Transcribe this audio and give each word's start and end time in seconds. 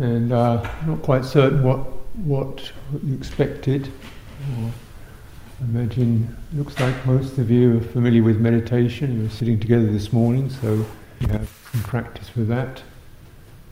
and 0.00 0.32
uh, 0.32 0.66
not 0.86 1.02
quite 1.02 1.24
certain 1.24 1.62
what 1.62 1.80
what 2.24 2.72
you 3.04 3.14
expected. 3.14 3.88
Or 4.58 4.72
imagine, 5.60 6.36
looks 6.54 6.78
like 6.80 7.06
most 7.06 7.38
of 7.38 7.50
you 7.50 7.78
are 7.78 7.80
familiar 7.80 8.22
with 8.22 8.40
meditation. 8.40 9.22
Were 9.22 9.28
sitting 9.28 9.60
together 9.60 9.86
this 9.86 10.12
morning, 10.12 10.50
so 10.50 10.84
you 11.20 11.28
have 11.28 11.48
some 11.72 11.82
practice 11.82 12.34
with 12.34 12.48
that. 12.48 12.82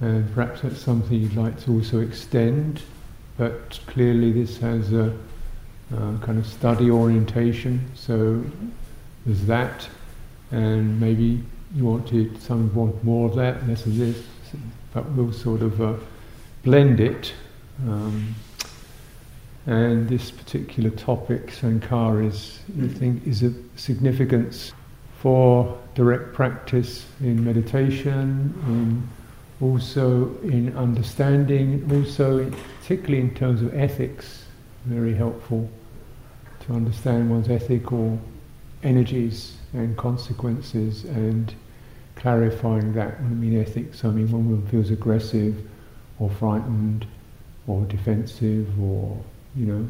And 0.00 0.32
perhaps 0.34 0.60
that's 0.60 0.78
something 0.80 1.18
you'd 1.20 1.34
like 1.34 1.58
to 1.64 1.72
also 1.72 2.00
extend. 2.00 2.82
But 3.36 3.80
clearly, 3.86 4.30
this 4.32 4.58
has 4.58 4.92
a, 4.92 5.16
a 5.92 6.18
kind 6.22 6.38
of 6.38 6.46
study 6.46 6.90
orientation. 6.90 7.90
So 7.94 8.44
there's 9.24 9.46
that, 9.46 9.88
and 10.50 11.00
maybe 11.00 11.42
you 11.74 11.84
want 11.84 12.06
to 12.08 12.32
some 12.38 12.72
want 12.74 13.02
more 13.02 13.28
of 13.28 13.36
that, 13.36 13.66
less 13.66 13.86
of 13.86 13.96
this. 13.96 14.22
But 14.92 15.10
we'll 15.12 15.32
sort 15.32 15.62
of 15.62 15.80
uh, 15.80 15.94
blend 16.62 17.00
it. 17.00 17.32
Um, 17.86 18.34
and 19.66 20.08
this 20.08 20.30
particular 20.30 20.90
topic, 20.90 21.48
Sankhara, 21.48 22.26
is, 22.26 22.60
I 22.82 22.88
think, 22.88 23.26
is 23.26 23.42
of 23.42 23.54
significance 23.76 24.72
for 25.18 25.78
direct 25.94 26.32
practice 26.32 27.04
in 27.20 27.44
meditation, 27.44 28.54
in 28.66 29.08
also 29.60 30.34
in 30.42 30.74
understanding, 30.76 31.86
also 31.92 32.50
particularly 32.80 33.20
in 33.20 33.34
terms 33.34 33.60
of 33.60 33.74
ethics, 33.74 34.44
very 34.86 35.14
helpful 35.14 35.68
to 36.60 36.72
understand 36.72 37.30
one's 37.30 37.48
ethical 37.48 38.18
energies 38.82 39.56
and 39.72 39.96
consequences 39.96 41.04
and 41.04 41.52
clarifying 42.16 42.92
that. 42.94 43.20
When 43.20 43.32
I 43.32 43.34
mean 43.34 43.60
ethics, 43.60 44.04
I 44.04 44.08
mean 44.08 44.30
when 44.30 44.50
one 44.50 44.66
feels 44.68 44.90
aggressive 44.90 45.56
or 46.18 46.30
frightened 46.30 47.06
or 47.66 47.84
defensive 47.84 48.68
or 48.80 49.22
you 49.54 49.66
know 49.66 49.86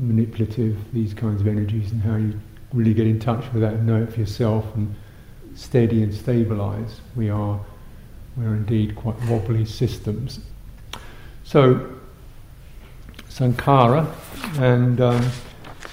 manipulative, 0.00 0.76
these 0.92 1.14
kinds 1.14 1.40
of 1.40 1.48
energies, 1.48 1.92
and 1.92 2.02
how 2.02 2.16
you 2.16 2.38
really 2.72 2.94
get 2.94 3.06
in 3.06 3.18
touch 3.18 3.44
with 3.52 3.62
that 3.62 3.74
and 3.74 3.86
know 3.86 4.02
it 4.02 4.12
for 4.12 4.20
yourself 4.20 4.64
and 4.74 4.94
steady 5.54 6.02
and 6.02 6.14
stabilize. 6.14 7.00
We 7.14 7.30
are 7.30 7.60
we're 8.36 8.54
indeed 8.54 8.94
quite 8.96 9.16
wobbly 9.28 9.64
systems. 9.64 10.40
So 11.44 11.94
sankhara 13.28 14.06
and 14.58 15.00
um, 15.00 15.30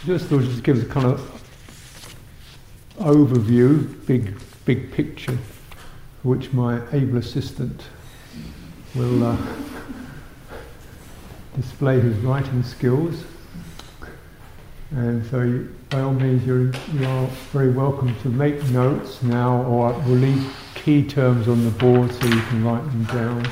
just 0.06 0.28
thought 0.28 0.44
just 0.44 0.64
give 0.64 0.78
us 0.78 0.84
a 0.84 0.88
kind 0.88 1.06
of 1.06 1.30
overview, 3.00 4.06
big 4.06 4.36
big 4.66 4.92
picture, 4.92 5.38
which 6.24 6.54
my 6.54 6.82
able 6.92 7.18
assistant 7.18 7.84
will. 8.96 9.24
Uh, 9.24 9.38
display 11.56 12.00
his 12.00 12.18
writing 12.18 12.64
skills. 12.64 13.24
And 14.92 15.26
so, 15.28 15.42
you, 15.42 15.76
by 15.90 16.02
all 16.02 16.14
means, 16.14 16.46
you're, 16.46 16.72
you 16.94 17.06
are 17.06 17.28
very 17.52 17.72
welcome 17.72 18.16
to 18.22 18.30
make 18.30 18.64
notes 18.70 19.24
now, 19.24 19.64
or 19.64 19.94
we'll 20.06 20.18
leave 20.18 20.56
key 20.76 21.08
terms 21.08 21.48
on 21.48 21.64
the 21.64 21.72
board 21.72 22.12
so 22.12 22.28
you 22.28 22.42
can 22.42 22.64
write 22.64 22.84
them 22.86 23.04
down, 23.06 23.46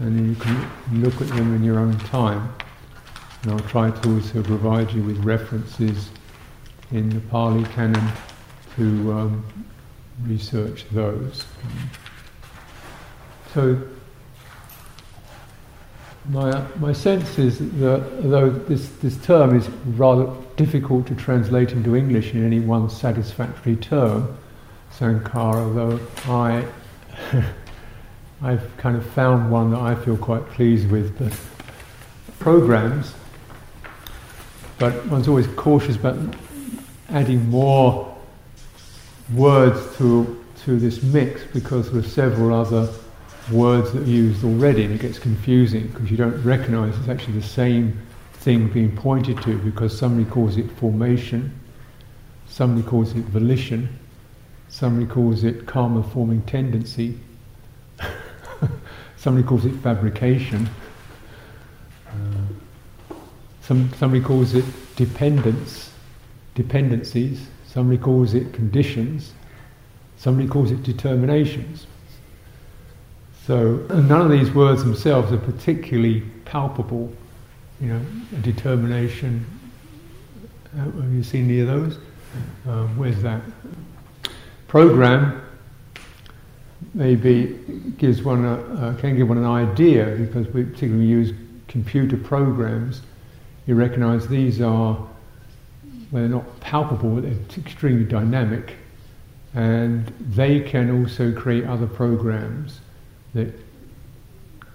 and 0.00 0.16
then 0.16 0.28
you 0.28 0.34
can 0.34 1.02
look 1.02 1.20
at 1.20 1.28
them 1.28 1.54
in 1.54 1.62
your 1.62 1.78
own 1.78 1.96
time. 1.98 2.52
And 3.42 3.52
I'll 3.52 3.68
try 3.68 3.90
to 3.90 4.14
also 4.14 4.42
provide 4.42 4.92
you 4.92 5.02
with 5.02 5.18
references 5.24 6.10
in 6.90 7.08
the 7.08 7.20
Pali 7.20 7.64
Canon 7.64 8.12
to 8.76 9.12
um, 9.12 9.46
research 10.26 10.84
those. 10.90 11.44
So 13.54 13.80
my, 16.28 16.62
my 16.78 16.92
sense 16.92 17.38
is 17.38 17.58
that 17.58 18.02
although 18.22 18.50
this, 18.50 18.88
this 19.00 19.16
term 19.24 19.56
is 19.56 19.68
rather 19.96 20.30
difficult 20.56 21.06
to 21.06 21.14
translate 21.14 21.72
into 21.72 21.96
English 21.96 22.34
in 22.34 22.44
any 22.44 22.60
one 22.60 22.90
satisfactory 22.90 23.76
term, 23.76 24.36
Sankhara, 24.92 25.74
though 25.74 26.00
I, 26.30 26.64
I've 28.42 28.76
kind 28.76 28.96
of 28.96 29.06
found 29.10 29.50
one 29.50 29.70
that 29.70 29.80
I 29.80 29.94
feel 29.94 30.18
quite 30.18 30.46
pleased 30.50 30.90
with, 30.90 31.18
but 31.18 31.32
programs, 32.38 33.14
but 34.78 35.06
one's 35.06 35.28
always 35.28 35.46
cautious 35.48 35.96
about 35.96 36.18
adding 37.08 37.48
more 37.48 38.14
words 39.32 39.96
to, 39.96 40.44
to 40.64 40.78
this 40.78 41.02
mix 41.02 41.42
because 41.52 41.90
there 41.90 42.00
are 42.00 42.04
several 42.04 42.54
other 42.54 42.88
words 43.50 43.92
that 43.92 44.02
are 44.02 44.10
used 44.10 44.44
already, 44.44 44.84
and 44.84 44.94
it 44.94 45.00
gets 45.00 45.18
confusing 45.18 45.86
because 45.88 46.10
you 46.10 46.16
don't 46.16 46.42
recognize 46.42 46.96
it's 46.98 47.08
actually 47.08 47.34
the 47.34 47.46
same 47.46 47.98
thing 48.34 48.68
being 48.68 48.94
pointed 48.94 49.40
to 49.42 49.58
because 49.58 49.96
somebody 49.96 50.28
calls 50.30 50.56
it 50.56 50.70
formation, 50.72 51.52
somebody 52.46 52.86
calls 52.86 53.12
it 53.14 53.24
volition, 53.24 53.88
somebody 54.68 55.06
calls 55.06 55.44
it 55.44 55.66
karma 55.66 56.02
forming 56.02 56.42
tendency, 56.42 57.18
somebody 59.16 59.46
calls 59.46 59.64
it 59.64 59.74
fabrication, 59.76 60.68
uh, 62.08 62.12
some, 63.62 63.92
somebody 63.94 64.22
calls 64.22 64.54
it 64.54 64.64
dependence, 64.96 65.92
dependencies, 66.54 67.48
somebody 67.66 67.98
calls 67.98 68.34
it 68.34 68.52
conditions, 68.52 69.32
somebody 70.16 70.48
calls 70.48 70.70
it 70.70 70.82
determinations. 70.82 71.86
So 73.48 73.76
none 73.88 74.20
of 74.20 74.30
these 74.30 74.50
words 74.50 74.84
themselves 74.84 75.32
are 75.32 75.38
particularly 75.38 76.20
palpable. 76.44 77.10
You 77.80 77.94
know, 77.94 78.00
determination. 78.42 79.46
Have 80.76 81.14
you 81.14 81.22
seen 81.22 81.46
any 81.46 81.60
of 81.60 81.66
those? 81.66 81.98
Um, 82.66 82.94
where's 82.98 83.22
that? 83.22 83.40
Program 84.66 85.40
maybe 86.92 87.58
gives 87.96 88.22
one 88.22 88.44
a, 88.44 88.56
uh, 88.56 88.96
can 88.96 89.16
give 89.16 89.30
one 89.30 89.38
an 89.38 89.46
idea 89.46 90.04
because 90.04 90.46
we 90.48 90.64
particularly 90.64 91.06
use 91.06 91.32
computer 91.68 92.18
programs. 92.18 93.00
You 93.66 93.76
recognise 93.76 94.28
these 94.28 94.60
are 94.60 94.92
well, 94.92 95.08
they're 96.12 96.28
not 96.28 96.60
palpable, 96.60 97.14
but 97.14 97.22
they're 97.22 97.64
extremely 97.64 98.04
dynamic, 98.04 98.74
and 99.54 100.06
they 100.20 100.60
can 100.60 101.00
also 101.00 101.32
create 101.32 101.64
other 101.64 101.86
programs 101.86 102.80
that 103.34 103.52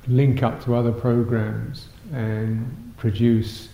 link 0.08 0.44
up 0.44 0.64
to 0.66 0.76
other 0.76 0.92
programs 0.92 1.88
and 2.12 2.94
produce 2.98 3.70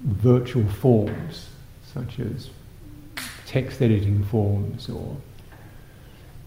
virtual 0.00 0.66
forms 0.68 1.48
such 1.94 2.18
as 2.20 2.50
text 3.46 3.82
editing 3.82 4.24
forms 4.24 4.88
or 4.88 5.16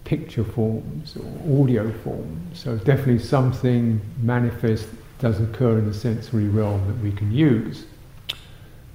picture 0.04 0.44
forms 0.44 1.16
or 1.16 1.62
audio 1.62 1.90
forms. 1.98 2.58
So 2.58 2.76
definitely 2.76 3.18
something 3.20 4.00
manifest 4.20 4.88
does 5.18 5.40
occur 5.40 5.78
in 5.78 5.86
the 5.86 5.94
sensory 5.94 6.48
realm 6.48 6.86
that 6.86 6.98
we 7.02 7.12
can 7.12 7.32
use. 7.32 7.86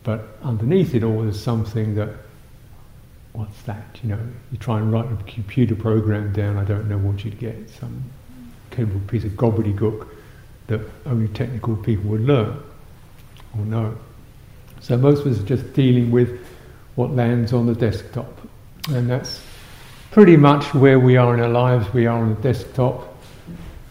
But 0.04 0.38
underneath 0.44 0.94
it 0.96 1.04
all, 1.04 1.22
there's 1.24 1.42
something 1.42 1.96
that 1.96 2.10
what's 3.34 3.62
that? 3.64 4.00
You 4.04 4.10
know, 4.10 4.20
you 4.52 4.58
try 4.58 4.80
and 4.80 4.92
write 4.92 5.06
a 5.12 5.16
computer 5.24 5.76
program 5.76 6.34
down, 6.34 6.58
I 6.58 6.64
don't 6.64 6.90
know 6.90 6.98
what 6.98 7.24
you'd 7.24 7.40
get. 7.40 7.70
Some 7.70 8.04
capable 8.72 9.02
piece 9.02 9.24
of 9.24 9.32
gobbledygook 9.32 10.08
that 10.68 10.82
only 11.06 11.28
technical 11.30 11.76
people 11.76 12.10
would 12.12 12.22
learn 12.22 12.62
or 13.58 13.66
know. 13.66 13.98
So 14.80 14.98
most 14.98 15.26
of 15.26 15.32
us 15.32 15.40
are 15.40 15.46
just 15.46 15.74
dealing 15.74 16.12
with 16.12 16.46
what 16.96 17.12
lands 17.12 17.54
on 17.54 17.66
the 17.66 17.76
desktop. 17.76 18.42
And 18.90 19.10
that's 19.10 19.44
pretty 20.12 20.38
much 20.38 20.74
where 20.74 21.00
we 21.00 21.18
are 21.18 21.34
in 21.34 21.42
our 21.42 21.50
lives. 21.50 21.94
We 21.94 22.08
are 22.08 22.18
on 22.18 22.36
the 22.36 22.42
desktop. 22.42 23.16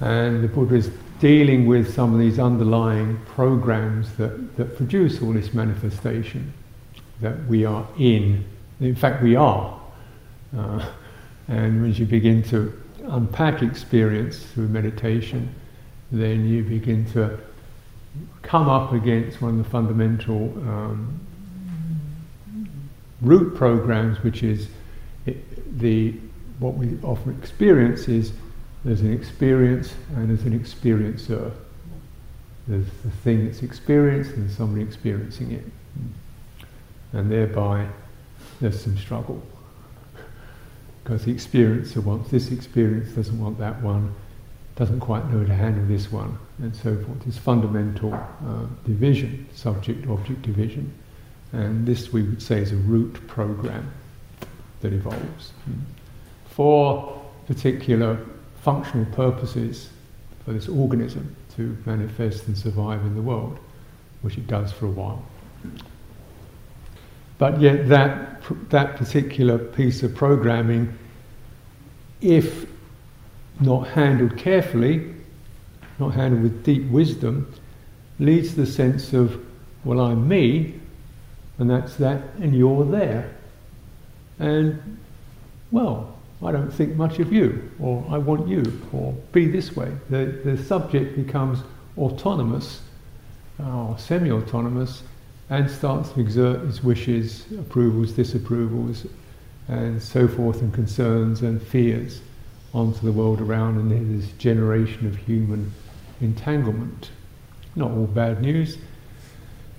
And 0.01 0.43
the 0.43 0.49
Buddha 0.49 0.75
is 0.75 0.91
dealing 1.21 1.67
with 1.67 1.95
some 1.95 2.15
of 2.15 2.19
these 2.19 2.39
underlying 2.39 3.19
programs 3.27 4.13
that, 4.15 4.57
that 4.57 4.77
produce 4.77 5.21
all 5.23 5.33
this 5.33 5.53
manifestation 5.53 6.53
that 7.21 7.47
we 7.47 7.67
are 7.67 7.87
in 7.99 8.45
in 8.81 8.95
fact, 8.95 9.23
we 9.23 9.37
are. 9.37 9.79
Uh, 10.57 10.85
and 11.49 11.87
as 11.87 11.99
you 11.99 12.07
begin 12.07 12.43
to 12.45 12.73
unpack 13.05 13.63
experience 13.63 14.39
through 14.39 14.69
meditation, 14.69 15.55
then 16.13 16.49
you 16.49 16.63
begin 16.63 17.05
to 17.13 17.39
come 18.43 18.69
up 18.69 18.93
against 18.93 19.41
one 19.41 19.59
of 19.59 19.65
the 19.65 19.71
fundamental 19.71 20.53
um, 20.69 21.21
root 23.21 23.55
programs, 23.55 24.23
which 24.23 24.43
is 24.43 24.69
it, 25.27 25.79
the 25.79 26.15
what 26.59 26.75
we 26.75 26.99
often 27.03 27.37
experience 27.39 28.09
is 28.09 28.33
there's 28.85 29.01
an 29.01 29.13
experience 29.13 29.95
and 30.15 30.29
there's 30.29 30.43
an 30.43 30.59
experiencer. 30.59 31.53
There's 32.67 32.87
the 33.05 33.11
thing 33.11 33.47
that's 33.47 33.63
experienced 33.63 34.33
and 34.33 34.51
somebody 34.51 34.83
experiencing 34.83 35.53
it, 35.53 35.65
and 37.13 37.31
thereby 37.31 37.87
there's 38.61 38.81
some 38.81 38.97
struggle. 38.97 39.43
Because 41.03 41.25
the 41.25 41.35
experiencer 41.35 42.03
wants 42.03 42.31
this 42.31 42.51
experience, 42.53 43.13
doesn't 43.13 43.41
want 43.41 43.59
that 43.59 43.81
one, 43.83 44.15
doesn't 44.77 45.01
quite 45.01 45.29
know 45.31 45.41
how 45.41 45.47
to 45.47 45.55
handle 45.55 45.87
this 45.87 46.13
one, 46.13 46.39
and 46.59 46.75
so 46.75 46.97
forth. 47.03 47.25
This 47.25 47.39
fundamental 47.39 48.15
uh, 48.15 48.67
division, 48.87 49.47
subject-object 49.55 50.43
division, 50.43 50.93
and 51.53 51.87
this 51.87 52.13
we 52.13 52.23
would 52.23 52.41
say 52.41 52.61
is 52.61 52.73
a 52.73 52.77
root 52.77 53.27
program 53.27 53.91
that 54.81 54.93
evolves 54.93 55.53
for 56.47 57.21
particular 57.47 58.19
functional 58.63 59.07
purposes 59.15 59.91
for 60.45 60.53
this 60.53 60.69
organism 60.69 61.35
to 61.57 61.77
manifest 61.87 62.47
and 62.47 62.57
survive 62.57 63.01
in 63.03 63.15
the 63.15 63.23
world, 63.23 63.59
which 64.23 64.39
it 64.39 64.47
does 64.47 64.73
for 64.73 64.87
a 64.87 64.91
while. 64.91 65.25
But 67.41 67.59
yet, 67.59 67.89
that, 67.89 68.43
that 68.69 68.97
particular 68.97 69.57
piece 69.57 70.03
of 70.03 70.15
programming, 70.15 70.93
if 72.21 72.67
not 73.61 73.89
handled 73.89 74.37
carefully, 74.37 75.15
not 75.99 76.13
handled 76.13 76.43
with 76.43 76.63
deep 76.63 76.85
wisdom, 76.91 77.51
leads 78.19 78.51
to 78.51 78.57
the 78.57 78.67
sense 78.67 79.15
of, 79.15 79.43
well, 79.85 80.01
I'm 80.01 80.29
me, 80.29 80.75
and 81.57 81.71
that's 81.71 81.97
that, 81.97 82.23
and 82.43 82.55
you're 82.55 82.85
there. 82.85 83.35
And, 84.39 84.99
well, 85.71 86.19
I 86.43 86.53
don't 86.53 86.71
think 86.71 86.95
much 86.95 87.21
of 87.21 87.33
you, 87.33 87.71
or 87.81 88.05
I 88.11 88.19
want 88.19 88.49
you, 88.49 88.83
or 88.93 89.15
be 89.33 89.47
this 89.47 89.75
way. 89.75 89.91
The, 90.11 90.27
the 90.45 90.63
subject 90.63 91.17
becomes 91.17 91.61
autonomous, 91.97 92.83
or 93.59 93.97
semi 93.99 94.31
autonomous, 94.31 95.05
and 95.51 95.71
starts 95.71 96.11
to 96.13 96.21
exert 96.21 96.67
its 96.69 96.83
wishes, 96.83 97.45
approvals, 97.59 98.13
disapprovals, 98.13 99.09
and 99.69 100.03
so 100.03 100.27
forth, 100.27 100.63
and 100.63 100.73
concerns 100.73 101.43
and 101.43 101.61
fears 101.61 102.21
onto 102.73 103.01
the 103.01 103.13
world 103.13 103.41
around, 103.41 103.77
and 103.77 103.91
there's 103.91 104.25
this 104.25 104.33
generation 104.39 105.07
of 105.07 105.17
human 105.17 105.73
entanglement. 106.21 107.11
Not 107.75 107.91
all 107.91 108.07
bad 108.07 108.41
news, 108.41 108.79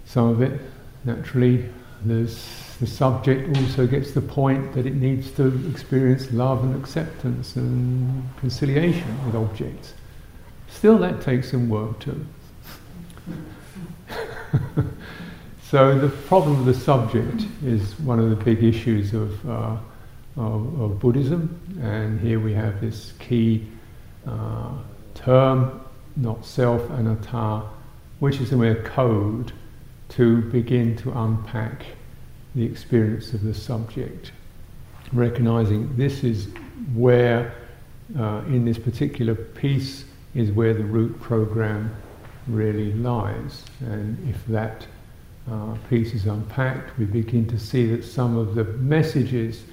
some 0.05 0.27
of 0.27 0.41
it 0.41 0.59
naturally 1.05 1.69
there's, 2.03 2.75
the 2.79 2.87
subject 2.87 3.55
also 3.57 3.85
gets 3.85 4.11
the 4.11 4.21
point 4.21 4.73
that 4.73 4.85
it 4.85 4.95
needs 4.95 5.31
to 5.31 5.69
experience 5.69 6.31
love 6.31 6.63
and 6.63 6.75
acceptance 6.75 7.55
and 7.55 8.27
conciliation 8.37 9.25
with 9.25 9.35
objects. 9.35 9.93
Still, 10.67 10.97
that 10.97 11.21
takes 11.21 11.51
some 11.51 11.69
work 11.69 11.99
too. 11.99 12.25
so, 15.71 15.97
the 15.97 16.09
problem 16.09 16.59
of 16.59 16.65
the 16.65 16.73
subject 16.73 17.45
is 17.63 17.97
one 18.01 18.19
of 18.19 18.29
the 18.29 18.35
big 18.35 18.61
issues 18.61 19.13
of, 19.13 19.49
uh, 19.49 19.77
of, 20.35 20.81
of, 20.81 20.99
Buddhism, 20.99 21.57
and 21.81 22.19
here 22.19 22.41
we 22.41 22.53
have 22.53 22.81
this 22.81 23.13
key 23.19 23.65
uh, 24.27 24.73
term, 25.15 25.79
not 26.17 26.45
self, 26.45 26.81
anatta, 26.89 27.63
which 28.19 28.41
is 28.41 28.51
a 28.51 28.57
way 28.57 28.71
of 28.71 28.83
code 28.83 29.53
to 30.09 30.41
begin 30.51 30.97
to 30.97 31.17
unpack 31.17 31.85
the 32.53 32.65
experience 32.65 33.31
of 33.31 33.41
the 33.41 33.53
subject, 33.53 34.33
recognizing 35.13 35.95
this 35.95 36.25
is 36.25 36.49
where, 36.93 37.55
uh, 38.19 38.41
in 38.47 38.65
this 38.65 38.77
particular 38.77 39.35
piece, 39.35 40.03
is 40.35 40.51
where 40.51 40.73
the 40.73 40.83
root 40.83 41.17
program 41.21 41.95
really 42.49 42.91
lies. 42.91 43.63
And 43.79 44.17
if 44.27 44.45
that 44.47 44.85
uh, 45.49 45.75
piece 45.89 46.13
is 46.13 46.25
unpacked, 46.25 46.97
we 46.97 47.05
begin 47.05 47.47
to 47.47 47.59
see 47.59 47.85
that 47.87 48.03
some 48.03 48.37
of 48.37 48.55
the 48.55 48.63
messages 48.63 49.63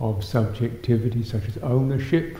of 0.00 0.24
subjectivity, 0.24 1.22
such 1.22 1.46
as 1.46 1.58
ownership, 1.58 2.38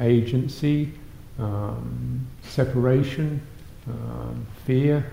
agency, 0.00 0.92
um, 1.38 2.26
separation, 2.42 3.40
um, 3.86 4.46
fear, 4.64 5.04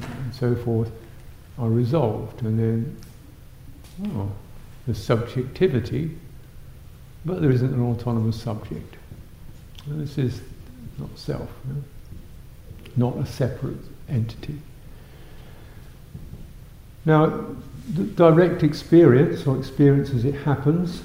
and 0.00 0.34
so 0.34 0.54
forth, 0.54 0.90
are 1.58 1.70
resolved, 1.70 2.42
and 2.42 2.58
then 2.58 2.96
oh, 4.14 4.30
there's 4.86 5.02
subjectivity, 5.02 6.16
but 7.24 7.40
there 7.40 7.50
isn't 7.50 7.72
an 7.72 7.82
autonomous 7.82 8.40
subject. 8.40 8.96
And 9.86 10.00
this 10.00 10.18
is 10.18 10.40
not 10.98 11.16
self, 11.16 11.48
no? 11.68 11.82
not 12.96 13.16
a 13.18 13.26
separate 13.26 13.78
entity. 14.08 14.58
Now, 17.04 17.26
direct 18.14 18.62
experience, 18.62 19.46
or 19.46 19.58
experience 19.58 20.10
as 20.10 20.24
it 20.24 20.34
happens, 20.34 21.02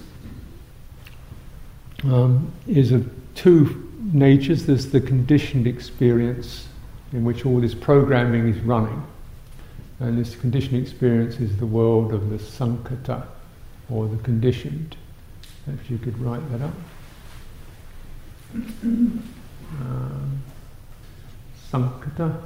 um, 2.04 2.52
is 2.68 2.92
of 2.92 3.10
two 3.36 3.90
natures. 4.14 4.66
There's 4.66 4.88
the 4.88 5.02
conditioned 5.02 5.68
experience 5.68 6.68
in 7.12 7.24
which 7.24 7.46
all 7.46 7.60
this 7.60 7.76
programming 7.76 8.48
is 8.48 8.60
running. 8.62 9.04
And 10.00 10.18
this 10.18 10.36
conditioned 10.36 10.82
experience 10.82 11.40
is 11.40 11.58
the 11.58 11.66
world 11.66 12.14
of 12.14 12.30
the 12.30 12.38
sankhata, 12.38 13.26
or 13.90 14.08
the 14.08 14.18
conditioned. 14.24 14.96
If 15.68 15.92
you 15.92 15.98
could 15.98 16.18
write 16.20 16.42
that 16.52 16.62
up. 16.62 16.74
Um, 18.54 20.42
sankhata, 21.72 22.42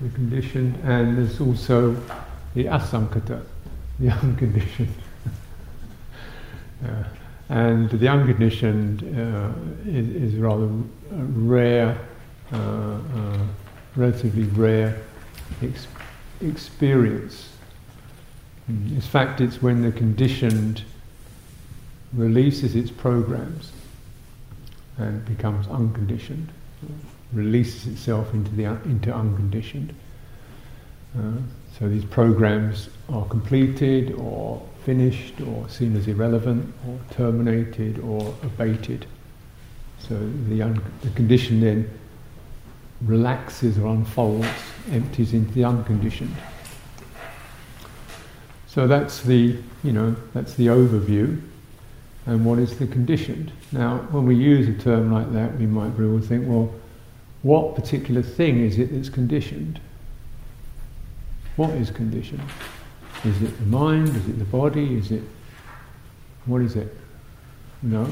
the 0.00 0.08
conditioned, 0.10 0.76
and 0.84 1.18
there's 1.18 1.40
also 1.40 1.94
the 2.54 2.64
asankhata, 2.64 3.42
the 3.98 4.08
unconditioned. 4.22 4.94
uh, 6.84 7.04
and 7.48 7.90
the 7.90 8.08
unconditioned 8.08 9.02
uh, 9.02 9.50
is, 9.84 10.08
is, 10.08 10.34
rather 10.36 10.68
rare 11.10 11.98
uh, 12.52 12.56
uh, 12.56 12.98
relatively 13.96 14.44
rare 14.44 15.02
ex- 15.60 15.88
experience. 16.40 17.48
Mm, 18.70 18.92
in 18.92 19.00
fact, 19.00 19.40
it's 19.40 19.60
when 19.60 19.82
the 19.82 19.90
conditioned 19.90 20.84
releases 22.12 22.76
its 22.76 22.90
programs 22.90 23.72
and 24.96 25.24
becomes 25.24 25.66
unconditioned, 25.68 26.48
releases 27.32 27.86
itself 27.86 28.32
into 28.34 28.50
the 28.54 28.64
into 28.64 29.14
unconditioned. 29.14 29.94
Uh, 31.18 31.32
so 31.78 31.88
these 31.88 32.04
programs 32.04 32.88
are 33.08 33.24
completed 33.26 34.12
or 34.12 34.62
finished 34.84 35.40
or 35.40 35.68
seen 35.68 35.96
as 35.96 36.06
irrelevant 36.08 36.72
or 36.86 36.98
terminated 37.10 37.98
or 38.00 38.34
abated. 38.42 39.06
So 39.98 40.16
the, 40.48 40.62
un- 40.62 40.82
the 41.02 41.10
condition 41.10 41.60
then 41.60 41.90
relaxes 43.02 43.78
or 43.78 43.86
unfolds, 43.86 44.46
empties 44.90 45.32
into 45.32 45.52
the 45.52 45.64
unconditioned. 45.64 46.34
So 48.66 48.86
that's 48.86 49.22
the, 49.22 49.56
you 49.82 49.92
know, 49.92 50.14
that's 50.32 50.54
the 50.54 50.68
overview. 50.68 51.40
And 52.26 52.44
what 52.44 52.58
is 52.58 52.78
the 52.78 52.86
conditioned? 52.86 53.50
Now, 53.72 53.98
when 54.10 54.26
we 54.26 54.36
use 54.36 54.68
a 54.68 54.80
term 54.80 55.12
like 55.12 55.32
that, 55.32 55.58
we 55.58 55.66
might 55.66 55.90
very 55.90 56.08
well 56.08 56.20
think, 56.20 56.46
well, 56.46 56.72
what 57.42 57.74
particular 57.74 58.22
thing 58.22 58.60
is 58.64 58.78
it 58.78 58.92
that's 58.92 59.08
conditioned? 59.08 59.80
What 61.56 61.70
is 61.70 61.90
conditioned? 61.90 62.42
Is 63.24 63.42
it 63.42 63.58
the 63.58 63.66
mind? 63.66 64.08
Is 64.08 64.28
it 64.28 64.38
the 64.38 64.44
body? 64.44 64.96
Is 64.96 65.10
it. 65.10 65.22
What 66.46 66.62
is 66.62 66.76
it? 66.76 66.96
No. 67.82 68.06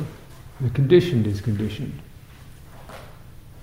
The 0.61 0.70
conditioned 0.70 1.26
is 1.26 1.40
conditioned. 1.40 1.99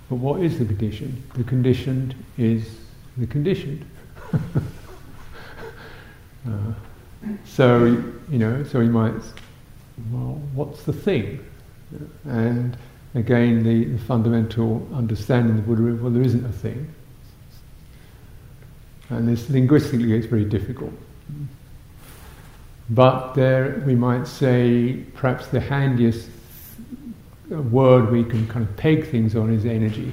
But 0.09 0.15
what 0.15 0.41
is 0.41 0.59
the 0.59 0.65
condition? 0.65 1.23
The 1.35 1.43
conditioned 1.43 2.15
is 2.37 2.77
the 3.17 3.27
conditioned. 3.27 3.85
uh, 6.47 6.73
so, 7.43 7.85
you 8.29 8.37
know, 8.37 8.63
so 8.63 8.79
we 8.79 8.87
might, 8.87 9.13
well, 10.11 10.41
what's 10.53 10.83
the 10.83 10.93
thing? 10.93 11.43
And 12.25 12.77
again, 13.15 13.63
the, 13.63 13.85
the 13.85 13.97
fundamental 13.97 14.87
understanding 14.93 15.57
of 15.57 15.65
the 15.65 15.75
Buddha 15.75 15.87
is, 15.87 16.01
well, 16.01 16.11
there 16.11 16.23
isn't 16.23 16.45
a 16.45 16.51
thing. 16.51 16.93
And 19.09 19.27
this 19.27 19.49
linguistically 19.49 20.13
it's 20.13 20.27
very 20.27 20.45
difficult. 20.45 20.93
But 22.89 23.33
there, 23.33 23.81
we 23.85 23.95
might 23.95 24.27
say, 24.27 25.03
perhaps 25.15 25.47
the 25.47 25.59
handiest 25.59 26.29
word 27.49 28.11
we 28.11 28.23
can 28.23 28.47
kind 28.47 28.67
of 28.67 28.75
peg 28.77 29.09
things 29.09 29.35
on 29.35 29.51
is 29.51 29.65
energy. 29.65 30.11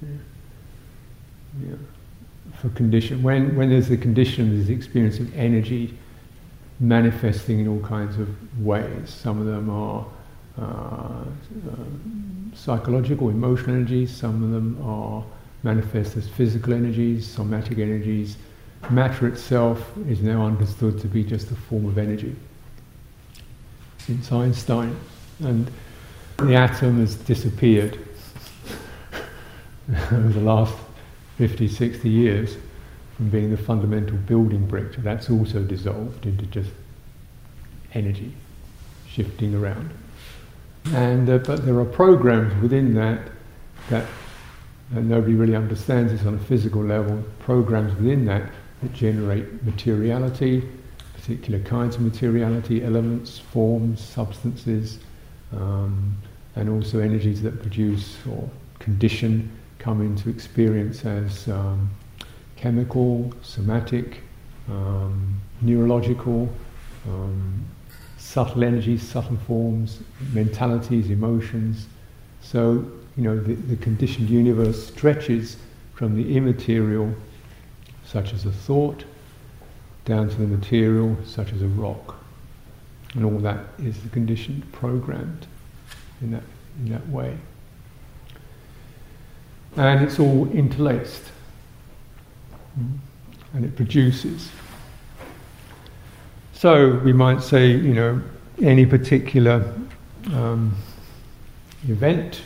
Yeah. 0.00 0.08
Yeah. 1.68 1.74
For 2.60 2.70
condition, 2.70 3.22
when, 3.22 3.54
when 3.56 3.68
there's 3.70 3.88
the 3.88 3.96
condition, 3.96 4.54
there's 4.54 4.68
the 4.68 4.74
experience 4.74 5.18
of 5.18 5.36
energy 5.36 5.96
manifesting 6.80 7.60
in 7.60 7.68
all 7.68 7.80
kinds 7.80 8.18
of 8.18 8.28
ways. 8.60 9.10
Some 9.10 9.38
of 9.40 9.46
them 9.46 9.68
are 9.70 10.06
Uh, 10.60 10.64
uh, 10.64 11.24
psychological, 12.54 13.30
emotional 13.30 13.74
energies, 13.74 14.14
some 14.14 14.42
of 14.42 14.50
them 14.50 14.78
are 14.84 15.24
manifest 15.62 16.16
as 16.16 16.28
physical 16.28 16.74
energies, 16.74 17.26
somatic 17.26 17.78
energies. 17.78 18.36
Matter 18.90 19.28
itself 19.28 19.92
is 20.08 20.20
now 20.20 20.44
understood 20.44 21.00
to 21.00 21.08
be 21.08 21.24
just 21.24 21.50
a 21.50 21.54
form 21.54 21.86
of 21.86 21.98
energy. 21.98 22.34
Since 23.98 24.32
Einstein 24.32 24.96
And 25.40 25.70
the 26.38 26.54
atom 26.56 26.98
has 27.00 27.14
disappeared 27.14 27.98
over 30.12 30.28
the 30.28 30.40
last 30.40 30.74
50, 31.38 31.68
60 31.68 32.08
years 32.08 32.56
from 33.16 33.30
being 33.30 33.50
the 33.50 33.56
fundamental 33.56 34.16
building 34.16 34.66
brick. 34.66 34.94
So 34.94 35.00
That's 35.00 35.30
also 35.30 35.62
dissolved 35.62 36.26
into 36.26 36.46
just 36.46 36.70
energy 37.94 38.34
shifting 39.08 39.54
around. 39.54 39.90
And 40.86 41.28
uh, 41.28 41.38
but 41.38 41.64
there 41.64 41.78
are 41.78 41.84
programs 41.84 42.60
within 42.60 42.94
that 42.94 43.20
that 43.88 44.06
nobody 44.90 45.34
really 45.34 45.56
understands 45.56 46.12
this 46.12 46.26
on 46.26 46.34
a 46.34 46.38
physical 46.38 46.82
level. 46.82 47.22
Programs 47.38 47.94
within 47.96 48.24
that 48.26 48.50
that 48.82 48.92
generate 48.92 49.62
materiality, 49.64 50.68
particular 51.14 51.60
kinds 51.60 51.96
of 51.96 52.02
materiality, 52.02 52.82
elements, 52.84 53.38
forms, 53.38 54.00
substances, 54.00 54.98
um, 55.52 56.16
and 56.56 56.68
also 56.68 56.98
energies 56.98 57.42
that 57.42 57.60
produce 57.62 58.16
or 58.28 58.48
condition 58.80 59.50
come 59.78 60.00
into 60.00 60.28
experience 60.28 61.04
as 61.04 61.48
um, 61.48 61.88
chemical, 62.56 63.32
somatic, 63.42 64.20
um, 64.68 65.40
neurological, 65.60 66.48
um, 67.08 67.64
subtle 68.32 68.64
energies, 68.64 69.02
subtle 69.06 69.36
forms, 69.46 70.00
mentalities, 70.32 71.10
emotions. 71.10 71.86
So, 72.40 72.82
you 73.14 73.22
know, 73.24 73.38
the, 73.38 73.52
the 73.52 73.76
conditioned 73.76 74.30
universe 74.30 74.86
stretches 74.86 75.58
from 75.92 76.16
the 76.16 76.34
immaterial, 76.34 77.14
such 78.06 78.32
as 78.32 78.46
a 78.46 78.50
thought, 78.50 79.04
down 80.06 80.30
to 80.30 80.34
the 80.34 80.46
material, 80.46 81.14
such 81.26 81.52
as 81.52 81.60
a 81.60 81.68
rock. 81.68 82.16
And 83.12 83.26
all 83.26 83.38
that 83.40 83.66
is 83.78 84.00
the 84.02 84.08
conditioned, 84.08 84.72
programmed 84.72 85.46
in 86.22 86.30
that, 86.30 86.44
in 86.78 86.90
that 86.90 87.06
way. 87.10 87.36
And 89.76 90.02
it's 90.02 90.18
all 90.18 90.50
interlaced. 90.52 91.24
Mm. 92.80 92.96
And 93.52 93.64
it 93.66 93.76
produces 93.76 94.48
so 96.62 96.94
we 97.02 97.12
might 97.12 97.42
say, 97.42 97.72
you 97.72 97.92
know, 97.92 98.22
any 98.62 98.86
particular 98.86 99.74
um, 100.32 100.72
event 101.88 102.40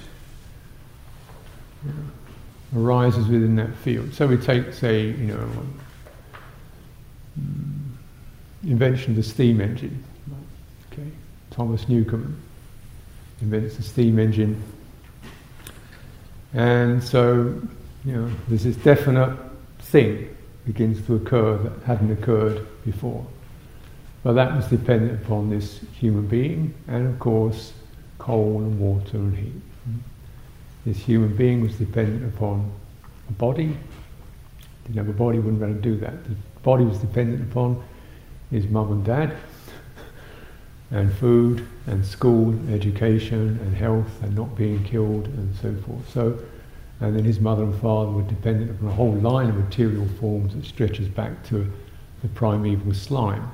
you 1.84 1.92
know, 1.92 2.82
arises 2.82 3.28
within 3.28 3.56
that 3.56 3.74
field. 3.76 4.14
So 4.14 4.26
we 4.26 4.38
take, 4.38 4.72
say, 4.72 5.02
you 5.02 5.26
know, 5.26 5.50
um, 7.36 7.98
invention 8.64 9.10
of 9.10 9.16
the 9.16 9.22
steam 9.22 9.60
engine. 9.60 10.02
Okay, 10.90 11.10
Thomas 11.50 11.86
Newcomen 11.86 12.40
invents 13.42 13.76
the 13.76 13.82
steam 13.82 14.18
engine, 14.18 14.62
and 16.54 17.04
so 17.04 17.60
you 18.06 18.12
know, 18.12 18.30
there's 18.48 18.64
this 18.64 18.76
definite 18.76 19.36
thing 19.78 20.34
begins 20.64 21.04
to 21.06 21.16
occur 21.16 21.58
that 21.58 21.82
hadn't 21.82 22.10
occurred 22.10 22.66
before. 22.82 23.26
But 24.26 24.32
that 24.32 24.56
was 24.56 24.66
dependent 24.66 25.22
upon 25.22 25.50
this 25.50 25.78
human 26.00 26.26
being 26.26 26.74
and, 26.88 27.06
of 27.06 27.16
course, 27.20 27.72
coal 28.18 28.58
and 28.58 28.76
water 28.80 29.18
and 29.18 29.36
heat. 29.36 29.62
This 30.84 30.96
human 30.96 31.36
being 31.36 31.60
was 31.60 31.76
dependent 31.76 32.34
upon 32.34 32.72
a 33.28 33.32
body. 33.34 33.76
Didn't 34.82 34.96
have 34.96 35.08
a 35.08 35.12
body, 35.12 35.38
wouldn't 35.38 35.60
be 35.60 35.66
able 35.66 35.76
to 35.76 35.80
do 35.80 35.96
that. 35.98 36.24
The 36.24 36.34
body 36.64 36.84
was 36.84 36.98
dependent 36.98 37.48
upon 37.48 37.80
his 38.50 38.66
mum 38.66 38.90
and 38.90 39.04
dad, 39.04 39.36
and 40.90 41.14
food, 41.14 41.64
and 41.86 42.04
school, 42.04 42.52
education, 42.68 43.60
and 43.62 43.76
health, 43.76 44.10
and 44.24 44.34
not 44.34 44.56
being 44.56 44.82
killed, 44.82 45.26
and 45.26 45.54
so 45.54 45.72
forth. 45.82 46.12
So, 46.12 46.36
and 46.98 47.14
then 47.14 47.22
his 47.22 47.38
mother 47.38 47.62
and 47.62 47.80
father 47.80 48.10
were 48.10 48.22
dependent 48.22 48.72
upon 48.72 48.88
a 48.88 48.92
whole 48.92 49.14
line 49.14 49.50
of 49.50 49.54
material 49.54 50.08
forms 50.18 50.56
that 50.56 50.64
stretches 50.64 51.08
back 51.08 51.46
to 51.50 51.72
the 52.22 52.28
primeval 52.30 52.92
slime. 52.92 53.48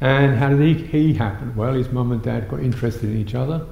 And 0.00 0.36
how 0.36 0.50
did 0.50 0.60
he, 0.60 0.84
he 0.86 1.14
happen? 1.14 1.54
Well, 1.56 1.74
his 1.74 1.90
mum 1.90 2.12
and 2.12 2.22
dad 2.22 2.48
got 2.48 2.60
interested 2.60 3.10
in 3.10 3.16
each 3.16 3.34
other. 3.34 3.66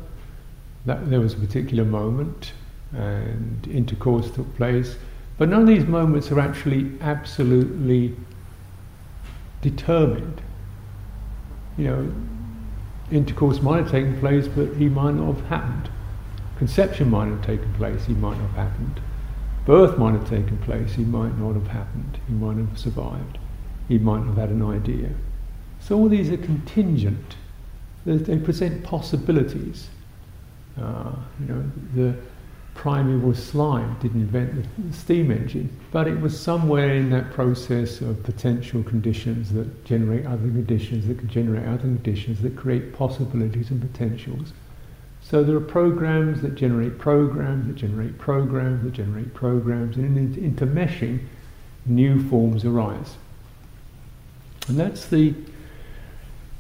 That, 0.85 1.09
there 1.09 1.21
was 1.21 1.35
a 1.35 1.39
particular 1.39 1.85
moment, 1.85 2.53
and 2.93 3.67
intercourse 3.69 4.31
took 4.31 4.55
place. 4.57 4.97
But 5.39 5.49
none 5.49 5.63
of 5.63 5.67
these 5.67 5.85
moments 5.85 6.31
are 6.33 6.41
actually 6.41 6.93
absolutely 7.01 8.17
determined. 9.63 10.41
You 11.77 11.85
know, 11.85 12.15
intercourse 13.11 13.61
might 13.61 13.79
have 13.79 13.91
taken 13.91 14.19
place, 14.19 14.49
but 14.49 14.75
he 14.75 14.89
might 14.89 15.15
not 15.15 15.35
have 15.35 15.47
happened. 15.47 15.91
Conception 16.59 17.11
might 17.11 17.27
have 17.27 17.45
taken 17.45 17.73
place, 17.75 18.07
he 18.07 18.15
might 18.15 18.39
not 18.39 18.49
have 18.51 18.69
happened. 18.69 19.01
Birth 19.67 19.99
might 19.99 20.13
have 20.13 20.29
taken 20.29 20.57
place, 20.59 20.95
he 20.95 21.05
might 21.05 21.37
not 21.39 21.55
have 21.55 21.69
happened. 21.69 22.19
He 22.27 22.33
might 22.33 22.57
have 22.57 22.79
survived 22.79 23.39
he 23.89 23.99
might 23.99 24.25
have 24.25 24.37
had 24.37 24.51
an 24.51 24.63
idea. 24.63 25.11
So 25.81 25.97
all 25.97 26.09
these 26.09 26.31
are 26.31 26.37
contingent. 26.37 27.37
They 28.05 28.39
present 28.39 28.85
possibilities. 28.85 29.89
Uh, 30.81 31.13
you 31.41 31.47
know, 31.47 31.71
the 31.95 32.17
primeval 32.75 33.35
slime 33.35 33.97
didn't 34.01 34.21
invent 34.21 34.67
the 34.79 34.93
steam 34.93 35.31
engine, 35.31 35.69
but 35.91 36.07
it 36.07 36.21
was 36.21 36.39
somewhere 36.39 36.95
in 36.95 37.11
that 37.11 37.33
process 37.33 38.01
of 38.01 38.23
potential 38.23 38.83
conditions 38.83 39.53
that 39.53 39.85
generate 39.85 40.27
other 40.27 40.49
conditions 40.49 41.07
that 41.09 41.19
can 41.19 41.29
generate 41.29 41.67
other 41.67 41.79
conditions 41.79 42.43
that 42.43 42.55
create 42.55 42.93
possibilities 42.93 43.71
and 43.71 43.81
potentials. 43.81 44.53
So 45.23 45.43
there 45.43 45.57
are 45.57 45.61
programs 45.61 46.43
that 46.43 46.55
generate 46.55 46.99
programs 46.99 47.67
that 47.67 47.77
generate 47.77 48.19
programs 48.19 48.85
that 48.85 48.93
generate 48.93 49.35
programs, 49.35 49.97
and 49.97 50.17
in 50.17 50.35
intermeshing, 50.35 51.21
new 51.87 52.23
forms 52.29 52.65
arise. 52.65 53.17
And 54.69 54.79
that's 54.79 55.07
the, 55.07 55.35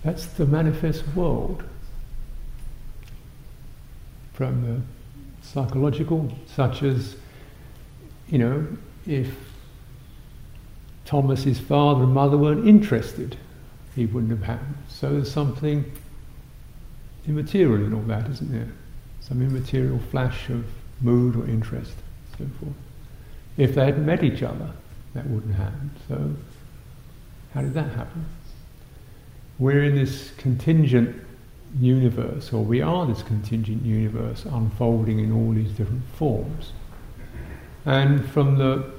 that's 0.05 0.27
the 0.27 0.47
manifest 0.47 1.05
world 1.15 1.63
from 4.33 4.63
the 4.63 5.47
psychological, 5.47 6.31
such 6.47 6.83
as, 6.83 7.17
you 8.29 8.39
know, 8.39 8.67
if 9.07 9.35
Thomas's 11.05 11.59
father 11.59 12.03
and 12.03 12.13
mother 12.13 12.37
weren't 12.37 12.67
interested, 12.69 13.37
he 13.95 14.07
wouldn't 14.07 14.31
have 14.31 14.43
happened. 14.43 14.77
So 14.89 15.13
there's 15.13 15.33
something 15.33 15.91
immaterial 17.27 17.87
in 17.87 17.95
all 17.95 18.03
that, 18.03 18.29
isn't 18.29 18.53
there? 18.53 18.69
Some 19.21 19.43
immaterial 19.43 19.99
flash 20.11 20.49
of 20.51 20.65
mood 21.01 21.37
or 21.37 21.47
interest, 21.47 21.95
so 22.39 22.45
forth. 22.61 22.75
If 23.57 23.75
they 23.75 23.87
hadn't 23.87 24.05
met 24.05 24.23
each 24.23 24.43
other, 24.43 24.71
that 25.15 25.27
wouldn't 25.29 25.55
happen. 25.55 25.91
So 26.09 26.35
how 27.57 27.63
did 27.63 27.73
that 27.73 27.91
happen? 27.93 28.27
We're 29.59 29.85
in 29.85 29.95
this 29.95 30.33
contingent 30.37 31.17
universe, 31.81 32.53
or 32.53 32.63
we 32.63 32.83
are 32.83 33.07
this 33.07 33.23
contingent 33.23 33.83
universe 33.83 34.45
unfolding 34.45 35.21
in 35.21 35.33
all 35.33 35.53
these 35.53 35.71
different 35.71 36.05
forms. 36.17 36.75
And 37.87 38.29
from 38.29 38.59
the 38.59 38.93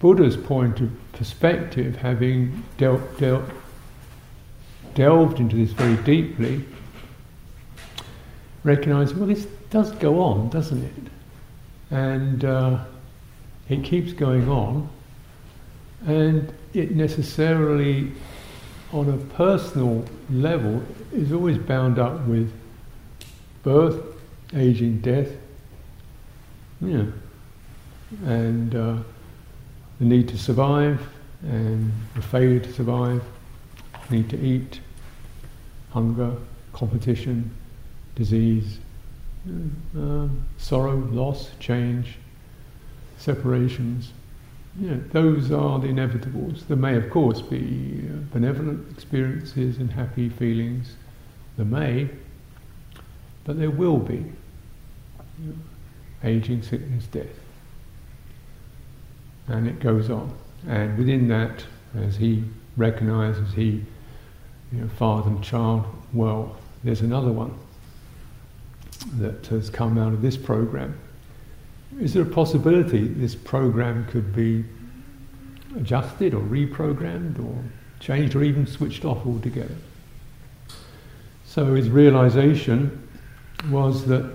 Buddha's 0.00 0.36
point 0.36 0.80
of 0.80 0.90
perspective, 1.12 1.94
having 1.94 2.64
delved 2.78 3.22
into 5.38 5.54
this 5.54 5.70
very 5.70 5.94
deeply, 6.02 6.64
recognize, 8.64 9.14
well, 9.14 9.28
this 9.28 9.46
does 9.70 9.92
go 9.92 10.20
on, 10.20 10.48
doesn't 10.48 10.82
it? 10.82 11.12
And 11.92 12.44
uh, 12.44 12.84
it 13.68 13.84
keeps 13.84 14.12
going 14.12 14.48
on. 14.48 14.88
And 16.06 16.52
it 16.74 16.92
necessarily, 16.94 18.10
on 18.92 19.08
a 19.08 19.16
personal 19.34 20.04
level, 20.30 20.82
is 21.12 21.32
always 21.32 21.58
bound 21.58 21.98
up 21.98 22.26
with 22.26 22.52
birth, 23.62 24.02
aging, 24.54 25.00
death, 25.00 25.28
yeah, 26.80 27.04
and 28.24 28.74
uh, 28.74 28.96
the 29.98 30.04
need 30.04 30.28
to 30.28 30.38
survive, 30.38 31.00
and 31.42 31.92
the 32.14 32.22
failure 32.22 32.60
to 32.60 32.72
survive, 32.72 33.22
need 34.10 34.28
to 34.30 34.38
eat, 34.40 34.80
hunger, 35.90 36.34
competition, 36.72 37.50
disease, 38.14 38.78
um, 39.46 40.44
sorrow, 40.58 40.96
loss, 40.96 41.50
change, 41.58 42.16
separations. 43.18 44.12
Yeah, 44.80 44.96
those 45.10 45.50
are 45.50 45.78
the 45.78 45.88
inevitables. 45.88 46.66
There 46.66 46.76
may, 46.76 46.96
of 46.96 47.10
course, 47.10 47.42
be 47.42 48.08
uh, 48.08 48.16
benevolent 48.32 48.90
experiences 48.90 49.76
and 49.76 49.90
happy 49.90 50.30
feelings. 50.30 50.96
There 51.56 51.66
may, 51.66 52.08
but 53.44 53.58
there 53.58 53.70
will 53.70 53.98
be 53.98 54.24
aging, 56.24 56.62
sickness, 56.62 57.04
death. 57.06 57.26
And 59.48 59.66
it 59.66 59.80
goes 59.80 60.08
on. 60.08 60.32
And 60.66 60.96
within 60.96 61.28
that, 61.28 61.64
as 61.94 62.16
he 62.16 62.44
recognizes, 62.76 63.52
he, 63.52 63.84
you 64.72 64.80
know, 64.80 64.88
father 64.88 65.28
and 65.28 65.44
child, 65.44 65.84
well, 66.14 66.56
there's 66.82 67.02
another 67.02 67.32
one 67.32 67.54
that 69.18 69.46
has 69.46 69.68
come 69.68 69.98
out 69.98 70.12
of 70.12 70.22
this 70.22 70.36
program. 70.36 70.98
Is 72.00 72.14
there 72.14 72.22
a 72.22 72.26
possibility 72.26 73.06
this 73.06 73.34
program 73.34 74.06
could 74.06 74.34
be 74.34 74.64
adjusted 75.76 76.34
or 76.34 76.40
reprogrammed 76.40 77.38
or 77.44 77.62
changed 78.00 78.34
or 78.34 78.42
even 78.42 78.66
switched 78.66 79.04
off 79.04 79.26
altogether? 79.26 79.76
So 81.44 81.74
his 81.74 81.90
realization 81.90 83.08
was 83.70 84.06
that 84.06 84.30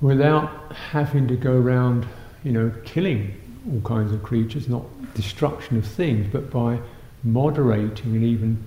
without 0.00 0.72
having 0.72 1.26
to 1.28 1.36
go 1.36 1.52
around, 1.52 2.06
you 2.44 2.52
know, 2.52 2.72
killing 2.84 3.34
all 3.70 3.80
kinds 3.80 4.12
of 4.12 4.22
creatures, 4.22 4.68
not 4.68 4.84
destruction 5.14 5.76
of 5.78 5.86
things, 5.86 6.26
but 6.30 6.50
by 6.50 6.78
moderating 7.24 8.14
and 8.14 8.24
even 8.24 8.64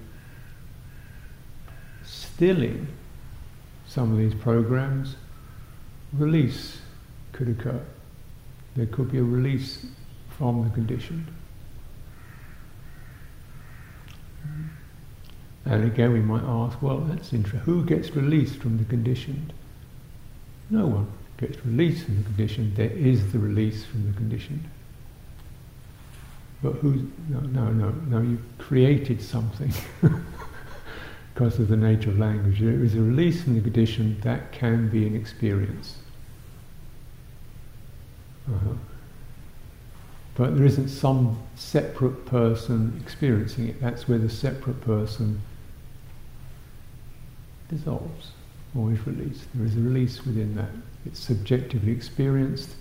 stilling 2.03 2.87
some 3.87 4.11
of 4.11 4.17
these 4.17 4.33
programs, 4.33 5.15
release 6.13 6.79
could 7.33 7.49
occur. 7.49 7.81
There 8.75 8.85
could 8.85 9.11
be 9.11 9.17
a 9.19 9.23
release 9.23 9.85
from 10.37 10.63
the 10.63 10.69
conditioned. 10.69 11.27
And 15.65 15.85
again, 15.85 16.11
we 16.11 16.19
might 16.19 16.43
ask, 16.43 16.81
well, 16.81 16.99
that's 16.99 17.33
interesting. 17.33 17.61
Who 17.61 17.85
gets 17.85 18.11
released 18.11 18.57
from 18.57 18.77
the 18.77 18.83
conditioned? 18.85 19.53
No 20.69 20.87
one 20.87 21.07
gets 21.37 21.63
released 21.65 22.05
from 22.05 22.17
the 22.17 22.23
conditioned. 22.23 22.75
There 22.75 22.91
is 22.91 23.31
the 23.31 23.39
release 23.39 23.85
from 23.85 24.07
the 24.07 24.17
conditioned. 24.17 24.63
But 26.61 26.73
who? 26.73 27.09
No, 27.29 27.39
no, 27.41 27.69
no. 27.71 27.89
No, 27.89 28.21
you've 28.21 28.57
created 28.57 29.21
something 29.21 29.71
because 31.33 31.59
of 31.59 31.67
the 31.67 31.77
nature 31.77 32.09
of 32.09 32.19
language. 32.19 32.59
There 32.59 32.83
is 32.83 32.95
a 32.95 33.01
release 33.01 33.43
from 33.43 33.55
the 33.55 33.61
conditioned 33.61 34.21
that 34.21 34.51
can 34.51 34.89
be 34.89 35.05
an 35.05 35.15
experience. 35.15 35.97
Uh-huh. 38.47 38.73
But 40.35 40.57
there 40.57 40.65
isn't 40.65 40.89
some 40.89 41.37
separate 41.55 42.25
person 42.25 42.99
experiencing 43.03 43.69
it. 43.69 43.81
That's 43.81 44.07
where 44.07 44.17
the 44.17 44.29
separate 44.29 44.81
person 44.81 45.41
dissolves 47.69 48.31
or 48.75 48.91
is 48.91 49.05
released. 49.05 49.45
There 49.53 49.65
is 49.65 49.75
a 49.77 49.79
release 49.79 50.25
within 50.25 50.55
that. 50.55 50.69
It's 51.05 51.19
subjectively 51.19 51.91
experienced, 51.91 52.71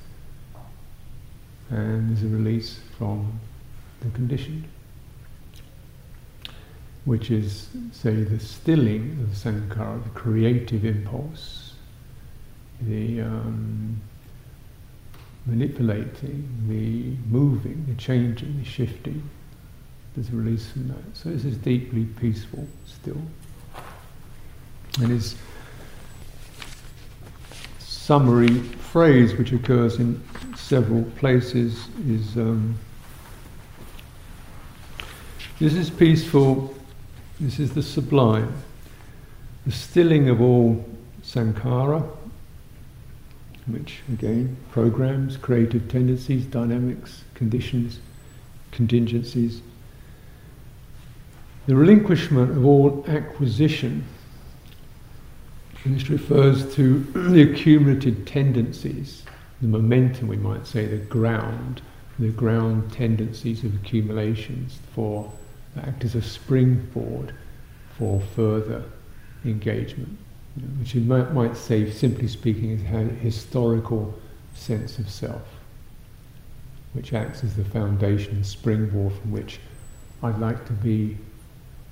and 1.70 2.10
there's 2.10 2.24
a 2.24 2.34
release 2.34 2.80
from 2.96 3.40
the 4.00 4.08
conditioned, 4.10 4.64
which 7.04 7.30
is, 7.30 7.68
say, 7.92 8.22
the 8.22 8.38
stilling 8.38 9.18
of 9.20 9.30
the 9.30 9.50
sankhara, 9.50 10.02
the 10.02 10.10
creative 10.10 10.84
impulse, 10.84 11.74
the 12.80 13.20
um, 13.20 14.00
manipulating, 15.46 16.48
the 16.68 17.16
moving, 17.30 17.84
the 17.88 17.94
changing, 17.94 18.58
the 18.58 18.64
shifting. 18.64 19.28
There's 20.14 20.28
a 20.28 20.36
release 20.36 20.70
from 20.70 20.88
that. 20.88 21.02
So 21.14 21.30
this 21.30 21.44
is 21.44 21.56
deeply 21.56 22.04
peaceful 22.04 22.66
still. 22.86 23.20
And 25.00 25.08
his 25.08 25.36
summary 27.78 28.58
phrase, 28.58 29.34
which 29.34 29.52
occurs 29.52 29.98
in 29.98 30.22
several 30.56 31.02
places, 31.16 31.88
is 32.06 32.36
um, 32.36 32.78
This 35.58 35.74
is 35.74 35.90
peaceful, 35.90 36.74
this 37.40 37.58
is 37.58 37.72
the 37.72 37.82
sublime, 37.82 38.52
the 39.64 39.72
stilling 39.72 40.28
of 40.28 40.40
all 40.40 40.84
sankhara, 41.22 42.04
which 43.66 44.00
again 44.12 44.56
programs, 44.70 45.36
creative 45.36 45.88
tendencies, 45.88 46.44
dynamics, 46.46 47.24
conditions, 47.34 48.00
contingencies. 48.72 49.62
The 51.66 51.76
relinquishment 51.76 52.50
of 52.50 52.64
all 52.64 53.04
acquisition 53.06 54.04
and 55.84 55.96
this 55.96 56.08
refers 56.08 56.74
to 56.76 56.98
the 57.14 57.42
accumulated 57.42 58.26
tendencies, 58.26 59.24
the 59.60 59.68
momentum, 59.68 60.28
we 60.28 60.36
might 60.36 60.66
say, 60.66 60.86
the 60.86 60.96
ground, 60.96 61.82
the 62.18 62.28
ground 62.28 62.92
tendencies 62.92 63.64
of 63.64 63.74
accumulations 63.74 64.78
for 64.94 65.32
act 65.76 66.04
as 66.04 66.14
a 66.14 66.22
springboard 66.22 67.34
for 67.98 68.20
further 68.36 68.84
engagement, 69.44 70.18
which 70.78 70.94
you 70.94 71.00
might, 71.00 71.32
might 71.32 71.56
say, 71.56 71.90
simply 71.90 72.28
speaking, 72.28 72.70
is 72.70 72.82
a 72.82 73.14
historical 73.14 74.14
sense 74.54 74.98
of 74.98 75.08
self, 75.08 75.42
which 76.92 77.12
acts 77.12 77.42
as 77.42 77.56
the 77.56 77.64
foundation, 77.64 78.44
springboard 78.44 79.14
from 79.14 79.32
which 79.32 79.60
I'd 80.22 80.38
like 80.38 80.64
to 80.66 80.72
be, 80.72 81.16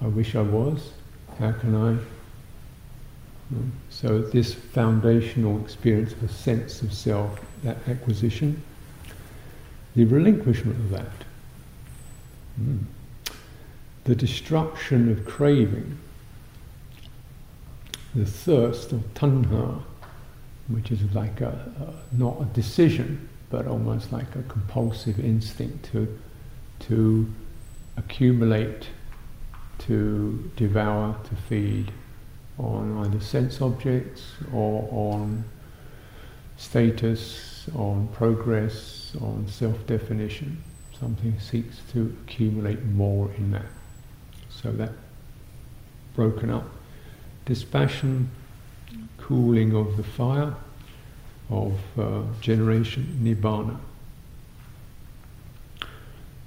I 0.01 0.07
wish 0.07 0.35
I 0.35 0.43
was, 0.43 0.93
how 1.39 1.53
can 1.53 1.75
I? 1.75 1.97
So 3.89 4.21
this 4.21 4.55
foundational 4.55 5.61
experience 5.61 6.13
of 6.13 6.23
a 6.23 6.29
sense 6.29 6.83
of 6.83 6.93
self, 6.93 7.41
that 7.65 7.77
acquisition, 7.89 8.63
the 9.97 10.05
relinquishment 10.05 10.79
of 10.79 10.91
that, 10.91 11.25
mm. 12.61 12.79
the 14.05 14.15
destruction 14.15 15.11
of 15.11 15.27
craving, 15.27 15.99
the 18.15 18.25
thirst 18.25 18.93
of 18.93 19.01
tanha, 19.15 19.83
which 20.69 20.91
is 20.91 21.01
like 21.15 21.41
a, 21.41 21.49
a, 21.81 22.17
not 22.17 22.41
a 22.41 22.45
decision, 22.47 23.29
but 23.51 23.67
almost 23.67 24.13
like 24.13 24.35
a 24.37 24.43
compulsive 24.45 25.19
instinct 25.21 25.91
to 25.93 26.19
to 26.81 27.31
accumulate, 27.97 28.89
to 29.79 30.51
devour, 30.57 31.15
to 31.25 31.37
feed 31.49 31.93
on 32.59 33.05
either 33.05 33.21
sense 33.21 33.61
objects 33.61 34.33
or 34.53 34.89
on 34.91 35.45
status, 36.57 37.67
on 37.75 38.09
progress, 38.09 39.13
on 39.21 39.47
self 39.49 39.87
definition. 39.87 40.63
Something 40.99 41.39
seeks 41.41 41.81
to 41.93 42.15
accumulate 42.25 42.85
more 42.85 43.31
in 43.39 43.53
that. 43.53 43.67
So 44.51 44.71
that 44.73 44.93
broken 46.15 46.51
up. 46.51 46.69
Dispassion, 47.51 48.31
cooling 49.19 49.75
of 49.75 49.97
the 49.97 50.05
fire 50.05 50.55
of 51.51 51.73
uh, 51.99 52.23
generation, 52.41 53.19
nibbana. 53.21 53.77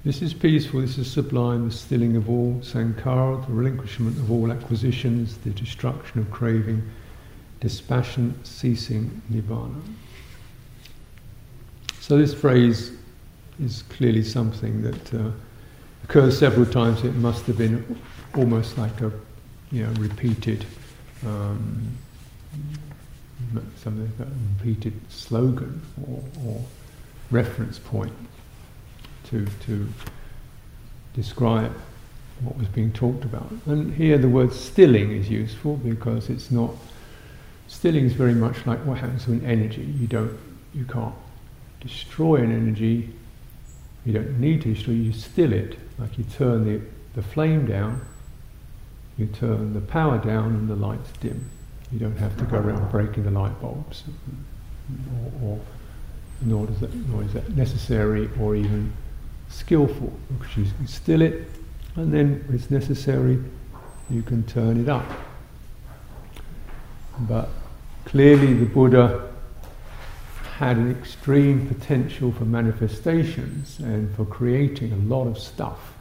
This 0.02 0.22
is 0.22 0.32
peaceful, 0.32 0.80
this 0.80 0.96
is 0.96 1.12
sublime, 1.12 1.68
the 1.68 1.74
stilling 1.74 2.16
of 2.16 2.30
all 2.30 2.54
sankhara, 2.62 3.46
the 3.46 3.52
relinquishment 3.52 4.16
of 4.16 4.32
all 4.32 4.50
acquisitions, 4.50 5.36
the 5.36 5.50
destruction 5.50 6.20
of 6.20 6.30
craving, 6.30 6.82
dispassion, 7.60 8.42
ceasing 8.42 9.20
nibbana. 9.30 9.82
So 12.00 12.16
this 12.16 12.32
phrase 12.32 12.92
is 13.62 13.82
clearly 13.90 14.24
something 14.24 14.80
that 14.80 15.12
uh, 15.12 15.32
occurs 16.04 16.38
several 16.38 16.64
times. 16.64 17.04
It 17.04 17.14
must 17.16 17.44
have 17.44 17.58
been 17.58 18.00
almost 18.34 18.78
like 18.78 19.02
a 19.02 19.12
you 19.70 19.86
know, 19.86 19.92
repeated 20.00 20.64
um, 21.26 21.96
something 23.76 24.10
like 24.18 24.28
repeated 24.58 24.94
slogan 25.10 25.80
or, 26.08 26.22
or 26.46 26.60
reference 27.30 27.78
point 27.78 28.12
to, 29.24 29.46
to 29.66 29.88
describe 31.14 31.72
what 32.40 32.56
was 32.56 32.68
being 32.68 32.92
talked 32.92 33.24
about. 33.24 33.50
And 33.66 33.94
here 33.94 34.18
the 34.18 34.28
word 34.28 34.52
stilling 34.52 35.12
is 35.12 35.30
useful 35.30 35.76
because 35.76 36.30
it's 36.30 36.50
not 36.50 36.72
stilling 37.68 38.04
is 38.04 38.12
very 38.12 38.34
much 38.34 38.66
like 38.66 38.84
what 38.84 38.98
happens 38.98 39.26
with 39.26 39.44
energy. 39.44 39.82
You 39.82 40.06
don't 40.06 40.38
you 40.74 40.84
can't 40.84 41.14
destroy 41.80 42.36
an 42.36 42.50
energy, 42.50 43.10
you 44.04 44.12
don't 44.12 44.40
need 44.40 44.62
to 44.62 44.74
destroy, 44.74 44.94
you 44.94 45.12
still 45.12 45.52
it. 45.52 45.78
Like 45.98 46.18
you 46.18 46.24
turn 46.24 46.64
the, 46.64 46.80
the 47.14 47.22
flame 47.22 47.66
down, 47.66 48.04
you 49.16 49.26
turn 49.26 49.74
the 49.74 49.80
power 49.80 50.18
down 50.18 50.54
and 50.54 50.68
the 50.68 50.76
lights 50.76 51.10
dim. 51.20 51.48
You 51.92 51.98
don't 51.98 52.16
have 52.16 52.36
to 52.38 52.44
go 52.44 52.58
around 52.58 52.90
breaking 52.90 53.24
the 53.24 53.30
light 53.30 53.60
bulbs. 53.60 54.04
Or, 55.42 55.48
or 55.48 55.60
nor, 56.42 56.66
does 56.66 56.80
that, 56.80 56.94
nor 57.08 57.22
is 57.22 57.32
that 57.32 57.56
necessary 57.56 58.28
or 58.40 58.56
even 58.56 58.92
skillful 59.48 60.12
because 60.38 60.56
you 60.56 60.64
can 60.76 60.86
still 60.88 61.22
it 61.22 61.48
and 61.96 62.12
then 62.12 62.44
if 62.48 62.54
it's 62.54 62.70
necessary 62.70 63.38
you 64.10 64.22
can 64.22 64.42
turn 64.44 64.80
it 64.80 64.88
up. 64.88 65.06
But 67.20 67.48
clearly 68.04 68.52
the 68.52 68.66
Buddha 68.66 69.30
had 70.56 70.76
an 70.76 70.90
extreme 70.90 71.66
potential 71.66 72.32
for 72.32 72.44
manifestations 72.44 73.78
and 73.78 74.14
for 74.14 74.24
creating 74.24 74.92
a 74.92 74.96
lot 74.96 75.26
of 75.26 75.38
stuff, 75.38 75.93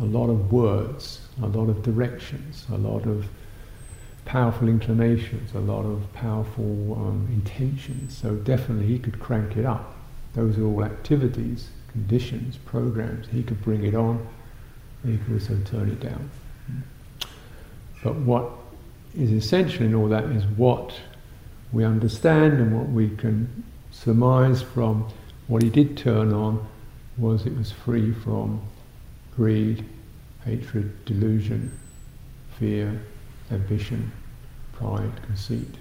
a 0.00 0.04
lot 0.04 0.30
of 0.30 0.52
words, 0.52 1.20
a 1.42 1.46
lot 1.46 1.68
of 1.68 1.82
directions, 1.82 2.66
a 2.72 2.76
lot 2.76 3.06
of 3.06 3.26
powerful 4.24 4.68
inclinations, 4.68 5.54
a 5.54 5.60
lot 5.60 5.84
of 5.84 6.10
powerful 6.12 6.94
um, 6.94 7.28
intentions. 7.32 8.16
So 8.16 8.36
definitely 8.36 8.86
he 8.86 8.98
could 8.98 9.20
crank 9.20 9.56
it 9.56 9.64
up. 9.64 9.96
Those 10.34 10.58
are 10.58 10.64
all 10.64 10.84
activities, 10.84 11.68
conditions, 11.92 12.56
programs. 12.56 13.28
He 13.28 13.42
could 13.42 13.60
bring 13.62 13.84
it 13.84 13.94
on. 13.94 14.26
He 15.04 15.18
could 15.18 15.34
also 15.34 15.58
turn 15.64 15.90
it 15.90 16.00
down. 16.00 16.30
But 18.02 18.14
what 18.16 18.50
is 19.16 19.32
essential 19.32 19.84
in 19.84 19.94
all 19.94 20.08
that 20.08 20.24
is 20.24 20.44
what 20.46 20.94
we 21.72 21.84
understand 21.84 22.54
and 22.54 22.76
what 22.76 22.88
we 22.88 23.10
can 23.16 23.64
surmise 23.90 24.62
from 24.62 25.08
what 25.48 25.62
he 25.62 25.68
did 25.68 25.96
turn 25.96 26.32
on 26.32 26.66
was 27.18 27.44
it 27.44 27.56
was 27.56 27.72
free 27.72 28.12
from 28.12 28.62
greed, 29.40 29.82
hatred, 30.44 31.02
delusion, 31.06 31.72
fear, 32.58 33.00
ambition, 33.50 34.12
pride, 34.74 35.10
conceit. 35.24 35.76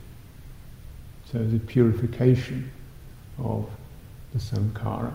So 1.29 1.39
the 1.39 1.59
purification 1.59 2.71
of 3.37 3.69
the 4.31 4.39
sankhara 4.39 5.13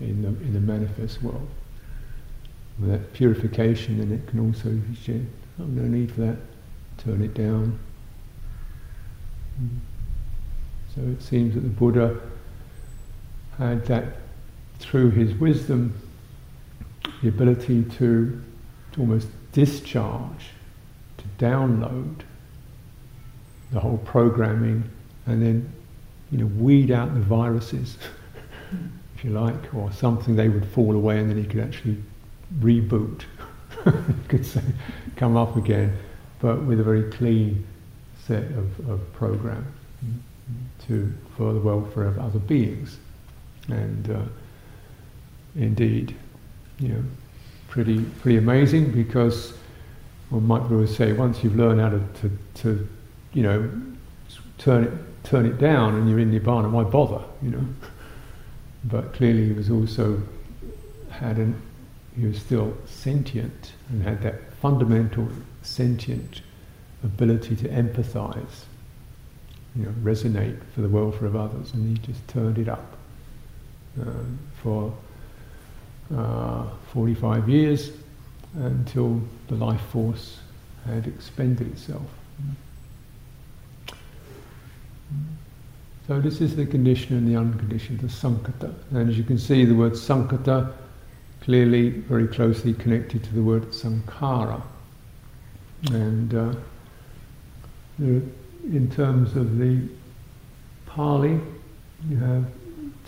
in 0.00 0.22
the, 0.22 0.28
in 0.28 0.54
the 0.54 0.60
manifest 0.60 1.22
world. 1.22 1.48
With 2.80 2.90
that 2.90 3.12
purification, 3.12 3.98
then 3.98 4.10
it 4.10 4.26
can 4.26 4.40
also 4.40 4.70
be 4.70 4.96
said, 4.96 5.24
oh, 5.60 5.66
no 5.66 5.82
need 5.82 6.10
for 6.10 6.22
that, 6.22 6.38
turn 6.98 7.22
it 7.22 7.34
down. 7.34 7.78
So 10.96 11.00
it 11.02 11.22
seems 11.22 11.54
that 11.54 11.60
the 11.60 11.68
Buddha 11.68 12.18
had 13.56 13.86
that 13.86 14.16
through 14.80 15.12
his 15.12 15.32
wisdom, 15.34 15.94
the 17.22 17.28
ability 17.28 17.84
to, 17.98 18.42
to 18.92 19.00
almost 19.00 19.28
discharge, 19.52 20.50
to 21.18 21.24
download 21.44 22.16
the 23.72 23.80
whole 23.80 23.98
programming 23.98 24.84
and 25.26 25.42
then 25.42 25.72
you 26.30 26.38
know 26.38 26.46
weed 26.46 26.90
out 26.90 27.12
the 27.14 27.20
viruses 27.20 27.98
if 29.16 29.24
you 29.24 29.30
like 29.30 29.74
or 29.74 29.90
something 29.92 30.36
they 30.36 30.48
would 30.48 30.64
fall 30.66 30.94
away 30.94 31.18
and 31.18 31.28
then 31.28 31.36
he 31.36 31.44
could 31.44 31.60
actually 31.60 32.00
reboot 32.60 33.22
you 33.84 33.92
could 34.28 34.46
say 34.46 34.62
come 35.16 35.36
up 35.36 35.56
again 35.56 35.96
but 36.40 36.62
with 36.62 36.78
a 36.78 36.82
very 36.84 37.10
clean 37.10 37.66
set 38.26 38.44
of, 38.52 38.88
of 38.88 39.12
program 39.12 39.66
to 40.86 41.12
for 41.36 41.52
the 41.52 41.60
welfare 41.60 42.04
of 42.04 42.18
other 42.18 42.38
beings. 42.38 42.98
And 43.68 44.10
uh, 44.10 44.22
indeed 45.54 46.14
you 46.78 46.88
know 46.88 47.02
pretty 47.68 48.00
pretty 48.20 48.38
amazing 48.38 48.92
because 48.92 49.54
one 50.30 50.46
might 50.46 50.62
well 50.70 50.86
say 50.86 51.12
once 51.12 51.42
you've 51.44 51.56
learned 51.56 51.80
how 51.80 51.90
to, 51.90 52.00
to, 52.20 52.38
to 52.54 52.88
you 53.32 53.42
know 53.42 53.70
turn 54.58 54.84
it 54.84 54.92
turn 55.24 55.46
it 55.46 55.58
down 55.58 55.94
and 55.94 56.08
you're 56.08 56.18
in 56.18 56.30
nibbana 56.30 56.70
why 56.70 56.84
bother 56.84 57.22
you 57.42 57.50
know? 57.50 57.66
But 58.84 59.14
clearly 59.14 59.46
he 59.46 59.52
was 59.52 59.68
also 59.68 60.22
had 61.10 61.38
an 61.38 61.60
he 62.14 62.24
was 62.24 62.38
still 62.38 62.76
sentient 62.86 63.72
and 63.90 64.02
had 64.02 64.22
that 64.22 64.52
fundamental 64.54 65.28
sentient 65.62 66.40
ability 67.02 67.56
to 67.56 67.68
empathize 67.68 68.64
you 69.74 69.84
know 69.84 69.94
resonate 70.02 70.58
for 70.72 70.82
the 70.82 70.88
welfare 70.88 71.26
of 71.26 71.36
others 71.36 71.72
and 71.74 71.98
he 71.98 72.06
just 72.06 72.26
turned 72.28 72.58
it 72.58 72.68
up 72.68 72.96
um, 74.00 74.38
for 74.62 74.94
45 76.08 77.48
years 77.48 77.92
until 78.54 79.20
the 79.48 79.54
life 79.54 79.80
force 79.92 80.38
had 80.86 81.06
expended 81.06 81.66
itself. 81.72 82.06
So 86.06 86.20
this 86.20 86.40
is 86.40 86.54
the 86.54 86.64
conditioned 86.66 87.18
and 87.18 87.28
the 87.28 87.36
unconditioned, 87.36 87.98
the 87.98 88.06
sankhata. 88.06 88.72
And 88.92 89.10
as 89.10 89.18
you 89.18 89.24
can 89.24 89.38
see, 89.38 89.64
the 89.64 89.74
word 89.74 89.92
sankhata 89.94 90.72
clearly 91.40 91.90
very 91.90 92.28
closely 92.28 92.74
connected 92.74 93.24
to 93.24 93.34
the 93.34 93.42
word 93.42 93.62
sankhara. 93.72 94.62
And 95.90 96.34
uh, 96.34 96.54
in 97.98 98.90
terms 98.94 99.34
of 99.34 99.58
the 99.58 99.80
Pali, 100.86 101.40
you 102.08 102.16
have 102.18 102.44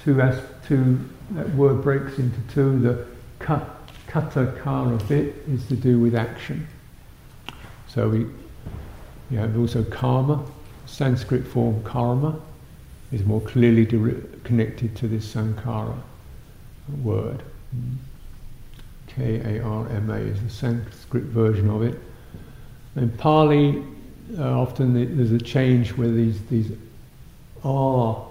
two, 0.03 0.21
as, 0.21 0.41
two 0.67 0.99
that 1.31 1.55
word 1.55 1.83
breaks 1.83 2.19
into 2.19 2.41
two. 2.53 2.79
The 2.79 3.07
kata 3.39 4.55
kara 4.63 4.97
bit 5.09 5.37
is 5.49 5.67
to 5.69 5.77
do 5.77 6.01
with 6.01 6.15
action. 6.15 6.67
So 7.87 8.09
we 8.09 8.27
you 9.31 9.39
have 9.39 9.59
also 9.59 9.85
karma, 9.85 10.43
Sanskrit 10.87 11.47
form 11.47 11.83
karma 11.85 12.41
is 13.13 13.25
more 13.25 13.41
clearly 13.43 13.87
connected 14.45 14.97
to 14.97 15.09
this 15.09 15.35
sankhara 15.35 15.99
word. 17.03 17.43
K 19.07 19.41
A 19.41 19.63
R 19.63 19.89
M 19.89 20.11
A 20.11 20.17
is 20.17 20.43
the 20.43 20.51
Sanskrit 20.51 21.25
version 21.25 21.69
of 21.69 21.83
it. 21.83 21.99
In 22.97 23.11
Pali, 23.11 23.83
uh, 24.39 24.61
often 24.61 24.95
there's 24.95 25.33
a 25.33 25.39
change 25.39 25.93
where 25.93 26.11
these 26.11 26.41
these 26.47 26.73
are 27.65 28.27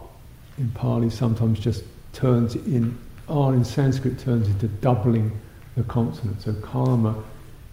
in 0.57 0.71
Pali 0.71 1.09
sometimes 1.09 1.59
just 1.59 1.83
turns 2.17 2.55
in 2.55 2.97
R 3.29 3.53
in 3.53 3.63
Sanskrit 3.63 4.17
turns 4.19 4.47
into 4.47 4.67
doubling 4.67 5.39
the 5.75 5.83
consonant. 5.83 6.41
So 6.41 6.53
karma 6.53 7.23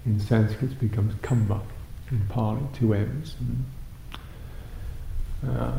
in 0.04 0.20
Sanskrit 0.20 0.78
becomes 0.78 1.14
kamma 1.22 1.62
in 2.10 2.20
Pali, 2.28 2.60
two 2.74 2.94
M's. 2.94 3.36
Uh, 5.48 5.72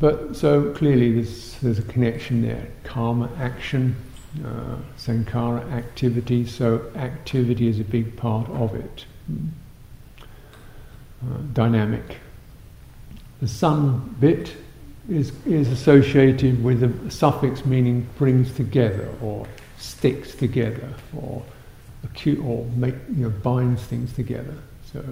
but 0.00 0.34
so 0.34 0.72
clearly 0.72 1.12
there's, 1.12 1.58
there's 1.60 1.78
a 1.78 1.82
connection 1.82 2.40
there. 2.40 2.68
Karma, 2.84 3.28
action, 3.38 3.94
uh, 4.44 4.76
sankhara, 4.96 5.70
activity. 5.72 6.46
So 6.46 6.90
activity 6.94 7.68
is 7.68 7.78
a 7.78 7.84
big 7.84 8.16
part 8.16 8.48
of 8.50 8.74
it. 8.74 9.04
Uh, 11.22 11.38
dynamic. 11.52 12.18
The 13.42 13.48
sun 13.48 14.16
bit 14.20 14.56
is, 15.08 15.32
is 15.46 15.68
associated 15.68 16.62
with 16.62 16.82
a 16.82 17.10
suffix 17.10 17.64
meaning 17.64 18.06
brings 18.18 18.52
together 18.52 19.08
or 19.22 19.46
sticks 19.78 20.34
together 20.34 20.92
or 21.16 21.42
acute 22.04 22.44
or 22.44 22.64
make 22.76 22.94
you 23.16 23.24
know 23.24 23.30
binds 23.30 23.82
things 23.82 24.12
together. 24.12 24.54
So 24.92 25.04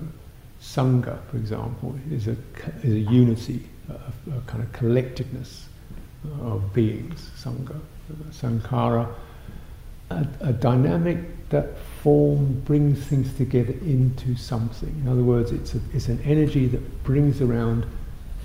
sangha, 0.60 1.18
for 1.30 1.36
example, 1.36 1.98
is 2.10 2.28
a 2.28 2.36
is 2.82 2.94
a 2.94 3.10
unity, 3.10 3.66
a, 3.88 3.94
a 4.36 4.40
kind 4.46 4.62
of 4.62 4.72
collectedness 4.72 5.66
of 6.40 6.74
beings. 6.74 7.30
Sangha, 7.36 7.78
sankhara, 8.30 9.08
a, 10.10 10.26
a 10.40 10.52
dynamic 10.52 11.18
that 11.48 11.78
form 12.02 12.60
brings 12.60 12.98
things 13.06 13.32
together 13.34 13.72
into 13.82 14.36
something. 14.36 14.94
In 15.02 15.08
other 15.08 15.22
words, 15.22 15.52
it's 15.52 15.74
a, 15.74 15.80
it's 15.94 16.08
an 16.08 16.20
energy 16.24 16.66
that 16.66 17.04
brings 17.04 17.40
around 17.40 17.86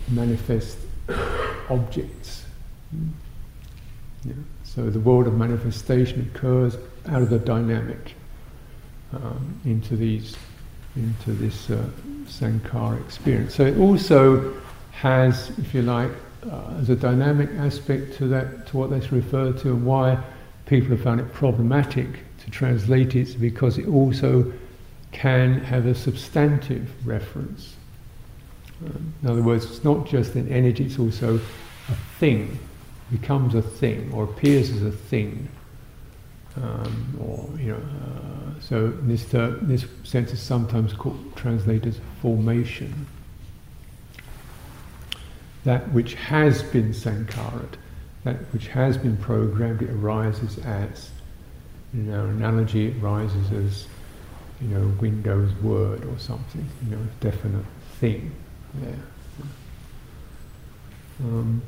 manifest 0.09 0.77
objects. 1.69 2.45
Yeah. 4.23 4.33
So 4.63 4.89
the 4.89 4.99
world 4.99 5.27
of 5.27 5.33
manifestation 5.33 6.31
occurs 6.33 6.77
out 7.07 7.21
of 7.21 7.29
the 7.29 7.39
dynamic 7.39 8.15
um, 9.13 9.59
into 9.65 9.95
these 9.95 10.35
into 10.95 11.31
this 11.31 11.69
uh, 11.69 11.83
sankhara 12.25 12.99
experience. 13.05 13.55
So 13.55 13.65
it 13.65 13.77
also 13.77 14.53
has, 14.91 15.49
if 15.57 15.73
you 15.73 15.81
like, 15.83 16.11
uh, 16.49 16.79
as 16.79 16.89
a 16.89 16.95
dynamic 16.95 17.49
aspect 17.51 18.17
to 18.17 18.27
that 18.27 18.67
to 18.67 18.77
what 18.77 18.89
that's 18.89 19.11
referred 19.11 19.57
to, 19.59 19.69
and 19.69 19.85
why 19.85 20.21
people 20.65 20.89
have 20.89 21.01
found 21.01 21.19
it 21.19 21.31
problematic 21.33 22.07
to 22.43 22.51
translate 22.51 23.15
it, 23.15 23.39
because 23.39 23.77
it 23.77 23.87
also 23.87 24.51
can 25.11 25.59
have 25.61 25.85
a 25.85 25.95
substantive 25.95 26.89
reference. 27.05 27.75
In 28.81 29.29
other 29.29 29.41
words, 29.41 29.65
it's 29.65 29.83
not 29.83 30.05
just 30.07 30.35
an 30.35 30.47
energy; 30.49 30.85
it's 30.85 30.99
also 30.99 31.35
a 31.35 31.95
thing, 32.19 32.59
becomes 33.11 33.55
a 33.55 33.61
thing, 33.61 34.11
or 34.13 34.23
appears 34.23 34.71
as 34.71 34.81
a 34.81 34.91
thing. 34.91 35.47
Um, 36.61 37.17
or 37.19 37.59
you 37.59 37.71
know, 37.71 37.77
uh, 37.77 38.59
so 38.59 38.89
this 38.89 39.29
ter- 39.29 39.57
this 39.61 39.85
sense 40.03 40.31
is 40.31 40.41
sometimes 40.41 40.93
called 40.93 41.35
translated 41.35 41.87
as 41.87 41.99
formation. 42.21 43.07
That 45.63 45.91
which 45.93 46.15
has 46.15 46.63
been 46.63 46.89
sankharat, 46.89 47.75
that 48.23 48.37
which 48.51 48.67
has 48.69 48.97
been 48.97 49.15
programmed, 49.17 49.83
it 49.83 49.91
arises 49.91 50.57
as, 50.59 51.11
you 51.93 52.01
know, 52.01 52.25
analogy, 52.25 52.87
it 52.87 52.95
rises 52.99 53.51
as, 53.51 53.87
you 54.59 54.69
know, 54.69 54.91
Windows 54.99 55.53
Word 55.61 56.03
or 56.05 56.17
something, 56.17 56.67
you 56.83 56.95
know, 56.95 57.01
a 57.03 57.23
definite 57.23 57.65
thing 57.99 58.31
there. 58.75 58.99
Um, 61.23 61.61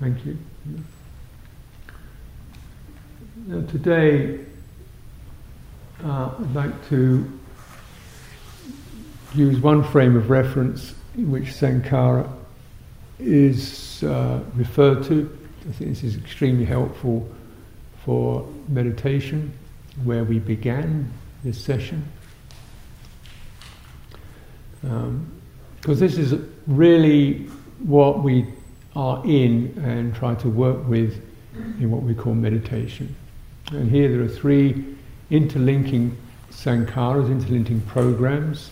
thank 0.00 0.24
you. 0.24 0.38
Now 3.46 3.60
today, 3.66 4.40
uh, 6.04 6.30
I'd 6.38 6.54
like 6.54 6.88
to 6.88 7.38
use 9.34 9.58
one 9.60 9.84
frame 9.84 10.16
of 10.16 10.30
reference 10.30 10.94
in 11.16 11.30
which 11.30 11.44
Sankhara 11.44 12.30
is 13.18 14.02
uh, 14.04 14.40
referred 14.54 15.04
to. 15.04 15.38
I 15.68 15.72
think 15.72 15.90
this 15.90 16.04
is 16.04 16.16
extremely 16.16 16.64
helpful 16.64 17.28
for 18.04 18.48
meditation, 18.68 19.52
where 20.04 20.24
we 20.24 20.38
began 20.38 21.12
this 21.44 21.62
session. 21.62 22.08
Because 25.80 26.00
this 26.00 26.18
is 26.18 26.34
really 26.66 27.46
what 27.78 28.22
we 28.22 28.46
are 28.96 29.22
in 29.24 29.80
and 29.84 30.14
try 30.14 30.34
to 30.36 30.48
work 30.48 30.86
with 30.88 31.22
in 31.80 31.90
what 31.90 32.02
we 32.02 32.14
call 32.14 32.34
meditation. 32.34 33.14
And 33.70 33.90
here 33.90 34.08
there 34.08 34.22
are 34.22 34.28
three 34.28 34.96
interlinking 35.30 36.16
sankharas, 36.50 37.30
interlinking 37.30 37.82
programs. 37.82 38.70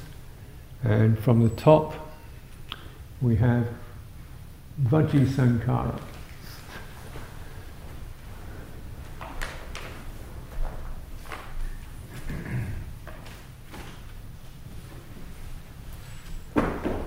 And 0.83 1.19
from 1.19 1.43
the 1.43 1.55
top, 1.55 1.95
we 3.21 3.37
have 3.37 3.67
Vaci 4.83 5.27
Sankhara. 5.27 5.99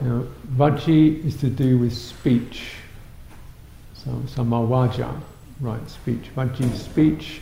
Now, 0.02 0.24
Vaci 0.56 1.26
is 1.26 1.36
to 1.38 1.50
do 1.50 1.78
with 1.78 1.94
speech. 1.94 2.72
So, 3.94 4.12
samma 4.28 4.66
vaca, 4.66 5.22
right 5.60 5.90
speech. 5.90 6.30
Vaci 6.38 6.74
speech 6.74 7.42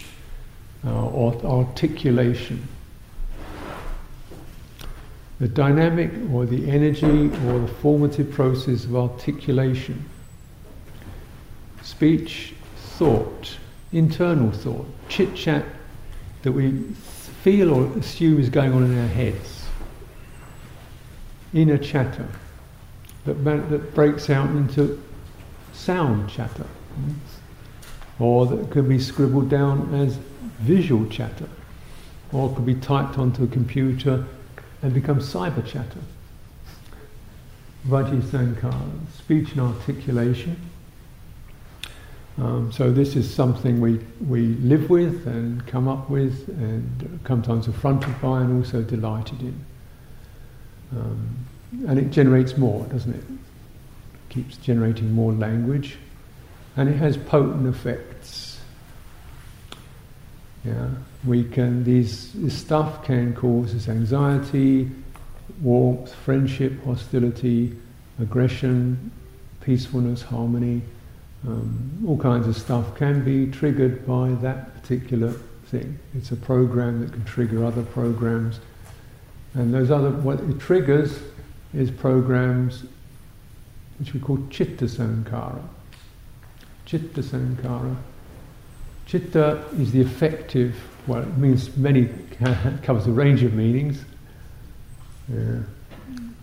uh, 0.84 1.06
or 1.06 1.40
articulation. 1.46 2.68
The 5.40 5.48
dynamic 5.48 6.12
or 6.34 6.48
the 6.48 6.68
energy 6.68 7.28
or 7.46 7.60
the 7.60 7.68
formative 7.80 8.32
process 8.32 8.86
of 8.86 8.96
articulation. 8.96 10.04
Speech, 11.84 12.56
thought, 12.76 13.56
internal 13.92 14.50
thought, 14.50 14.88
chit 15.10 15.36
chat 15.36 15.64
that 16.42 16.52
we 16.52 16.72
feel 17.44 17.72
or 17.72 17.86
assume 18.00 18.40
is 18.40 18.50
going 18.50 18.74
on 18.74 18.84
in 18.84 18.98
our 18.98 19.08
heads. 19.08 19.68
Inner 21.54 21.78
chatter 21.78 22.28
that, 23.28 23.70
that 23.70 23.94
breaks 23.94 24.30
out 24.30 24.50
into 24.50 25.02
sound 25.74 26.30
chatter, 26.30 26.66
or 28.20 28.46
that 28.48 28.72
could 28.72 28.90
be 28.90 29.00
scribbled 29.00 29.50
down 29.50 29.94
as 29.94 30.18
visual 30.60 31.06
chatter, 31.10 31.50
or 32.32 32.54
could 32.56 32.66
be 32.66 32.76
typed 32.76 33.18
onto 33.18 33.44
a 33.44 33.48
computer 33.48 34.26
and 34.82 34.94
become 34.94 35.20
cyber 35.20 35.66
chatter. 35.66 36.00
Sankhara, 38.22 38.92
speech 39.16 39.52
and 39.52 39.62
articulation. 39.62 40.58
Um, 42.38 42.72
so 42.72 42.92
this 42.92 43.16
is 43.16 43.34
something 43.34 43.82
we, 43.82 44.00
we 44.28 44.48
live 44.58 44.90
with 44.90 45.26
and 45.26 45.66
come 45.66 45.88
up 45.88 46.10
with 46.10 46.48
and 46.50 47.20
sometimes 47.26 47.68
affronted 47.68 48.20
by 48.22 48.42
and 48.42 48.58
also 48.58 48.84
delighted 48.84 49.42
in. 49.42 49.66
Um, 50.96 51.47
and 51.72 52.00
it 52.00 52.12
generates 52.12 52.58
more, 52.58 52.86
doesn't 52.86 53.14
it? 53.14 53.24
Keeps 54.30 54.58
generating 54.58 55.12
more 55.14 55.34
language, 55.34 55.98
and 56.76 56.90
it 56.90 56.96
has 56.98 57.18
potent 57.18 57.68
effects. 57.68 58.60
Yeah, 60.66 60.90
we 61.26 61.44
can 61.44 61.84
these 61.84 62.34
this 62.34 62.58
stuff 62.58 63.04
can 63.04 63.34
cause 63.34 63.74
us 63.74 63.88
anxiety, 63.88 64.90
warmth, 65.62 66.14
friendship, 66.14 66.84
hostility, 66.84 67.76
aggression, 68.20 69.12
peacefulness, 69.62 70.22
harmony. 70.22 70.82
Um, 71.48 72.04
all 72.08 72.18
kinds 72.18 72.48
of 72.48 72.58
stuff 72.58 72.96
can 72.98 73.24
be 73.24 73.50
triggered 73.52 74.06
by 74.06 74.30
that 74.42 74.74
particular 74.82 75.32
thing. 75.68 76.00
It's 76.16 76.32
a 76.32 76.36
program 76.36 77.02
that 77.02 77.14
can 77.14 77.24
trigger 77.26 77.64
other 77.64 77.84
programs, 77.84 78.60
and 79.54 79.74
those 79.74 79.92
other 79.92 80.12
what 80.12 80.40
it 80.40 80.60
triggers 80.60 81.20
is 81.74 81.92
programs 81.92 82.84
which 84.00 84.14
we 84.14 84.20
call 84.20 84.40
chitta 84.50 84.86
sankhara. 84.86 85.64
Chitta 86.86 87.22
sankhara. 87.22 87.96
Chitta 89.06 89.64
is 89.78 89.92
the 89.92 90.02
effective, 90.02 90.76
well, 91.08 91.22
it 91.22 91.38
means 91.38 91.76
many, 91.78 92.10
covers 92.84 93.08
a 93.08 93.12
range 93.12 93.44
of 93.44 93.54
meanings. 93.54 94.04
Yeah. 95.32 95.60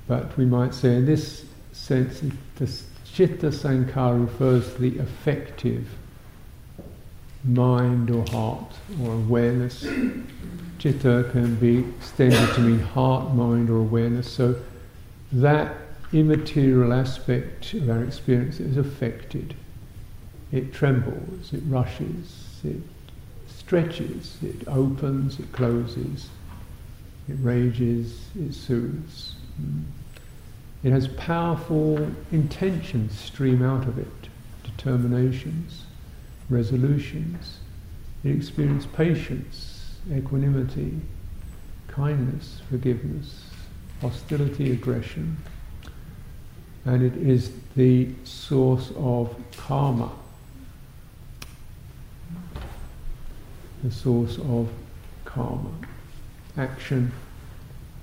But 0.06 0.36
we 0.36 0.44
might 0.44 0.74
say 0.74 0.96
in 0.96 1.06
this 1.06 1.44
sense, 1.72 2.22
the 2.56 2.80
chitta 3.04 3.48
sankhara 3.48 4.26
refers 4.26 4.74
to 4.74 4.80
the 4.80 4.98
effective 4.98 5.86
mind 7.44 8.10
or 8.10 8.24
heart 8.30 8.72
or 9.02 9.12
awareness. 9.14 9.86
Chitta 10.78 11.28
can 11.32 11.54
be 11.56 11.78
extended 11.78 12.54
to 12.54 12.60
mean 12.60 12.80
heart, 12.80 13.34
mind, 13.34 13.70
or 13.70 13.76
awareness. 13.76 14.30
So 14.30 14.56
that 15.34 15.76
immaterial 16.12 16.92
aspect 16.92 17.74
of 17.74 17.90
our 17.90 18.04
experience 18.04 18.60
is 18.60 18.76
affected. 18.76 19.54
It 20.52 20.72
trembles, 20.72 21.52
it 21.52 21.62
rushes, 21.66 22.60
it 22.62 22.80
stretches, 23.48 24.38
it 24.42 24.68
opens, 24.68 25.40
it 25.40 25.50
closes, 25.50 26.28
it 27.28 27.36
rages, 27.40 28.28
it 28.38 28.54
soothes. 28.54 29.34
It 30.84 30.92
has 30.92 31.08
powerful 31.08 32.10
intentions 32.30 33.18
stream 33.18 33.62
out 33.62 33.88
of 33.88 33.98
it, 33.98 34.28
determinations, 34.62 35.86
resolutions. 36.48 37.58
It 38.22 38.36
experiences 38.36 38.88
patience, 38.92 39.96
equanimity, 40.14 41.00
kindness, 41.88 42.60
forgiveness, 42.70 43.46
hostility, 44.04 44.70
aggression, 44.70 45.34
and 46.84 47.02
it 47.02 47.16
is 47.16 47.52
the 47.74 48.06
source 48.24 48.92
of 48.96 49.34
karma, 49.56 50.12
the 53.82 53.90
source 53.90 54.36
of 54.36 54.68
karma, 55.24 55.70
action 56.58 57.10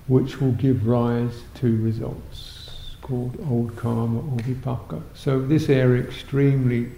which 0.08 0.40
will 0.40 0.50
give 0.52 0.88
rise 0.88 1.44
to 1.54 1.80
results, 1.80 2.96
called 3.00 3.38
old 3.48 3.76
karma 3.76 4.18
or 4.18 4.38
vipaka. 4.38 5.00
So 5.14 5.40
this 5.40 5.68
area 5.68 6.02
extremely 6.02 6.90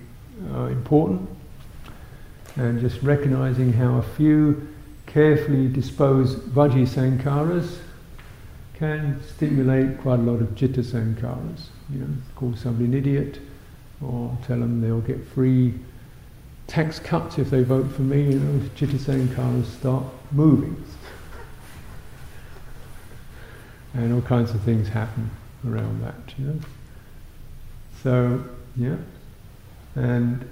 uh, 0.54 0.68
important, 0.78 1.28
and 2.56 2.80
just 2.80 3.02
recognizing 3.02 3.74
how 3.74 3.98
a 3.98 4.02
few 4.16 4.66
carefully 5.04 5.68
disposed 5.68 6.38
vaci 6.38 6.86
sankharas 6.88 7.80
can 8.74 9.22
stimulate 9.22 10.00
quite 10.00 10.18
a 10.18 10.22
lot 10.22 10.40
of 10.40 10.54
chitta 10.56 10.80
sankharas. 10.80 11.66
You 11.90 12.00
know, 12.00 12.08
call 12.36 12.54
somebody 12.56 12.86
an 12.86 12.94
idiot, 12.94 13.38
or 14.02 14.36
tell 14.46 14.58
them 14.58 14.80
they'll 14.80 15.00
get 15.00 15.24
free 15.28 15.74
tax 16.66 16.98
cuts 16.98 17.38
if 17.38 17.50
they 17.50 17.62
vote 17.62 17.90
for 17.92 18.02
me. 18.02 18.32
You 18.32 18.40
know, 18.40 18.68
chitta 18.74 18.96
sankharas 18.96 19.66
start 19.66 20.04
moving, 20.32 20.82
and 23.94 24.12
all 24.12 24.22
kinds 24.22 24.50
of 24.50 24.60
things 24.62 24.88
happen 24.88 25.30
around 25.66 26.02
that. 26.02 26.34
You 26.36 26.46
know, 26.46 26.60
so 28.02 28.44
yeah, 28.76 28.96
and 29.94 30.42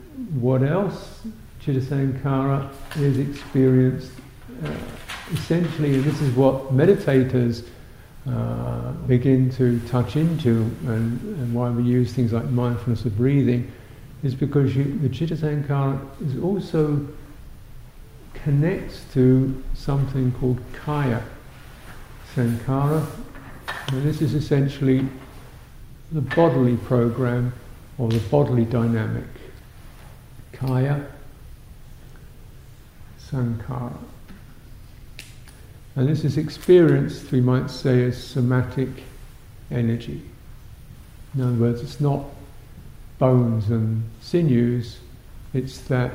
what 0.40 0.62
else? 0.62 1.22
Chitta 1.60 1.80
sankhara 1.80 2.68
is 2.96 3.18
experienced 3.18 4.10
uh, 4.64 4.70
essentially, 5.32 5.94
and 5.94 6.04
this 6.04 6.20
is 6.20 6.34
what 6.34 6.74
meditators 6.74 7.64
uh, 8.28 8.92
begin 9.08 9.50
to 9.50 9.80
touch 9.88 10.16
into 10.16 10.60
and, 10.86 11.20
and, 11.38 11.52
why 11.52 11.68
we 11.70 11.82
use 11.82 12.12
things 12.12 12.32
like 12.32 12.44
mindfulness 12.44 13.04
of 13.04 13.16
breathing 13.16 13.70
is 14.22 14.32
because 14.32 14.76
you, 14.76 14.84
the 14.98 15.08
Chitta 15.08 15.34
Sankhara 15.34 15.98
is 16.24 16.40
also 16.40 17.04
connects 18.32 19.04
to 19.12 19.62
something 19.74 20.30
called 20.32 20.60
Kaya 20.72 21.22
sankhara. 22.34 23.04
And 23.88 24.02
this 24.04 24.22
is 24.22 24.34
essentially 24.34 25.06
the 26.12 26.20
bodily 26.20 26.76
program 26.76 27.52
or 27.98 28.08
the 28.08 28.20
bodily 28.30 28.64
dynamic. 28.64 29.28
Kaya 30.52 31.06
Sankhara. 33.20 33.96
And 35.94 36.08
this 36.08 36.24
is 36.24 36.38
experienced, 36.38 37.30
we 37.32 37.40
might 37.40 37.70
say, 37.70 38.04
as 38.04 38.22
somatic 38.22 38.88
energy. 39.70 40.22
In 41.34 41.42
other 41.42 41.52
words, 41.52 41.82
it's 41.82 42.00
not 42.00 42.24
bones 43.18 43.68
and 43.68 44.02
sinews, 44.20 44.98
it's 45.54 45.78
that 45.82 46.12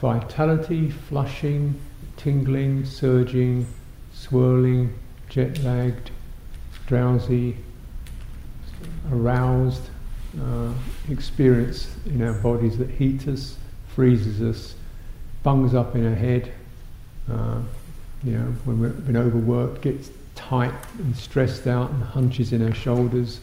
vitality, 0.00 0.90
flushing, 0.90 1.80
tingling, 2.16 2.84
surging, 2.84 3.66
swirling, 4.12 4.94
jet 5.28 5.58
lagged, 5.60 6.10
drowsy, 6.86 7.56
aroused 9.10 9.88
uh, 10.40 10.72
experience 11.10 11.94
in 12.06 12.22
our 12.22 12.34
bodies 12.34 12.76
that 12.78 12.90
heats 12.90 13.26
us, 13.26 13.56
freezes 13.94 14.42
us, 14.42 14.74
bungs 15.42 15.74
up 15.74 15.94
in 15.94 16.06
our 16.06 16.14
head. 16.14 16.52
Uh, 17.30 17.60
you 18.26 18.32
know, 18.32 18.44
when 18.64 18.80
we've 18.80 19.06
been 19.06 19.16
overworked, 19.16 19.82
gets 19.82 20.10
tight 20.34 20.74
and 20.98 21.16
stressed 21.16 21.68
out 21.68 21.90
and 21.90 22.02
hunches 22.02 22.52
in 22.52 22.66
our 22.66 22.74
shoulders. 22.74 23.40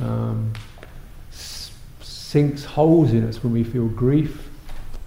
Um, 0.00 0.52
sinks 1.30 2.64
holes 2.64 3.12
in 3.12 3.28
us 3.28 3.42
when 3.44 3.52
we 3.52 3.62
feel 3.62 3.86
grief, 3.86 4.48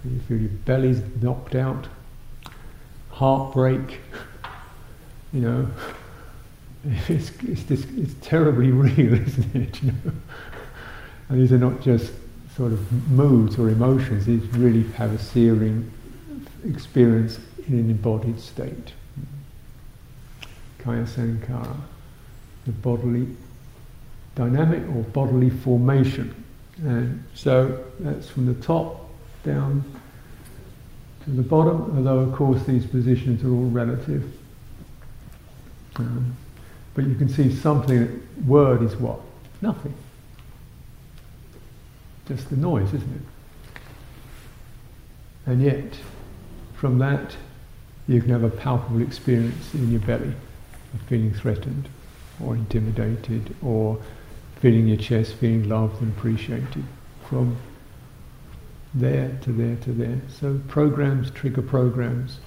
when 0.02 0.14
you 0.14 0.20
feel 0.20 0.38
your 0.38 0.48
belly's 0.64 1.02
knocked 1.20 1.54
out, 1.54 1.86
heartbreak, 3.10 4.00
you 5.32 5.40
know. 5.40 5.68
It's, 7.08 7.30
it's, 7.44 7.62
this, 7.62 7.86
it's 7.96 8.12
terribly 8.20 8.70
real, 8.70 9.14
isn't 9.14 9.56
it? 9.56 9.82
You 9.82 9.92
know? 9.92 10.12
And 11.30 11.40
these 11.40 11.50
are 11.50 11.56
not 11.56 11.80
just 11.80 12.12
sort 12.54 12.72
of 12.72 13.10
moods 13.10 13.58
or 13.58 13.70
emotions, 13.70 14.26
these 14.26 14.46
really 14.48 14.82
have 14.92 15.14
a 15.14 15.18
searing 15.18 15.90
experience 16.68 17.38
in 17.68 17.74
an 17.74 17.90
embodied 17.90 18.40
state. 18.40 18.92
Kaya 20.78 21.04
Sankhara, 21.04 21.76
the 22.66 22.72
bodily 22.72 23.26
dynamic 24.34 24.82
or 24.94 25.02
bodily 25.02 25.50
formation. 25.50 26.34
And 26.82 27.24
so 27.34 27.84
that's 28.00 28.28
from 28.28 28.46
the 28.46 28.54
top 28.54 29.08
down 29.44 29.84
to 31.24 31.30
the 31.30 31.42
bottom, 31.42 31.96
although 31.96 32.18
of 32.18 32.34
course 32.34 32.62
these 32.64 32.86
positions 32.86 33.42
are 33.44 33.50
all 33.50 33.70
relative. 33.70 34.24
Um, 35.96 36.36
but 36.94 37.06
you 37.06 37.14
can 37.14 37.28
see 37.28 37.54
something, 37.54 38.26
word 38.46 38.82
is 38.82 38.96
what? 38.96 39.20
Nothing. 39.62 39.94
Just 42.26 42.50
the 42.50 42.56
noise, 42.56 42.88
isn't 42.88 43.02
it? 43.02 43.80
And 45.46 45.62
yet, 45.62 45.96
from 46.74 46.98
that, 46.98 47.36
you 48.06 48.20
can 48.20 48.30
have 48.30 48.44
a 48.44 48.50
palpable 48.50 49.02
experience 49.02 49.74
in 49.74 49.90
your 49.90 50.00
belly 50.00 50.34
of 50.92 51.00
feeling 51.08 51.32
threatened 51.32 51.88
or 52.42 52.54
intimidated 52.54 53.54
or 53.62 53.98
feeling 54.60 54.86
your 54.86 54.96
chest, 54.96 55.34
feeling 55.34 55.68
loved 55.68 56.00
and 56.02 56.16
appreciated. 56.16 56.84
From 57.28 57.56
there 58.94 59.36
to 59.42 59.50
there 59.52 59.76
to 59.76 59.92
there. 59.92 60.20
So 60.28 60.60
programs 60.68 61.30
trigger 61.30 61.62
programs 61.62 62.38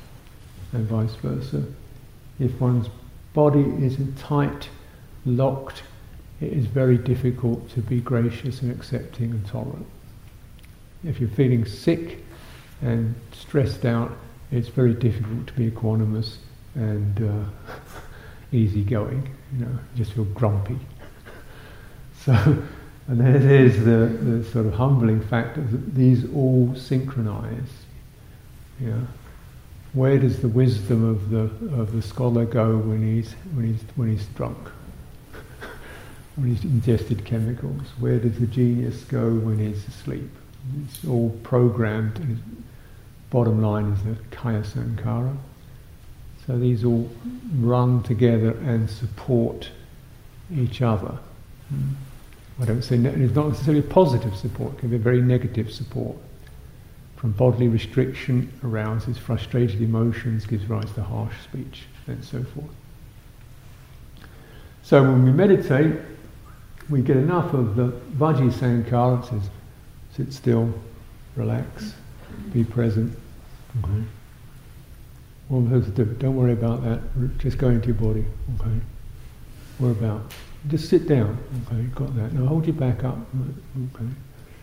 and 0.71 0.87
vice 0.87 1.15
versa. 1.15 1.63
If 2.39 2.59
one's 2.61 2.89
body 3.33 3.65
is 3.83 3.97
tight, 4.17 4.69
locked, 5.25 5.83
it 6.39 6.53
is 6.53 6.65
very 6.65 6.97
difficult 6.97 7.69
to 7.71 7.81
be 7.81 7.99
gracious 7.99 8.61
and 8.61 8.71
accepting 8.71 9.31
and 9.31 9.45
tolerant. 9.45 9.87
If 11.03 11.19
you're 11.19 11.29
feeling 11.29 11.65
sick 11.65 12.23
and 12.81 13.15
stressed 13.31 13.85
out, 13.85 14.15
it's 14.51 14.69
very 14.69 14.93
difficult 14.93 15.47
to 15.47 15.53
be 15.53 15.69
equanimous 15.69 16.37
and 16.75 17.29
uh, 17.29 17.71
easygoing. 18.51 19.29
You 19.53 19.65
know, 19.65 19.71
you 19.71 19.97
just 20.03 20.13
feel 20.13 20.25
grumpy. 20.25 20.79
so, 22.19 22.33
and 23.07 23.19
then 23.19 23.47
there's 23.47 23.77
the, 23.79 24.07
the 24.23 24.43
sort 24.45 24.65
of 24.65 24.73
humbling 24.73 25.21
fact 25.21 25.55
that 25.55 25.95
these 25.95 26.25
all 26.33 26.73
synchronize. 26.75 27.83
Know, 28.79 29.07
where 29.93 30.19
does 30.19 30.41
the 30.41 30.47
wisdom 30.47 31.03
of 31.03 31.29
the 31.31 31.49
of 31.75 31.91
the 31.93 32.01
scholar 32.01 32.45
go 32.45 32.77
when 32.77 33.01
he's 33.01 33.33
when 33.53 33.73
he's 33.73 33.81
when 33.95 34.09
he's 34.09 34.27
drunk? 34.27 34.57
when 36.35 36.53
he's 36.53 36.63
ingested 36.63 37.25
chemicals? 37.25 37.81
Where 37.99 38.19
does 38.19 38.37
the 38.37 38.45
genius 38.45 39.03
go 39.05 39.33
when 39.33 39.57
he's 39.57 39.87
asleep? 39.87 40.29
It's 40.85 41.05
all 41.05 41.31
programmed. 41.41 42.39
Bottom 43.29 43.61
line 43.61 43.85
is 43.91 44.03
the 44.03 44.15
kaya 44.31 44.61
sankhara. 44.61 45.35
So 46.45 46.57
these 46.57 46.85
all 46.85 47.09
run 47.59 48.03
together 48.03 48.51
and 48.65 48.89
support 48.89 49.69
each 50.55 50.81
other. 50.81 51.17
Hmm. 51.69 51.93
I 52.61 52.65
don't 52.65 52.81
say 52.81 52.97
ne- 52.97 53.09
it's 53.09 53.35
not 53.35 53.49
necessarily 53.49 53.81
positive 53.81 54.35
support; 54.35 54.75
it 54.75 54.79
can 54.79 54.89
be 54.89 54.97
very 54.97 55.21
negative 55.21 55.71
support. 55.71 56.15
From 57.17 57.31
bodily 57.31 57.67
restriction 57.67 58.51
arouses 58.63 59.17
frustrated 59.17 59.81
emotions, 59.81 60.45
gives 60.45 60.65
rise 60.67 60.91
to 60.93 61.03
harsh 61.03 61.33
speech, 61.43 61.83
and 62.07 62.23
so 62.23 62.43
forth. 62.43 62.69
So 64.83 65.03
when 65.03 65.25
we 65.25 65.31
meditate, 65.31 65.99
we 66.89 67.01
get 67.01 67.17
enough 67.17 67.53
of 67.53 67.75
the 67.75 67.91
Vaci 68.15 68.51
Sankhara, 68.51 69.21
it 69.21 69.27
says, 69.27 69.49
sit 70.15 70.33
still, 70.33 70.73
relax, 71.35 71.93
be 72.53 72.63
present. 72.63 73.17
Okay. 73.83 74.03
All 75.49 75.61
those 75.61 75.87
do. 75.87 76.05
Don't 76.05 76.35
worry 76.35 76.53
about 76.53 76.83
that. 76.83 77.01
Just 77.37 77.57
go 77.57 77.69
into 77.69 77.87
your 77.87 77.95
body. 77.95 78.25
Okay. 78.59 78.79
What 79.77 79.89
about? 79.89 80.33
Just 80.67 80.89
sit 80.89 81.07
down. 81.07 81.37
Okay, 81.65 81.83
got 81.95 82.15
that. 82.15 82.33
Now 82.33 82.47
hold 82.47 82.65
your 82.65 82.75
back 82.75 83.03
up. 83.03 83.17
Okay. 83.95 84.09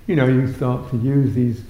You 0.06 0.16
know, 0.16 0.26
you 0.26 0.52
start 0.52 0.90
to 0.90 0.98
use 0.98 1.34
these 1.34 1.62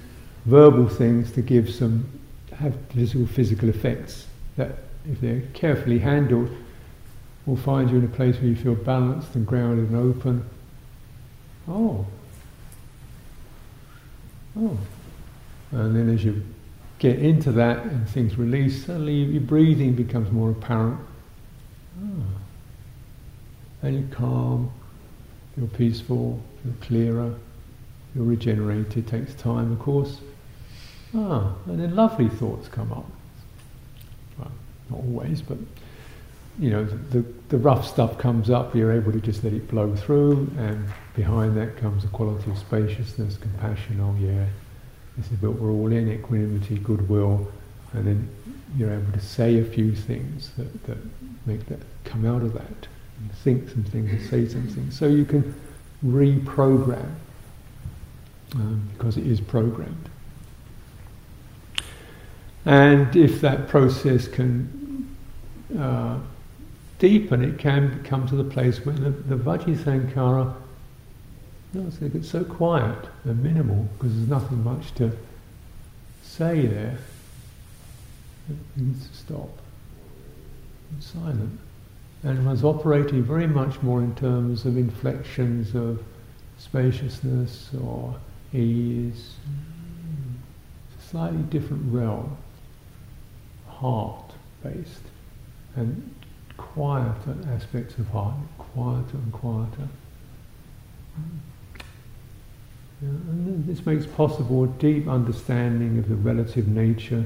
verbal 0.45 0.89
things 0.89 1.31
to 1.33 1.41
give 1.41 1.73
some 1.73 2.09
have 2.53 2.75
physical 2.89 3.27
physical 3.27 3.69
effects 3.69 4.27
that, 4.55 4.79
if 5.09 5.19
they're 5.21 5.41
carefully 5.53 5.99
handled, 5.99 6.49
will 7.45 7.57
find 7.57 7.89
you 7.89 7.97
in 7.97 8.05
a 8.05 8.07
place 8.07 8.35
where 8.37 8.45
you 8.45 8.55
feel 8.55 8.75
balanced 8.75 9.35
and 9.35 9.45
grounded 9.45 9.89
and 9.89 9.97
open. 9.97 10.49
Oh. 11.67 12.05
Oh. 14.57 14.77
And 15.75 15.93
then 15.93 16.09
as 16.09 16.23
you 16.23 16.41
get 16.99 17.19
into 17.19 17.51
that 17.51 17.83
and 17.83 18.07
things 18.07 18.37
release, 18.37 18.85
suddenly 18.85 19.13
your 19.13 19.41
breathing 19.41 19.93
becomes 19.93 20.31
more 20.31 20.51
apparent. 20.51 20.99
Oh. 22.01 22.23
And 23.81 23.99
you're 23.99 24.15
calm, 24.15 24.71
you're 25.57 25.67
peaceful, 25.67 26.39
you're 26.63 26.73
clearer, 26.75 27.35
you're 28.15 28.23
regenerated. 28.23 28.97
It 28.97 29.07
takes 29.07 29.33
time, 29.33 29.73
of 29.73 29.79
course. 29.79 30.21
Ah, 31.13 31.53
and 31.65 31.79
then 31.79 31.93
lovely 31.93 32.29
thoughts 32.29 32.69
come 32.69 32.93
up. 32.93 33.05
Well, 34.37 34.51
not 34.89 34.99
always, 34.99 35.41
but 35.41 35.57
you 36.57 36.69
know, 36.69 36.85
the, 36.85 37.25
the 37.49 37.57
rough 37.57 37.85
stuff 37.85 38.17
comes 38.17 38.49
up, 38.49 38.73
you're 38.73 38.93
able 38.93 39.11
to 39.11 39.19
just 39.19 39.43
let 39.43 39.51
it 39.51 39.69
flow 39.69 39.93
through, 39.93 40.49
and 40.57 40.87
behind 41.15 41.57
that 41.57 41.75
comes 41.75 42.05
a 42.05 42.07
quality 42.07 42.49
of 42.49 42.57
spaciousness, 42.57 43.35
compassion, 43.35 43.99
oh 43.99 44.15
yeah, 44.25 44.45
this 45.17 45.31
is 45.31 45.41
what 45.41 45.53
we're 45.53 45.71
all 45.71 45.91
in, 45.91 46.11
equanimity, 46.11 46.77
goodwill, 46.77 47.51
and 47.93 48.05
then 48.05 48.29
you're 48.77 48.93
able 48.93 49.11
to 49.13 49.21
say 49.21 49.59
a 49.59 49.63
few 49.63 49.95
things 49.95 50.51
that, 50.57 50.83
that 50.85 50.97
make 51.45 51.65
that 51.67 51.79
come 52.03 52.25
out 52.25 52.41
of 52.41 52.53
that, 52.53 52.87
and 53.19 53.31
think 53.43 53.69
some 53.69 53.83
things 53.83 54.11
and 54.11 54.21
say 54.29 54.47
some 54.47 54.67
things. 54.67 54.97
So 54.97 55.07
you 55.07 55.25
can 55.25 55.55
reprogram, 56.05 57.09
um, 58.55 58.89
because 58.93 59.17
it 59.17 59.25
is 59.25 59.39
programmed. 59.39 60.09
And 62.65 63.15
if 63.15 63.41
that 63.41 63.67
process 63.67 64.27
can 64.27 65.15
uh, 65.77 66.19
deepen, 66.99 67.43
it 67.43 67.59
can 67.59 68.03
come 68.03 68.27
to 68.27 68.35
the 68.35 68.43
place 68.43 68.85
where 68.85 68.95
the, 68.95 69.11
the 69.11 69.35
no, 71.75 71.87
it's 71.87 71.97
to 71.97 72.23
so 72.23 72.43
quiet 72.43 73.07
and 73.25 73.43
minimal 73.43 73.87
because 73.97 74.15
there's 74.15 74.29
nothing 74.29 74.63
much 74.63 74.93
to 74.95 75.11
say 76.23 76.65
there. 76.65 76.97
To 78.47 79.13
stop. 79.13 79.49
It's 80.97 81.07
silent. 81.07 81.59
And 82.23 82.45
one's 82.45 82.63
operating 82.63 83.23
very 83.23 83.47
much 83.47 83.81
more 83.81 83.99
in 84.01 84.15
terms 84.15 84.65
of 84.65 84.77
inflections 84.77 85.75
of 85.75 86.01
spaciousness 86.57 87.71
or 87.83 88.15
ease. 88.53 89.33
It's 90.95 91.05
a 91.05 91.09
slightly 91.09 91.43
different 91.43 91.91
realm, 91.93 92.37
heart 93.67 94.31
based, 94.63 95.01
and 95.75 96.13
quieter 96.55 97.35
aspects 97.53 97.97
of 97.97 98.07
heart, 98.09 98.35
quieter 98.57 99.17
and 99.17 99.33
quieter. 99.33 99.89
And 103.01 103.65
this 103.67 103.85
makes 103.85 104.05
possible 104.05 104.63
a 104.63 104.67
deep 104.67 105.07
understanding 105.07 105.99
of 105.99 106.07
the 106.09 106.15
relative 106.15 106.67
nature 106.67 107.25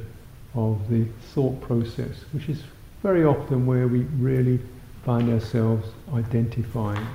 of 0.56 0.90
the 0.90 1.06
thought 1.34 1.62
process, 1.62 2.26
which 2.34 2.50
is 2.50 2.64
very 3.04 3.24
often 3.24 3.66
where 3.66 3.88
we 3.88 4.00
really 4.20 4.60
find 5.06 5.30
ourselves 5.30 5.88
identifying 6.14 7.06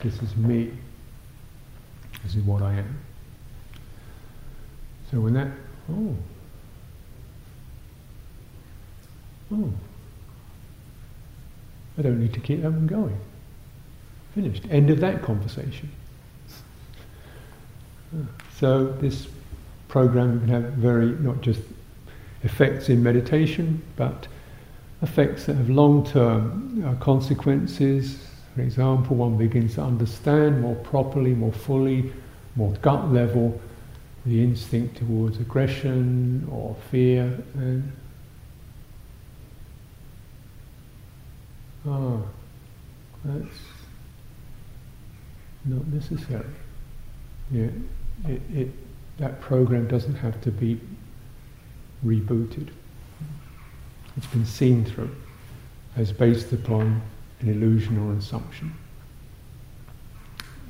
this 0.00 0.22
is 0.22 0.36
me, 0.36 0.70
this 2.22 2.36
is 2.36 2.42
what 2.42 2.62
I 2.62 2.74
am. 2.74 2.98
So 5.10 5.20
when 5.20 5.34
that, 5.34 5.48
oh, 5.90 6.16
oh, 9.52 9.72
I 11.98 12.02
don't 12.02 12.20
need 12.20 12.34
to 12.34 12.40
keep 12.40 12.62
them 12.62 12.86
going. 12.86 13.18
Finished. 14.34 14.64
End 14.70 14.90
of 14.90 15.00
that 15.00 15.22
conversation. 15.22 15.90
So 18.58 18.86
this 19.00 19.26
program 19.88 20.40
can 20.40 20.48
have 20.48 20.72
very 20.74 21.10
not 21.20 21.40
just 21.40 21.60
effects 22.42 22.88
in 22.88 23.02
meditation, 23.02 23.82
but 23.96 24.28
effects 25.02 25.46
that 25.46 25.56
have 25.56 25.68
long-term 25.68 26.84
uh, 26.86 26.94
consequences. 27.02 28.26
For 28.54 28.62
example, 28.62 29.16
one 29.16 29.36
begins 29.36 29.74
to 29.74 29.82
understand 29.82 30.62
more 30.62 30.76
properly, 30.76 31.34
more 31.34 31.52
fully, 31.52 32.12
more 32.54 32.72
gut 32.82 33.12
level 33.12 33.60
the 34.26 34.42
instinct 34.42 34.96
towards 34.96 35.38
aggression 35.38 36.48
or 36.50 36.76
fear 36.90 37.38
and 37.54 37.92
ah, 41.88 42.18
that's 43.24 43.58
not 45.64 45.86
necessary. 45.86 46.44
It, 47.52 47.72
it, 48.26 48.68
that 49.18 49.40
program 49.40 49.86
doesn't 49.86 50.16
have 50.16 50.40
to 50.42 50.50
be 50.50 50.80
rebooted. 52.04 52.68
It's 54.16 54.26
been 54.26 54.46
seen 54.46 54.84
through 54.84 55.14
as 55.96 56.12
based 56.12 56.52
upon 56.52 57.00
an 57.40 57.48
illusion 57.48 57.98
or 57.98 58.16
assumption, 58.16 58.72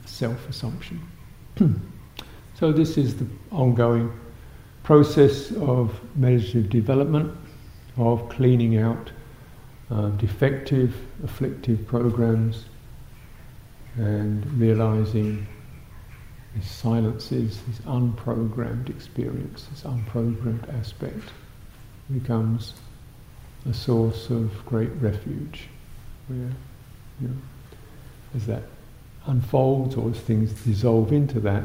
self 0.04 0.48
assumption. 0.48 1.00
so, 2.54 2.72
this 2.72 2.96
is 2.96 3.16
the 3.16 3.26
ongoing 3.50 4.12
process 4.82 5.52
of 5.52 5.98
meditative 6.16 6.70
development, 6.70 7.34
of 7.96 8.28
cleaning 8.28 8.78
out 8.78 9.10
uh, 9.90 10.08
defective, 10.10 10.94
afflictive 11.24 11.86
programs, 11.86 12.66
and 13.96 14.44
realizing 14.58 15.46
this 16.56 16.70
silences, 16.70 17.60
this 17.68 17.78
unprogrammed 17.80 18.88
experience, 18.88 19.66
this 19.70 19.82
unprogrammed 19.82 20.68
aspect 20.78 21.30
becomes 22.12 22.74
a 23.68 23.74
source 23.74 24.30
of 24.30 24.64
great 24.64 24.90
refuge. 25.00 25.68
Where, 26.28 26.50
you 27.20 27.28
know, 27.28 27.36
as 28.34 28.46
that 28.46 28.62
unfolds 29.26 29.96
or 29.96 30.10
as 30.10 30.20
things 30.20 30.52
dissolve 30.64 31.12
into 31.12 31.40
that, 31.40 31.64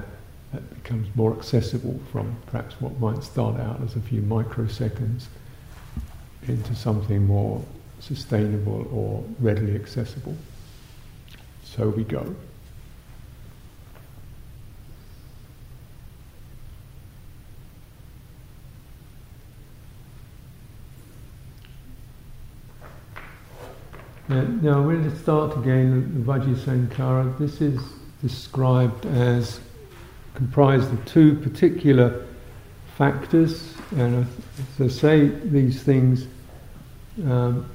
that 0.51 0.83
becomes 0.83 1.07
more 1.15 1.33
accessible 1.35 1.99
from 2.11 2.35
perhaps 2.47 2.79
what 2.81 2.99
might 2.99 3.23
start 3.23 3.59
out 3.59 3.81
as 3.83 3.95
a 3.95 4.01
few 4.01 4.21
microseconds 4.21 5.25
into 6.47 6.75
something 6.75 7.25
more 7.25 7.63
sustainable 7.99 8.87
or 8.91 9.23
readily 9.39 9.75
accessible. 9.75 10.35
So 11.63 11.89
we 11.89 12.03
go. 12.03 12.35
Uh, 24.31 24.43
now 24.61 24.89
to 24.89 25.17
start 25.17 25.57
again 25.57 26.09
the 26.15 26.31
Vaci 26.31 26.55
sankhara. 26.55 27.37
This 27.37 27.59
is 27.59 27.81
described 28.21 29.05
as 29.07 29.59
comprised 30.35 30.89
of 30.93 31.03
two 31.03 31.35
particular 31.39 32.25
factors, 32.95 33.73
and 33.97 34.25
I 34.79 34.87
say, 34.87 35.27
these 35.27 35.83
things, 35.83 36.27
um, 37.25 37.69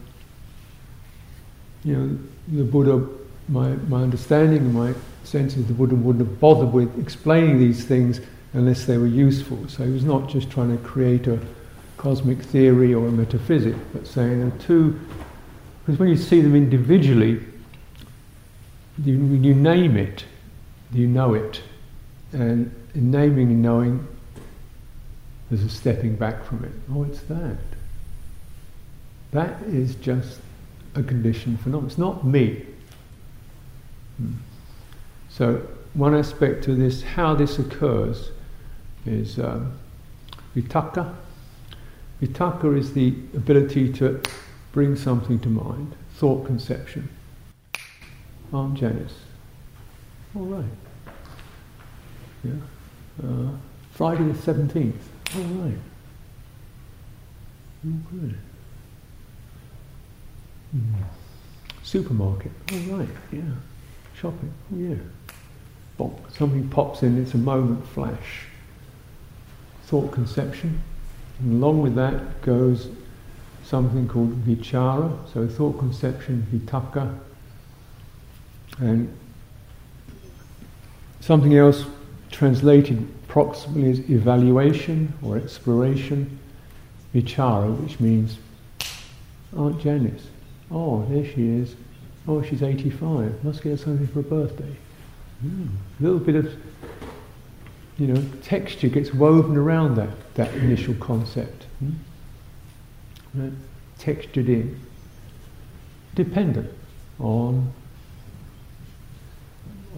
you 1.84 1.94
know, 1.94 2.18
the 2.48 2.64
Buddha, 2.64 3.06
my, 3.48 3.72
my 3.88 4.00
understanding 4.00 4.60
and 4.60 4.72
my 4.72 4.94
sense 5.24 5.58
is 5.58 5.66
the 5.66 5.74
Buddha 5.74 5.94
wouldn't 5.94 6.26
have 6.26 6.40
bothered 6.40 6.72
with 6.72 6.98
explaining 6.98 7.58
these 7.58 7.84
things 7.84 8.22
unless 8.54 8.86
they 8.86 8.96
were 8.96 9.06
useful. 9.06 9.68
So 9.68 9.84
he 9.84 9.92
was 9.92 10.04
not 10.04 10.30
just 10.30 10.48
trying 10.48 10.74
to 10.74 10.82
create 10.82 11.26
a 11.26 11.38
cosmic 11.98 12.40
theory 12.40 12.94
or 12.94 13.08
a 13.08 13.12
metaphysic, 13.12 13.74
but 13.92 14.06
saying 14.06 14.38
there 14.38 14.48
are 14.48 14.62
two 14.62 14.98
because 15.86 16.00
when 16.00 16.08
you 16.08 16.16
see 16.16 16.40
them 16.40 16.56
individually, 16.56 17.40
you, 19.04 19.14
you 19.14 19.54
name 19.54 19.96
it, 19.96 20.24
you 20.92 21.06
know 21.06 21.34
it. 21.34 21.62
And 22.32 22.74
in 22.96 23.12
naming 23.12 23.50
and 23.50 23.62
knowing, 23.62 24.04
there's 25.48 25.62
a 25.62 25.68
stepping 25.68 26.16
back 26.16 26.44
from 26.44 26.64
it. 26.64 26.72
Oh, 26.92 27.04
it's 27.04 27.20
that. 27.22 27.58
That 29.30 29.62
is 29.62 29.94
just 29.94 30.40
a 30.96 31.04
conditioned 31.04 31.60
phenomenon. 31.60 31.88
It's 31.88 31.98
not 31.98 32.26
me. 32.26 32.66
Hmm. 34.16 34.32
So, 35.28 35.62
one 35.94 36.16
aspect 36.16 36.64
to 36.64 36.74
this, 36.74 37.04
how 37.04 37.36
this 37.36 37.60
occurs, 37.60 38.30
is 39.04 39.38
um, 39.38 39.78
vitakka. 40.56 41.14
Vitakka 42.20 42.76
is 42.76 42.92
the 42.92 43.10
ability 43.36 43.92
to 43.92 44.20
bring 44.76 44.94
something 44.94 45.38
to 45.40 45.48
mind, 45.48 45.96
thought 46.16 46.44
conception. 46.44 47.08
Aunt 48.52 48.74
Janice. 48.74 49.20
All 50.34 50.44
right. 50.44 50.64
Yeah. 52.44 52.52
Uh, 53.26 53.52
Friday 53.92 54.24
the 54.24 54.34
17th. 54.34 54.92
All 55.34 55.42
right. 55.42 55.78
Oh, 57.86 58.00
good. 58.10 58.38
Mm. 60.76 61.04
Supermarket. 61.82 62.52
All 62.70 62.98
right. 62.98 63.08
Yeah. 63.32 63.40
Shopping. 64.14 64.52
Yeah. 64.76 64.96
Something 66.36 66.68
pops 66.68 67.02
in. 67.02 67.16
It's 67.22 67.32
a 67.32 67.38
moment 67.38 67.88
flash. 67.88 68.44
Thought 69.84 70.12
conception. 70.12 70.82
And 71.40 71.62
along 71.62 71.80
with 71.80 71.94
that 71.94 72.42
goes 72.42 72.90
something 73.66 74.06
called 74.06 74.32
vichara, 74.44 75.12
so 75.32 75.46
thought 75.48 75.78
conception, 75.78 76.46
vitakka, 76.52 77.18
and 78.78 79.12
something 81.20 81.56
else 81.56 81.84
translated 82.30 83.08
approximately 83.24 83.90
as 83.90 83.98
evaluation 84.10 85.12
or 85.22 85.36
exploration, 85.36 86.38
vichara, 87.14 87.76
which 87.82 87.98
means 87.98 88.38
Aunt 89.56 89.80
Janice. 89.80 90.28
Oh, 90.70 91.04
there 91.06 91.24
she 91.24 91.48
is. 91.48 91.74
Oh, 92.28 92.42
she's 92.42 92.62
85. 92.62 93.42
Must 93.44 93.62
get 93.62 93.70
her 93.70 93.76
something 93.76 94.06
for 94.06 94.14
her 94.14 94.22
birthday. 94.22 94.76
Mm. 95.44 95.68
A 95.98 96.02
little 96.02 96.18
bit 96.18 96.36
of, 96.36 96.54
you 97.98 98.08
know, 98.08 98.24
texture 98.42 98.88
gets 98.88 99.12
woven 99.12 99.56
around 99.56 99.96
that, 99.96 100.34
that 100.34 100.54
initial 100.54 100.94
concept. 100.94 101.66
Mm 101.82 101.94
right, 103.36 103.52
textured 103.98 104.48
in, 104.48 104.80
dependent 106.14 106.72
on 107.18 107.72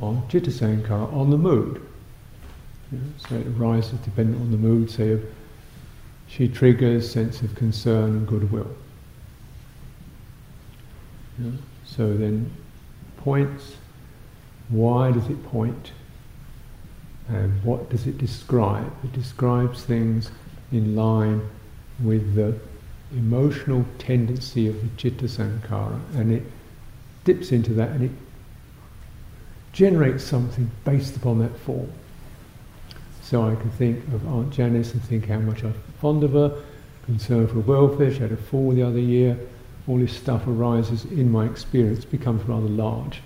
on 0.00 0.22
citta 0.30 0.50
sankhara, 0.50 1.12
on 1.12 1.30
the 1.30 1.38
mood. 1.38 1.82
You 2.92 2.98
know, 2.98 3.04
so 3.28 3.34
it 3.34 3.46
arises 3.58 3.98
dependent 4.00 4.40
on 4.40 4.50
the 4.50 4.56
mood, 4.56 4.90
say 4.90 5.10
of 5.10 5.24
she 6.28 6.46
triggers 6.48 7.10
sense 7.10 7.42
of 7.42 7.54
concern 7.54 8.10
and 8.10 8.26
goodwill. 8.26 8.70
You 11.38 11.46
know, 11.46 11.58
so 11.84 12.16
then 12.16 12.50
points, 13.16 13.76
why 14.68 15.10
does 15.10 15.28
it 15.28 15.42
point? 15.46 15.92
And 17.28 17.62
what 17.62 17.90
does 17.90 18.06
it 18.06 18.18
describe? 18.18 18.92
It 19.04 19.12
describes 19.12 19.84
things 19.84 20.30
in 20.72 20.94
line 20.94 21.42
with 22.00 22.34
the 22.34 22.58
emotional 23.12 23.84
tendency 23.98 24.68
of 24.68 24.80
the 24.80 24.88
citta 25.00 25.24
sankhara 25.24 26.00
and 26.14 26.32
it 26.32 26.42
dips 27.24 27.52
into 27.52 27.72
that 27.74 27.90
and 27.90 28.04
it 28.04 28.10
generates 29.72 30.24
something 30.24 30.70
based 30.84 31.16
upon 31.16 31.38
that 31.38 31.56
form. 31.58 31.90
So 33.22 33.46
I 33.46 33.54
can 33.54 33.70
think 33.70 33.98
of 34.08 34.26
Aunt 34.26 34.50
Janice 34.50 34.92
and 34.92 35.02
think 35.02 35.28
how 35.28 35.38
much 35.38 35.62
I'm 35.62 35.74
fond 36.00 36.24
of 36.24 36.32
her, 36.32 36.62
concern 37.04 37.46
for 37.46 37.60
welfare, 37.60 38.12
she 38.12 38.20
had 38.20 38.32
a 38.32 38.36
fall 38.36 38.72
the 38.72 38.82
other 38.82 38.98
year, 38.98 39.38
all 39.86 39.98
this 39.98 40.14
stuff 40.14 40.46
arises 40.46 41.04
in 41.06 41.30
my 41.30 41.46
experience, 41.46 42.04
becomes 42.04 42.42
rather 42.48 42.68
large. 42.68 43.20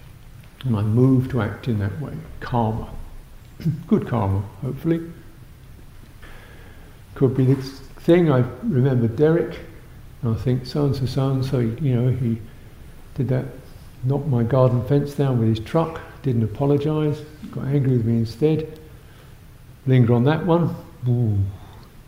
And 0.64 0.76
I 0.76 0.82
move 0.82 1.30
to 1.30 1.40
act 1.40 1.68
in 1.68 1.78
that 1.80 2.00
way. 2.00 2.12
Karma. 2.40 2.88
Good 3.88 4.06
karma, 4.08 4.40
hopefully. 4.60 5.00
Could 7.14 7.36
be 7.36 7.46
this 7.46 7.80
thing, 8.00 8.30
I 8.30 8.44
remember 8.62 9.08
Derek 9.08 9.58
and 10.22 10.36
I 10.36 10.38
think 10.38 10.66
so 10.66 10.86
and 10.86 10.94
so, 10.94 11.06
so 11.06 11.30
and 11.30 11.44
so, 11.44 11.58
you 11.58 11.94
know, 11.94 12.10
he 12.10 12.40
did 13.14 13.28
that, 13.28 13.44
knocked 14.04 14.26
my 14.26 14.42
garden 14.42 14.84
fence 14.86 15.14
down 15.14 15.38
with 15.38 15.48
his 15.48 15.60
truck, 15.60 16.00
didn't 16.22 16.44
apologise, 16.44 17.20
got 17.50 17.64
angry 17.66 17.96
with 17.96 18.06
me 18.06 18.18
instead. 18.18 18.78
Linger 19.86 20.14
on 20.14 20.24
that 20.24 20.46
one, 20.46 20.74
Ooh, 21.08 21.36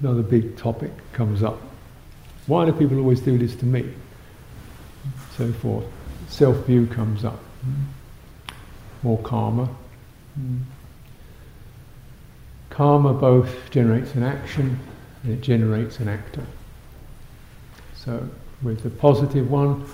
another 0.01 0.23
big 0.23 0.57
topic 0.57 0.93
comes 1.13 1.43
up. 1.43 1.61
Why 2.47 2.65
do 2.65 2.73
people 2.73 2.99
always 2.99 3.21
do 3.21 3.37
this 3.37 3.57
to 3.57 3.67
me? 3.67 3.93
So 5.37 5.53
forth. 5.53 5.85
self 6.29 6.57
view 6.67 6.87
comes 6.87 7.25
up. 7.25 7.41
More 9.03 9.19
karma. 9.19 9.69
Karma 12.71 13.15
both 13.15 13.71
generates 13.71 14.15
an 14.15 14.23
action 14.23 14.79
and 15.23 15.33
it 15.33 15.41
generates 15.41 15.99
an 15.99 16.09
actor. 16.09 16.45
So, 18.05 18.29
with 18.63 18.83
the 18.83 18.91
positive 18.91 19.51
one, 19.51 19.87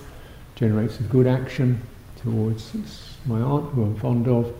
generates 0.56 0.98
a 1.00 1.04
good 1.04 1.26
action 1.26 1.80
towards 2.20 2.74
my 3.26 3.40
aunt, 3.40 3.72
who 3.72 3.84
I'm 3.84 3.96
fond 3.96 4.26
of, 4.26 4.52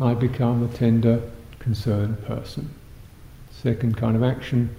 I 0.00 0.14
become 0.14 0.64
a 0.64 0.68
tender, 0.68 1.20
concerned 1.58 2.24
person. 2.24 2.70
Second 3.50 3.96
kind 3.96 4.16
of 4.16 4.22
action 4.22 4.74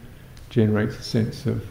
generates 0.49 0.97
a 0.97 1.03
sense 1.03 1.45
of 1.45 1.65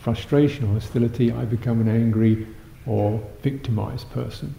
frustration 0.00 0.66
or 0.66 0.74
hostility, 0.74 1.32
I 1.32 1.44
become 1.44 1.80
an 1.80 1.88
angry 1.88 2.46
or 2.86 3.22
victimized 3.42 4.10
person. 4.10 4.54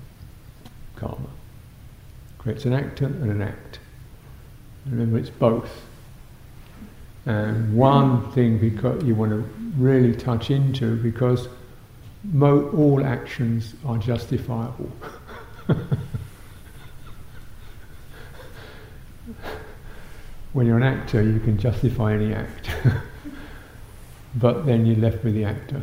Karma. 0.95 1.29
Creates 2.39 2.65
an 2.65 2.73
actor 2.73 3.05
and 3.05 3.29
an 3.29 3.41
act. 3.41 3.79
Remember, 4.85 5.17
it's 5.17 5.29
both. 5.29 5.69
And 7.25 7.75
one 7.75 8.31
thing 8.33 8.59
because 8.59 9.03
you 9.03 9.15
want 9.15 9.31
to 9.31 9.49
really 9.77 10.15
touch 10.15 10.51
into 10.51 10.95
because 10.97 11.47
mo- 12.23 12.69
all 12.69 13.03
actions 13.05 13.73
are 13.85 13.97
justifiable. 13.97 14.91
when 20.53 20.67
you're 20.67 20.77
an 20.77 20.83
actor, 20.83 21.21
you 21.21 21.39
can 21.39 21.57
justify 21.57 22.13
any 22.13 22.33
act. 22.33 22.69
but 24.35 24.65
then 24.65 24.85
you're 24.85 24.97
left 24.97 25.23
with 25.23 25.33
the 25.33 25.45
actor. 25.45 25.81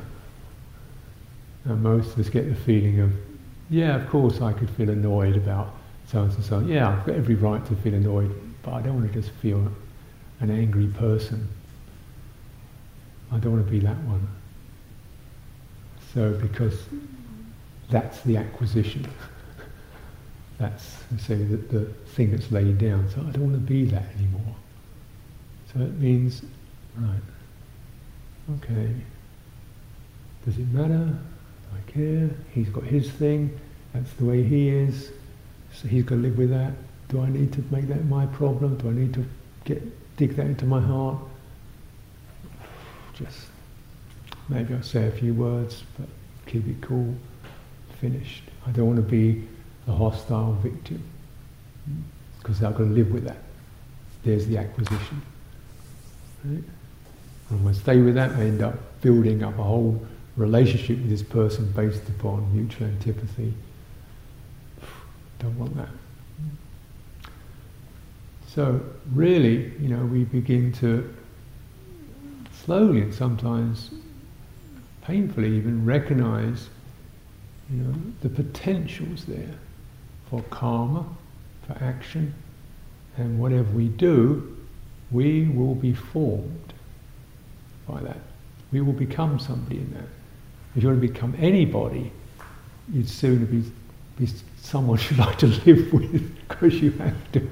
And 1.65 1.83
most 1.83 2.13
of 2.13 2.21
us 2.21 2.29
get 2.29 2.49
the 2.49 2.55
feeling 2.55 3.01
of, 3.01 3.13
yeah, 3.69 3.97
of 3.97 4.09
course 4.09 4.41
I 4.41 4.53
could 4.53 4.71
feel 4.71 4.91
annoyed 4.91 5.37
about 5.37 5.75
so 6.07 6.23
and 6.23 6.33
so, 6.33 6.41
so. 6.43 6.61
Yeah, 6.61 6.89
I've 6.89 7.07
got 7.07 7.17
every 7.17 7.35
right 7.35 7.65
to 7.67 7.77
feel 7.77 7.95
annoyed, 7.95 8.31
but 8.63 8.75
I 8.75 8.83
don't 8.83 8.95
want 8.95 9.13
to 9.13 9.21
just 9.21 9.31
feel 9.37 9.71
an 10.43 10.51
angry 10.51 10.89
person. 10.89 11.49
I 13.31 13.39
don't 13.39 13.53
want 13.53 13.65
to 13.65 13.71
be 13.71 13.79
that 13.79 13.97
one. 14.05 14.27
So, 16.13 16.33
because 16.33 16.83
that's 17.89 18.21
the 18.23 18.37
acquisition. 18.37 19.07
that's, 20.59 20.97
say, 21.19 21.37
the, 21.37 21.57
the 21.57 21.85
thing 22.15 22.33
that's 22.33 22.51
laid 22.51 22.79
down. 22.79 23.09
So 23.09 23.21
I 23.21 23.31
don't 23.31 23.53
want 23.53 23.55
to 23.55 23.73
be 23.73 23.85
that 23.87 24.05
anymore. 24.19 24.55
So 25.73 25.81
it 25.81 25.99
means, 25.99 26.43
right, 26.99 27.23
okay, 28.57 28.95
does 30.45 30.59
it 30.59 30.69
matter? 30.69 31.07
Do 31.07 31.77
I 31.77 31.91
care? 31.91 32.31
He's 32.51 32.69
got 32.69 32.85
his 32.85 33.11
thing, 33.11 33.59
that's 33.95 34.13
the 34.15 34.25
way 34.25 34.43
he 34.43 34.69
is, 34.69 35.13
so 35.73 35.89
he's 35.89 36.05
got 36.05 36.17
to 36.17 36.21
live 36.21 36.37
with 36.37 36.51
that. 36.51 36.73
Do 37.09 37.23
I 37.23 37.29
need 37.29 37.53
to 37.55 37.65
make 37.71 37.89
that 37.89 38.05
my 38.07 38.27
problem? 38.27 38.77
Do 38.77 38.89
I 38.89 38.93
need 38.93 39.15
to 39.15 39.25
get 39.65 39.83
dig 40.17 40.37
that 40.37 40.47
into 40.47 40.65
my 40.65 40.81
heart? 40.81 41.19
Just 43.15 43.47
maybe 44.49 44.75
I'll 44.75 44.83
say 44.83 45.07
a 45.07 45.11
few 45.11 45.35
words, 45.35 45.85
but 45.99 46.09
keep 46.47 46.67
it 46.67 46.81
cool, 46.81 47.15
finished. 48.01 48.45
I 48.67 48.71
don't 48.71 48.87
want 48.87 48.97
to 48.97 49.03
be 49.03 49.47
a 49.87 49.93
hostile 49.93 50.53
victim 50.55 51.03
because 52.39 52.63
I've 52.63 52.73
got 52.73 52.85
to 52.85 52.91
live 52.91 53.13
with 53.13 53.25
that. 53.25 53.39
There's 54.25 54.47
the 54.47 54.59
acquisition. 54.59 55.23
Right? 56.45 56.65
And 57.51 57.65
when 57.65 57.75
I 57.75 57.77
stay 57.77 58.01
with 58.01 58.15
that, 58.15 58.31
I 58.31 58.43
end 58.43 58.63
up 58.63 58.75
building 59.01 59.43
up 59.43 59.59
a 59.59 59.63
whole 59.63 60.05
relationship 60.37 60.99
with 60.99 61.11
this 61.11 61.23
person 61.23 61.71
based 61.73 62.09
upon 62.09 62.55
mutual 62.55 62.87
antipathy. 62.87 63.53
Don't 65.39 65.59
want 65.59 65.77
that. 65.77 65.89
So 68.55 68.83
really, 69.15 69.73
you 69.81 69.89
know, 69.89 70.05
we 70.05 70.25
begin 70.25 70.73
to 70.75 71.15
slowly 72.53 73.01
and 73.01 73.15
sometimes 73.15 73.91
painfully 75.01 75.57
even 75.57 75.87
recognize, 75.87 76.69
you 77.71 77.79
know, 77.79 77.95
the 78.21 78.29
potentials 78.29 79.25
there 79.25 79.55
for 80.29 80.43
karma, 80.51 81.07
for 81.67 81.83
action, 81.83 82.35
and 83.17 83.39
whatever 83.39 83.71
we 83.71 83.89
do, 83.89 84.55
we 85.11 85.49
will 85.49 85.75
be 85.75 85.95
formed 85.95 86.75
by 87.89 88.03
that. 88.03 88.21
We 88.71 88.83
will 88.83 88.93
become 88.93 89.39
somebody 89.39 89.79
in 89.79 89.95
that. 89.95 90.09
If 90.77 90.83
you 90.83 90.91
want 90.91 91.01
to 91.01 91.09
become 91.09 91.35
anybody, 91.39 92.13
you'd 92.93 93.09
sooner 93.09 93.47
be, 93.47 93.65
be 94.19 94.29
someone 94.61 94.99
you 95.11 95.17
like 95.17 95.39
to 95.39 95.47
live 95.47 95.91
with 95.91 96.49
because 96.49 96.75
you 96.75 96.91
have 96.93 97.33
to. 97.33 97.51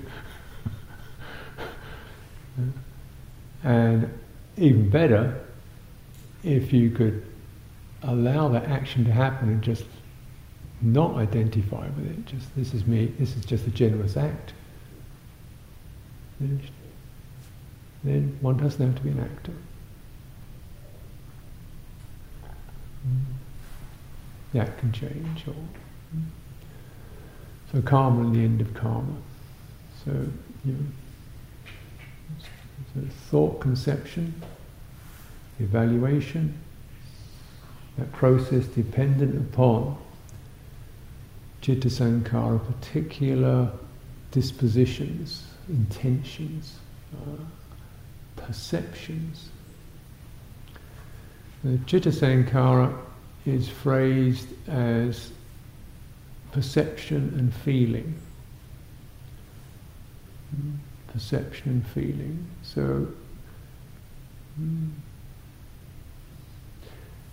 And 3.62 4.12
even 4.56 4.88
better, 4.90 5.40
if 6.42 6.72
you 6.72 6.90
could 6.90 7.26
allow 8.02 8.48
that 8.48 8.64
action 8.64 9.04
to 9.04 9.12
happen 9.12 9.48
and 9.48 9.62
just 9.62 9.84
not 10.80 11.16
identify 11.16 11.86
with 11.90 12.06
it, 12.11 12.24
just 12.26 12.54
this 12.56 12.72
is 12.72 12.86
me, 12.86 13.06
this 13.18 13.36
is 13.36 13.44
just 13.44 13.66
a 13.66 13.70
generous 13.70 14.16
act. 14.16 14.54
Then 18.02 18.38
one 18.40 18.56
doesn't 18.56 18.84
have 18.84 18.96
to 18.96 19.02
be 19.02 19.11
an 19.11 19.20
actor. 19.20 19.52
Hmm. 23.02 23.18
That 24.54 24.78
can 24.78 24.92
change. 24.92 25.46
Or, 25.46 25.52
hmm. 25.52 26.22
so 27.72 27.82
karma 27.82 28.22
and 28.22 28.34
the 28.34 28.40
end 28.40 28.61
of 28.62 28.72
karma. 28.72 29.16
So, 30.04 30.12
you 30.64 30.72
know, 30.72 30.78
so 32.95 33.01
thought 33.30 33.61
conception, 33.61 34.34
evaluation, 35.59 36.59
that 37.99 38.11
process 38.12 38.66
dependent 38.66 39.36
upon 39.36 39.97
citta 41.62 41.88
sankhara, 41.88 42.61
particular 42.66 43.70
dispositions, 44.30 45.47
intentions, 45.68 46.76
uh, 47.14 47.43
perceptions. 48.36 49.49
The 51.62 51.78
citta 51.86 52.11
sankhara 52.11 52.97
is 53.45 53.68
phrased 53.68 54.49
as 54.68 55.30
perception 56.53 57.34
and 57.36 57.55
feeling. 57.55 58.14
Perception 61.12 61.70
and 61.70 61.86
feeling. 61.88 62.46
So, 62.62 63.08
hmm. 64.56 64.88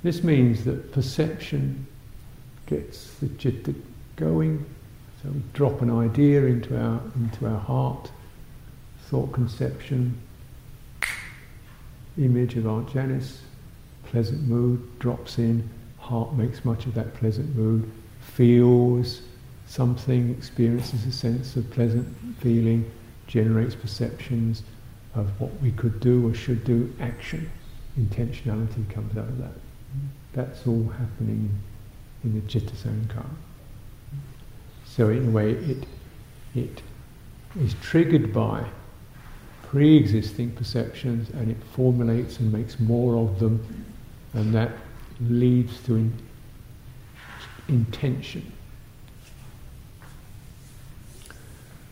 this 0.03 0.23
means 0.23 0.65
that 0.65 0.91
perception 0.91 1.85
gets 2.65 3.13
the 3.15 3.27
citta 3.27 3.75
going. 4.15 4.65
So 5.21 5.29
we 5.29 5.41
drop 5.53 5.81
an 5.81 5.91
idea 5.91 6.45
into 6.45 6.77
our 6.77 7.01
into 7.15 7.47
our 7.47 7.59
heart, 7.59 8.11
thought 9.07 9.31
conception, 9.31 10.19
image 12.17 12.55
of 12.55 12.67
Aunt 12.67 12.91
Janice, 12.91 13.41
pleasant 14.05 14.47
mood 14.47 14.99
drops 14.99 15.37
in, 15.37 15.67
heart 15.99 16.33
makes 16.33 16.63
much 16.65 16.85
of 16.85 16.93
that 16.95 17.13
pleasant 17.15 17.55
mood, 17.55 17.89
feels 18.21 19.21
something, 19.67 20.31
experiences 20.31 21.05
a 21.05 21.11
sense 21.11 21.55
of 21.55 21.69
pleasant 21.71 22.07
feeling, 22.39 22.89
generates 23.27 23.75
perceptions 23.75 24.63
of 25.13 25.39
what 25.39 25.51
we 25.61 25.71
could 25.71 25.99
do 25.99 26.27
or 26.27 26.33
should 26.33 26.63
do, 26.63 26.93
action, 26.99 27.49
intentionality 27.99 28.89
comes 28.89 29.17
out 29.17 29.27
of 29.27 29.37
that. 29.39 29.53
That's 30.33 30.65
all 30.67 30.87
happening 30.89 31.49
in 32.23 32.39
the 32.39 32.51
citta 32.51 32.73
sankhara. 32.75 33.25
So 34.85 35.09
in 35.09 35.27
a 35.27 35.31
way, 35.31 35.51
it 35.51 35.85
it 36.55 36.81
is 37.59 37.75
triggered 37.81 38.33
by 38.33 38.65
pre-existing 39.63 40.51
perceptions, 40.51 41.29
and 41.31 41.51
it 41.51 41.57
formulates 41.73 42.39
and 42.39 42.51
makes 42.51 42.79
more 42.79 43.17
of 43.17 43.39
them, 43.39 43.85
and 44.33 44.53
that 44.53 44.71
leads 45.21 45.81
to 45.83 45.95
in, 45.95 46.13
intention. 47.67 48.51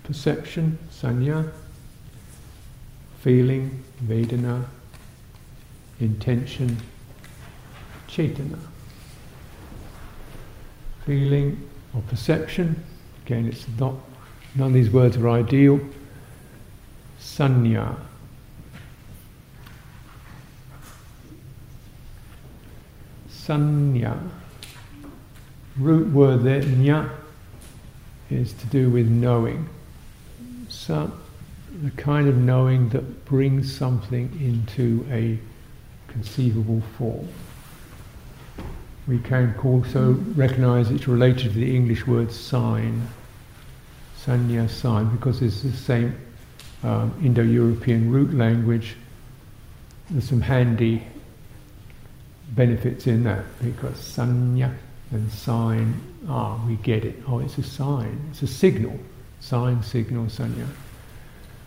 Perception, 0.05 0.77
sanya, 0.91 1.51
feeling, 3.21 3.83
vedana, 4.03 4.65
intention, 5.99 6.77
cetana. 8.07 8.59
Feeling 11.05 11.67
or 11.95 12.01
perception, 12.03 12.83
again, 13.25 13.47
it's 13.47 13.65
not, 13.79 13.95
none 14.53 14.67
of 14.67 14.73
these 14.73 14.91
words 14.91 15.17
are 15.17 15.29
ideal. 15.29 15.79
Sanya. 17.19 17.95
Sanya. 23.29 24.17
root 25.77 26.07
word 26.11 26.43
there, 26.43 26.61
nya, 26.61 27.09
is 28.29 28.53
to 28.53 28.65
do 28.67 28.89
with 28.89 29.07
knowing. 29.07 29.67
So, 30.86 31.11
the 31.81 31.89
kind 31.89 32.27
of 32.27 32.38
knowing 32.38 32.89
that 32.89 33.25
brings 33.25 33.75
something 33.75 34.29
into 34.39 35.03
a 35.09 35.39
conceivable 36.07 36.81
form. 36.95 37.27
We 39.07 39.17
can 39.17 39.55
also 39.63 40.11
recognize 40.36 40.91
it's 40.91 41.07
related 41.07 41.53
to 41.53 41.57
the 41.57 41.75
English 41.75 42.05
word 42.05 42.31
sign, 42.31 43.07
sanya 44.23 44.69
sign, 44.69 45.09
because 45.09 45.41
it's 45.41 45.63
the 45.63 45.71
same 45.71 46.15
um, 46.83 47.11
Indo-European 47.23 48.11
root 48.11 48.36
language. 48.36 48.95
There's 50.11 50.29
some 50.29 50.41
handy 50.41 51.01
benefits 52.49 53.07
in 53.07 53.23
that 53.23 53.43
because 53.59 53.95
sanya 53.95 54.71
and 55.09 55.31
sign, 55.31 55.99
ah, 56.29 56.63
we 56.67 56.75
get 56.75 57.03
it. 57.05 57.23
Oh, 57.27 57.39
it's 57.39 57.57
a 57.57 57.63
sign. 57.63 58.21
It's 58.29 58.43
a 58.43 58.47
signal. 58.47 58.99
Sign, 59.45 59.83
signal, 59.83 60.25
sanya. 60.25 60.65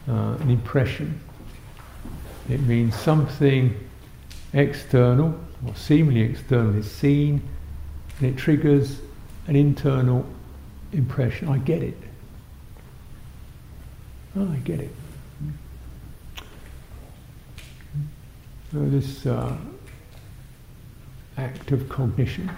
Uh, 0.09 0.37
an 0.41 0.51
impression. 0.51 1.21
It 2.49 2.61
means 2.63 2.97
something 2.97 3.73
external 4.53 5.39
or 5.65 5.77
seemingly 5.77 6.23
external 6.23 6.75
is 6.75 6.91
seen 6.91 7.41
and 8.19 8.27
it 8.27 8.37
triggers 8.37 8.99
an 9.47 9.55
internal 9.55 10.27
impression. 10.93 11.47
I 11.47 11.59
get 11.59 11.85
it. 11.85 11.97
Oh, 14.37 14.51
I 14.51 14.57
get 14.57 14.81
it. 14.81 14.91
So 18.73 18.89
this 18.89 19.25
uh, 19.25 19.57
act 21.37 21.71
of 21.71 21.89
cognition, 21.89 22.51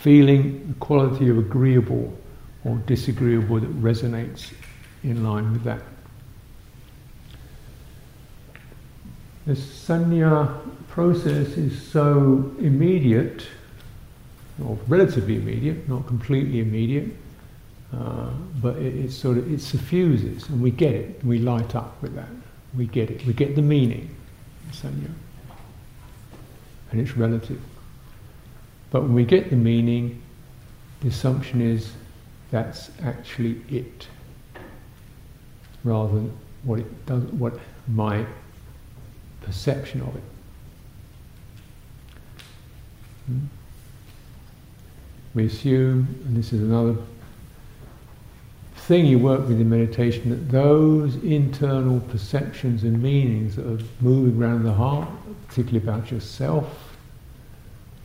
feeling 0.00 0.68
the 0.68 0.74
quality 0.80 1.30
of 1.30 1.38
agreeable 1.38 2.14
or 2.66 2.76
disagreeable 2.86 3.60
that 3.60 3.80
resonates 3.80 4.52
in 5.04 5.22
line 5.22 5.52
with 5.52 5.62
that. 5.62 5.82
The 9.46 9.52
sanya 9.52 10.52
process 10.88 11.56
is 11.56 11.80
so 11.80 12.52
immediate, 12.58 13.46
or 14.64 14.76
relatively 14.88 15.36
immediate, 15.36 15.88
not 15.88 16.08
completely 16.08 16.58
immediate, 16.58 17.14
uh, 17.96 18.30
but 18.60 18.76
it, 18.76 18.96
it, 18.96 19.12
sort 19.12 19.38
of 19.38 19.52
it 19.52 19.60
suffuses, 19.60 20.48
and 20.48 20.60
we 20.60 20.72
get 20.72 20.92
it, 20.92 21.24
we 21.24 21.38
light 21.38 21.76
up 21.76 22.02
with 22.02 22.16
that. 22.16 22.28
We 22.76 22.86
get 22.86 23.10
it. 23.10 23.24
We 23.24 23.32
get 23.32 23.54
the 23.54 23.62
meaning, 23.62 24.12
sanya, 24.72 25.12
and 26.90 27.00
it's 27.00 27.16
relative. 27.16 27.60
But 28.90 29.02
when 29.02 29.14
we 29.14 29.24
get 29.24 29.50
the 29.50 29.56
meaning, 29.56 30.20
the 31.00 31.08
assumption 31.08 31.60
is 31.60 31.92
that's 32.50 32.90
actually 33.02 33.60
it, 33.68 34.08
rather 35.84 36.14
than 36.14 36.38
what 36.64 36.78
it 36.78 37.06
does, 37.06 37.22
what 37.24 37.58
my 37.88 38.24
perception 39.42 40.00
of 40.00 40.16
it. 40.16 40.22
Hmm? 43.26 43.38
We 45.34 45.46
assume, 45.46 46.08
and 46.24 46.36
this 46.36 46.52
is 46.52 46.62
another 46.62 46.96
thing 48.76 49.06
you 49.06 49.18
work 49.18 49.40
with 49.48 49.60
in 49.60 49.68
meditation, 49.68 50.30
that 50.30 50.50
those 50.50 51.16
internal 51.16 52.00
perceptions 52.00 52.84
and 52.84 53.02
meanings 53.02 53.56
that 53.56 53.66
are 53.66 53.84
moving 54.00 54.40
around 54.40 54.62
the 54.62 54.72
heart, 54.72 55.08
particularly 55.48 55.86
about 55.86 56.10
yourself, 56.10 56.85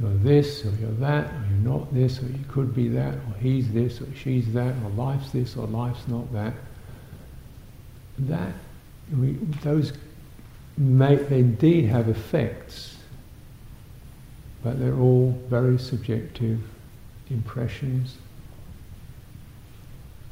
you're 0.02 0.14
this 0.16 0.66
or 0.66 0.72
you're 0.80 0.92
that, 0.92 1.26
or 1.26 1.46
you're 1.50 1.74
not 1.74 1.94
this, 1.94 2.22
or 2.22 2.26
you 2.26 2.44
could 2.48 2.74
be 2.74 2.88
that, 2.90 3.14
or 3.14 3.36
he's 3.40 3.72
this 3.72 4.02
or 4.02 4.08
she's 4.16 4.52
that, 4.54 4.74
or 4.84 4.90
life's 4.92 5.32
this 5.32 5.56
or 5.56 5.68
life's 5.68 6.08
not 6.08 6.32
that. 6.34 6.54
That 8.20 8.54
we, 9.18 9.34
those 9.64 9.94
may 10.78 11.16
they 11.16 11.40
indeed 11.40 11.86
have 11.86 12.10
effects, 12.10 12.98
but 14.64 14.80
they're 14.80 14.98
all 14.98 15.40
very 15.50 15.78
subjective 15.78 16.60
impressions. 17.30 18.18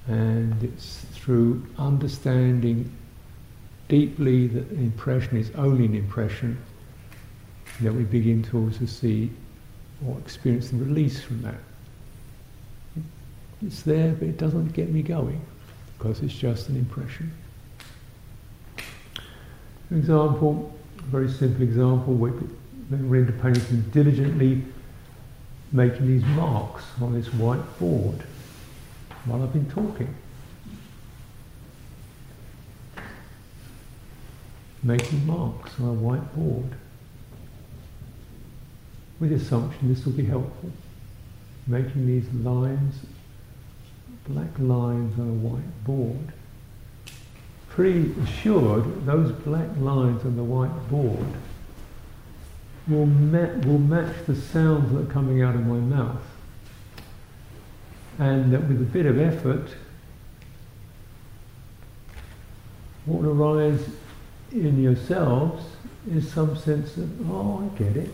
And 0.08 0.64
it's 0.64 1.06
through 1.14 1.66
understanding 1.78 2.92
deeply 3.88 4.48
that 4.48 4.70
an 4.72 4.80
impression 4.80 5.38
is 5.38 5.52
only 5.56 5.86
an 5.86 5.96
impression 5.96 6.58
that 7.82 7.94
we 7.94 8.04
begin 8.04 8.44
to 8.44 8.58
also 8.58 8.86
see 8.86 9.32
or 10.06 10.18
experience 10.20 10.70
the 10.70 10.78
release 10.78 11.22
from 11.22 11.42
that. 11.42 11.60
It's 13.66 13.82
there, 13.84 14.14
but 14.14 14.28
it 14.28 14.38
doesn't 14.38 14.74
get 14.74 14.90
me 14.90 15.02
going 15.02 15.42
because 15.98 16.22
it's 16.22 16.34
just 16.34 16.70
an 16.70 16.78
impression. 16.78 17.32
For 19.90 19.96
example, 19.96 20.74
a 20.98 21.02
very 21.04 21.30
simple 21.30 21.64
example, 21.64 22.14
when 22.16 23.14
into 23.14 23.34
painting 23.34 23.82
diligently 23.92 24.64
making 25.72 26.08
these 26.08 26.26
marks 26.26 26.84
on 27.02 27.14
this 27.14 27.32
white 27.34 27.80
board 27.80 28.24
while 29.26 29.44
I've 29.44 29.54
been 29.54 29.70
talking. 29.70 30.14
Making 34.82 35.28
marks 35.28 35.72
on 35.80 35.90
a 35.90 35.94
white 35.94 36.36
board 36.36 36.70
with 39.20 39.30
the 39.30 39.36
assumption 39.36 39.94
this 39.94 40.06
will 40.06 40.14
be 40.14 40.26
helpful. 40.26 40.72
Making 41.68 42.08
these 42.08 42.30
lines, 42.34 42.96
black 44.28 44.58
lines 44.58 45.20
on 45.20 45.30
a 45.30 45.34
white 45.34 45.84
board 45.84 46.34
pretty 47.70 48.14
assured 48.24 49.06
those 49.06 49.32
black 49.32 49.70
lines 49.80 50.26
on 50.26 50.36
the 50.36 50.44
white 50.44 50.90
board 50.90 51.26
will, 52.88 53.06
ma- 53.06 53.54
will 53.68 53.80
match 53.80 54.16
the 54.26 54.36
sounds 54.36 54.92
that 54.92 55.02
are 55.02 55.14
coming 55.14 55.42
out 55.42 55.56
of 55.56 55.66
my 55.66 55.78
mouth. 55.78 56.22
And 58.18 58.52
that 58.52 58.68
with 58.68 58.82
a 58.82 58.86
bit 58.86 59.06
of 59.06 59.18
effort, 59.20 59.70
what 63.06 63.22
will 63.22 63.42
arise 63.42 63.88
in 64.52 64.82
yourselves 64.82 65.64
is 66.12 66.30
some 66.30 66.58
sense 66.58 66.98
of, 66.98 67.32
oh, 67.32 67.64
I 67.64 67.78
get 67.78 67.96
it. 67.96 68.10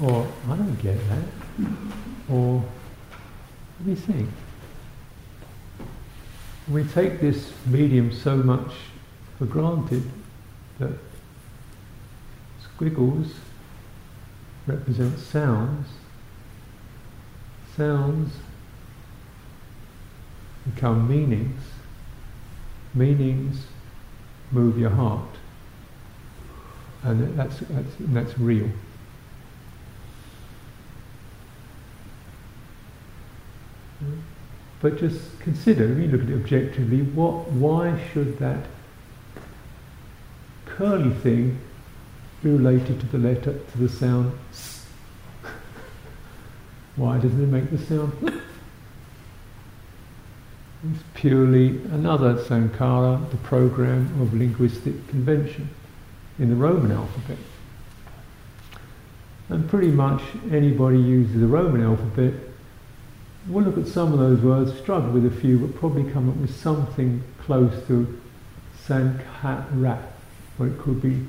Or, 0.00 0.26
I 0.48 0.56
don't 0.56 0.80
get 0.82 0.96
that. 1.08 1.66
Or, 2.30 2.60
what 2.60 3.84
do 3.84 3.90
you 3.90 3.96
think? 3.96 4.28
We 6.68 6.84
take 6.84 7.20
this 7.20 7.52
medium 7.66 8.12
so 8.12 8.36
much 8.36 8.72
for 9.38 9.46
granted 9.46 10.02
that 10.78 10.92
squiggles 12.62 13.32
represent 14.66 15.18
sounds. 15.18 15.88
Sounds 17.76 18.32
become 20.74 21.08
meanings. 21.08 21.62
Meanings 22.94 23.66
move 24.52 24.78
your 24.78 24.90
heart. 24.90 25.28
And 27.02 27.38
that's, 27.38 27.58
that's, 27.60 27.94
that's 27.98 28.38
real. 28.38 28.68
But 34.80 34.98
just 34.98 35.40
consider, 35.40 35.84
if 35.92 35.98
you 35.98 36.06
look 36.08 36.22
at 36.22 36.30
it 36.30 36.34
objectively, 36.34 37.02
what, 37.02 37.50
why 37.50 38.00
should 38.12 38.38
that 38.38 38.66
curly 40.66 41.10
thing 41.10 41.58
be 42.42 42.50
related 42.50 43.00
to 43.00 43.06
the 43.06 43.18
letter, 43.18 43.58
to 43.58 43.78
the 43.78 43.88
sound 43.88 44.32
s? 44.50 44.86
Why 46.94 47.18
doesn't 47.18 47.42
it 47.42 47.46
make 47.46 47.70
the 47.70 47.78
sound? 47.78 48.12
it's 50.92 51.02
purely 51.14 51.78
another 51.86 52.34
sankhara, 52.36 53.28
the 53.30 53.36
program 53.38 54.20
of 54.22 54.32
linguistic 54.32 55.08
convention 55.08 55.68
in 56.38 56.50
the 56.50 56.54
Roman 56.54 56.92
alphabet. 56.92 57.38
And 59.48 59.68
pretty 59.68 59.90
much 59.90 60.22
anybody 60.52 60.98
uses 60.98 61.40
the 61.40 61.48
Roman 61.48 61.82
alphabet 61.82 62.34
we'll 63.48 63.64
look 63.64 63.78
at 63.78 63.86
some 63.86 64.12
of 64.12 64.18
those 64.18 64.40
words, 64.40 64.78
struggle 64.78 65.10
with 65.10 65.26
a 65.26 65.30
few, 65.40 65.58
but 65.58 65.74
probably 65.78 66.10
come 66.12 66.28
up 66.28 66.36
with 66.36 66.54
something 66.54 67.22
close 67.44 67.72
to 67.86 68.20
Sankhara, 68.86 70.02
or 70.58 70.66
it 70.66 70.78
could 70.78 71.00
be, 71.00 71.26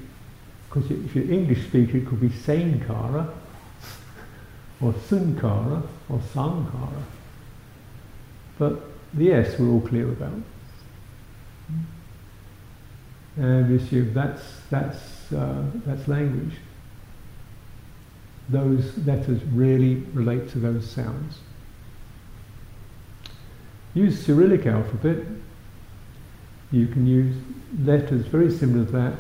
because 0.68 0.90
if 0.92 1.16
you're 1.16 1.32
English 1.32 1.66
speaker, 1.68 1.98
it 1.98 2.08
could 2.08 2.22
be 2.22 2.30
Sankara, 2.30 3.34
or 4.82 4.94
Sunkara, 4.94 5.84
or 6.10 6.22
Sankara. 6.34 7.04
But 8.58 8.82
the 9.14 9.34
S 9.34 9.58
we're 9.58 9.70
all 9.70 9.82
clear 9.82 10.10
about. 10.10 10.42
And 13.38 13.70
we 13.70 13.78
assume 13.78 14.14
that's, 14.14 14.44
that's, 14.70 15.32
uh, 15.32 15.64
that's 15.86 16.08
language. 16.08 16.56
those 18.50 18.98
letters 19.06 19.44
really 19.54 19.96
relate 20.14 20.50
to 20.50 20.60
those 20.60 20.90
sounds. 20.90 21.38
Use 23.94 24.24
Cyrillic 24.26 24.66
alphabet. 24.66 25.26
You 26.72 26.88
can 26.88 27.08
use 27.08 27.36
letters 27.84 28.26
very 28.28 28.52
similar 28.52 28.86
to 28.86 28.92
that 28.92 29.20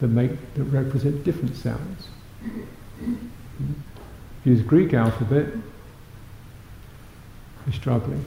that 0.00 0.08
make 0.08 0.54
that 0.54 0.64
represent 0.64 1.22
different 1.24 1.56
sounds. 1.56 2.08
Use 4.44 4.62
Greek 4.62 4.92
alphabet. 4.92 5.46
You're 7.66 7.74
struggling. 7.74 8.24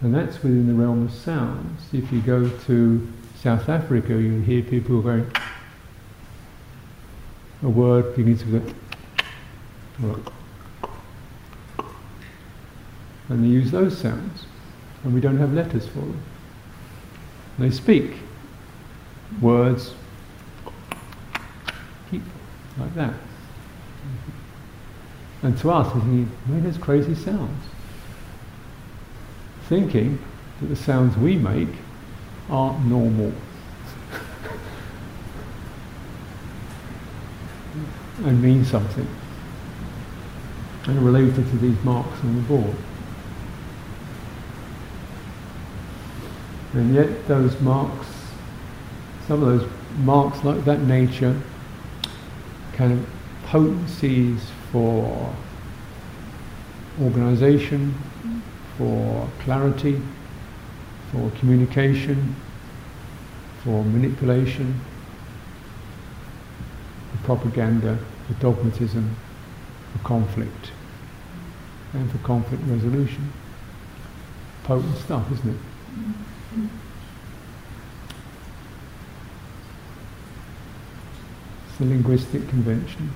And 0.00 0.14
that's 0.14 0.42
within 0.42 0.66
the 0.68 0.74
realm 0.74 1.06
of 1.06 1.12
sounds. 1.12 1.82
If 1.92 2.10
you 2.12 2.20
go 2.20 2.48
to 2.48 3.12
South 3.42 3.68
Africa, 3.68 4.12
you 4.12 4.40
hear 4.40 4.62
people 4.62 5.02
going, 5.02 5.30
a 7.62 7.68
word 7.68 8.16
begins 8.16 8.44
with 8.44 8.74
a, 10.02 10.39
and 13.30 13.42
they 13.42 13.48
use 13.48 13.70
those 13.70 13.96
sounds, 13.96 14.44
and 15.02 15.14
we 15.14 15.20
don't 15.20 15.38
have 15.38 15.54
letters 15.54 15.86
for 15.86 16.00
them. 16.00 16.20
They 17.58 17.70
speak 17.70 18.16
words 19.40 19.94
like 22.78 22.94
that. 22.94 23.14
And 25.42 25.56
to 25.58 25.70
us, 25.70 25.94
we 25.94 26.00
think, 26.00 26.28
where 26.46 26.60
does 26.60 26.76
crazy 26.76 27.14
sounds? 27.14 27.64
Thinking 29.68 30.18
that 30.60 30.66
the 30.66 30.76
sounds 30.76 31.16
we 31.16 31.36
make 31.36 31.68
aren't 32.50 32.84
normal. 32.84 33.32
and 38.24 38.42
mean 38.42 38.64
something. 38.64 39.06
And 40.86 41.04
related 41.04 41.36
to 41.36 41.58
these 41.58 41.80
marks 41.84 42.18
on 42.20 42.36
the 42.36 42.42
board. 42.42 42.76
And 46.72 46.94
yet 46.94 47.26
those 47.26 47.60
marks, 47.60 48.06
some 49.26 49.42
of 49.42 49.48
those 49.60 49.70
marks 49.98 50.44
like 50.44 50.64
that 50.64 50.80
nature, 50.82 51.36
kind 52.74 52.92
of 52.92 53.06
potencies 53.46 54.40
for 54.70 55.34
organization, 57.02 57.94
for 58.78 59.28
clarity, 59.40 60.00
for 61.10 61.30
communication, 61.38 62.36
for 63.64 63.84
manipulation, 63.84 64.80
for 67.10 67.24
propaganda, 67.24 67.98
for 68.28 68.34
dogmatism, 68.34 69.16
for 69.92 69.98
conflict, 70.04 70.70
and 71.94 72.10
for 72.12 72.18
conflict 72.18 72.62
resolution. 72.66 73.32
Potent 74.62 74.96
stuff, 74.98 75.30
isn't 75.32 75.50
it? 75.50 75.60
Mm. 75.98 76.14
It's 76.52 76.68
the 81.78 81.84
linguistic 81.84 82.48
convention. 82.48 83.12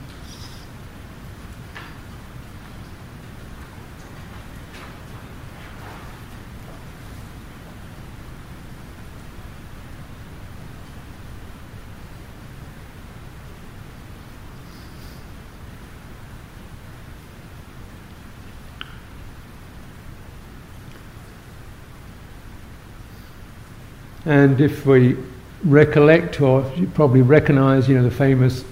And 24.45 24.61
if 24.61 24.85
we 24.85 25.17
recollect, 25.65 26.39
or 26.43 26.71
you 26.77 26.87
probably 26.89 27.23
recognize, 27.23 27.89
you 27.89 27.95
know, 27.95 28.03
the 28.03 28.11
famous 28.11 28.63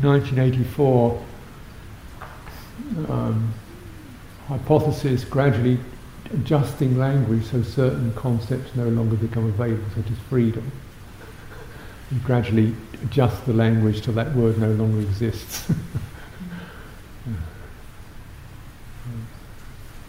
1984 0.00 1.22
um, 3.10 3.52
hypothesis 4.48 5.24
gradually 5.24 5.78
adjusting 6.32 6.96
language 6.96 7.44
so 7.44 7.62
certain 7.62 8.14
concepts 8.14 8.74
no 8.74 8.88
longer 8.88 9.16
become 9.16 9.44
available, 9.44 9.84
such 9.94 10.10
as 10.10 10.16
freedom. 10.30 10.72
You 12.10 12.18
gradually 12.20 12.74
adjust 13.02 13.44
the 13.44 13.52
language 13.52 14.00
till 14.00 14.14
that 14.14 14.34
word 14.34 14.56
no 14.56 14.72
longer 14.72 15.02
exists. 15.02 15.70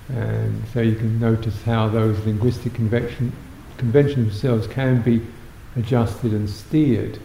and 0.08 0.64
so 0.74 0.80
you 0.80 0.96
can 0.96 1.20
notice 1.20 1.62
how 1.64 1.90
those 1.90 2.18
linguistic 2.26 2.74
convention, 2.74 3.34
conventions 3.84 4.42
themselves 4.42 4.66
can 4.66 5.02
be 5.02 5.22
adjusted 5.76 6.32
and 6.32 6.50
steered 6.50 7.20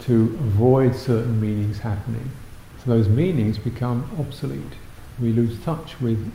to 0.00 0.24
avoid 0.40 0.94
certain 0.94 1.40
meanings 1.40 1.78
happening. 1.78 2.30
So 2.84 2.90
those 2.90 3.08
meanings 3.08 3.56
become 3.56 4.04
obsolete. 4.18 4.74
We 5.18 5.32
lose 5.32 5.58
touch 5.62 5.98
with 5.98 6.30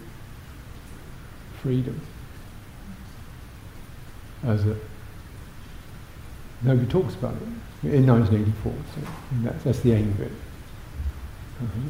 freedom. 1.62 2.02
As 4.44 4.66
a 4.66 4.76
nobody 6.64 6.88
talks 6.88 7.14
about 7.14 7.36
it 7.36 7.94
in 7.94 8.08
1984. 8.08 8.74
So 8.96 9.12
that's, 9.44 9.64
that's 9.64 9.80
the 9.82 9.92
aim 9.92 10.10
of 10.10 10.22
it. 10.22 10.32
Uh-huh. 11.62 11.90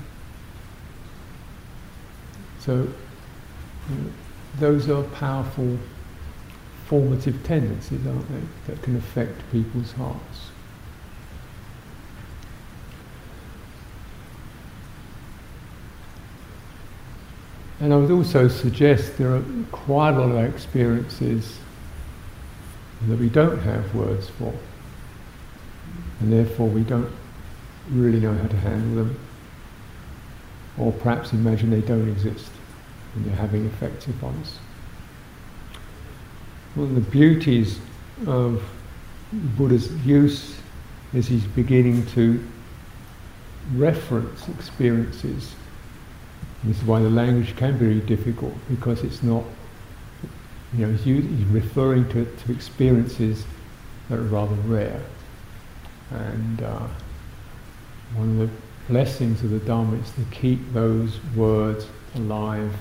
So 2.60 2.74
you 2.74 3.96
know, 3.96 4.12
those 4.60 4.90
are 4.90 5.04
powerful 5.04 5.80
formative 6.86 7.44
tendencies, 7.44 8.06
aren't 8.06 8.28
they, 8.30 8.42
that 8.68 8.82
can 8.84 8.96
affect 8.96 9.52
people's 9.52 9.92
hearts. 9.94 10.50
And 17.80 17.94
I 17.94 17.98
would 17.98 18.12
also 18.12 18.48
suggest 18.48 19.18
there 19.18 19.36
are 19.36 19.44
quite 19.72 20.12
a 20.12 20.20
lot 20.20 20.32
of 20.32 20.54
experiences 20.54 21.58
that 23.08 23.20
we 23.20 23.30
don't 23.30 23.60
have 23.60 23.94
words 23.94 24.30
for, 24.30 24.54
and 26.20 26.32
therefore 26.32 26.68
we 26.70 26.82
don't 26.82 27.12
really 27.90 28.20
know 28.20 28.34
how 28.34 28.48
to 28.48 28.58
handle 28.58 29.04
them, 29.04 29.20
or 30.78 30.92
perhaps 30.92 31.34
imagine 31.34 31.70
they 31.70 31.82
don't 31.82 32.08
exist 32.08 32.50
and 33.16 33.26
they're 33.26 33.36
having 33.36 33.66
effects 33.66 34.08
upon 34.08 34.36
us 34.42 34.60
one 36.76 36.90
of 36.90 36.96
the 36.96 37.12
beauties 37.12 37.80
of 38.28 38.64
Buddha's 39.58 39.92
use 40.06 40.58
is 41.14 41.28
he's 41.28 41.46
beginning 41.46 42.06
to 42.08 42.46
reference 43.74 44.48
experiences. 44.50 45.56
This 46.64 46.78
is 46.78 46.84
why 46.84 47.00
the 47.00 47.10
language 47.10 47.56
can 47.56 47.74
be 47.74 47.86
very 47.86 48.00
difficult 48.02 48.54
because 48.70 49.04
it's 49.04 49.24
not, 49.24 49.44
you 50.78 50.86
know, 50.86 50.94
he's, 50.94 51.24
referring 51.46 52.10
to, 52.10 52.26
to 52.26 52.52
experiences 52.52 53.46
that 54.10 54.20
are 54.20 54.24
rather 54.24 54.56
rare. 54.68 55.02
And 56.12 56.62
uh, 56.62 56.88
one 58.16 58.32
of 58.32 58.38
the 58.38 58.50
blessings 58.90 59.44
of 59.44 59.52
the 59.52 59.60
Dharma 59.60 59.98
is 59.98 60.12
to 60.12 60.26
keep 60.32 60.74
those 60.74 61.20
words 61.36 61.88
alive 62.16 62.72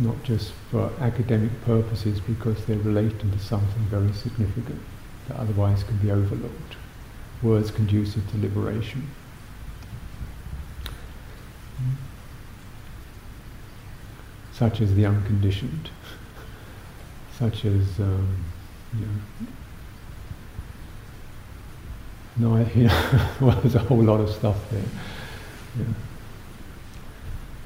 not 0.00 0.22
just 0.22 0.52
for 0.70 0.90
academic 0.98 1.62
purposes 1.64 2.20
because 2.20 2.64
they're 2.64 2.78
relating 2.78 3.30
to 3.30 3.38
something 3.38 3.82
very 3.84 4.12
significant 4.12 4.80
that 5.28 5.36
otherwise 5.36 5.84
can 5.84 5.96
be 5.98 6.10
overlooked. 6.10 6.76
Words 7.42 7.70
conducive 7.70 8.28
to 8.30 8.38
liberation. 8.38 9.10
Such 14.52 14.80
as 14.80 14.94
the 14.94 15.06
unconditioned, 15.06 15.90
such 17.38 17.64
as, 17.64 17.98
um, 17.98 18.44
you 18.98 19.06
know, 19.06 19.46
no, 22.56 22.66
you 22.74 22.84
know, 22.88 23.28
well, 23.40 23.60
there's 23.60 23.74
a 23.74 23.80
whole 23.80 24.02
lot 24.02 24.20
of 24.20 24.30
stuff 24.30 24.70
there. 24.70 24.82
Yeah. 25.78 25.84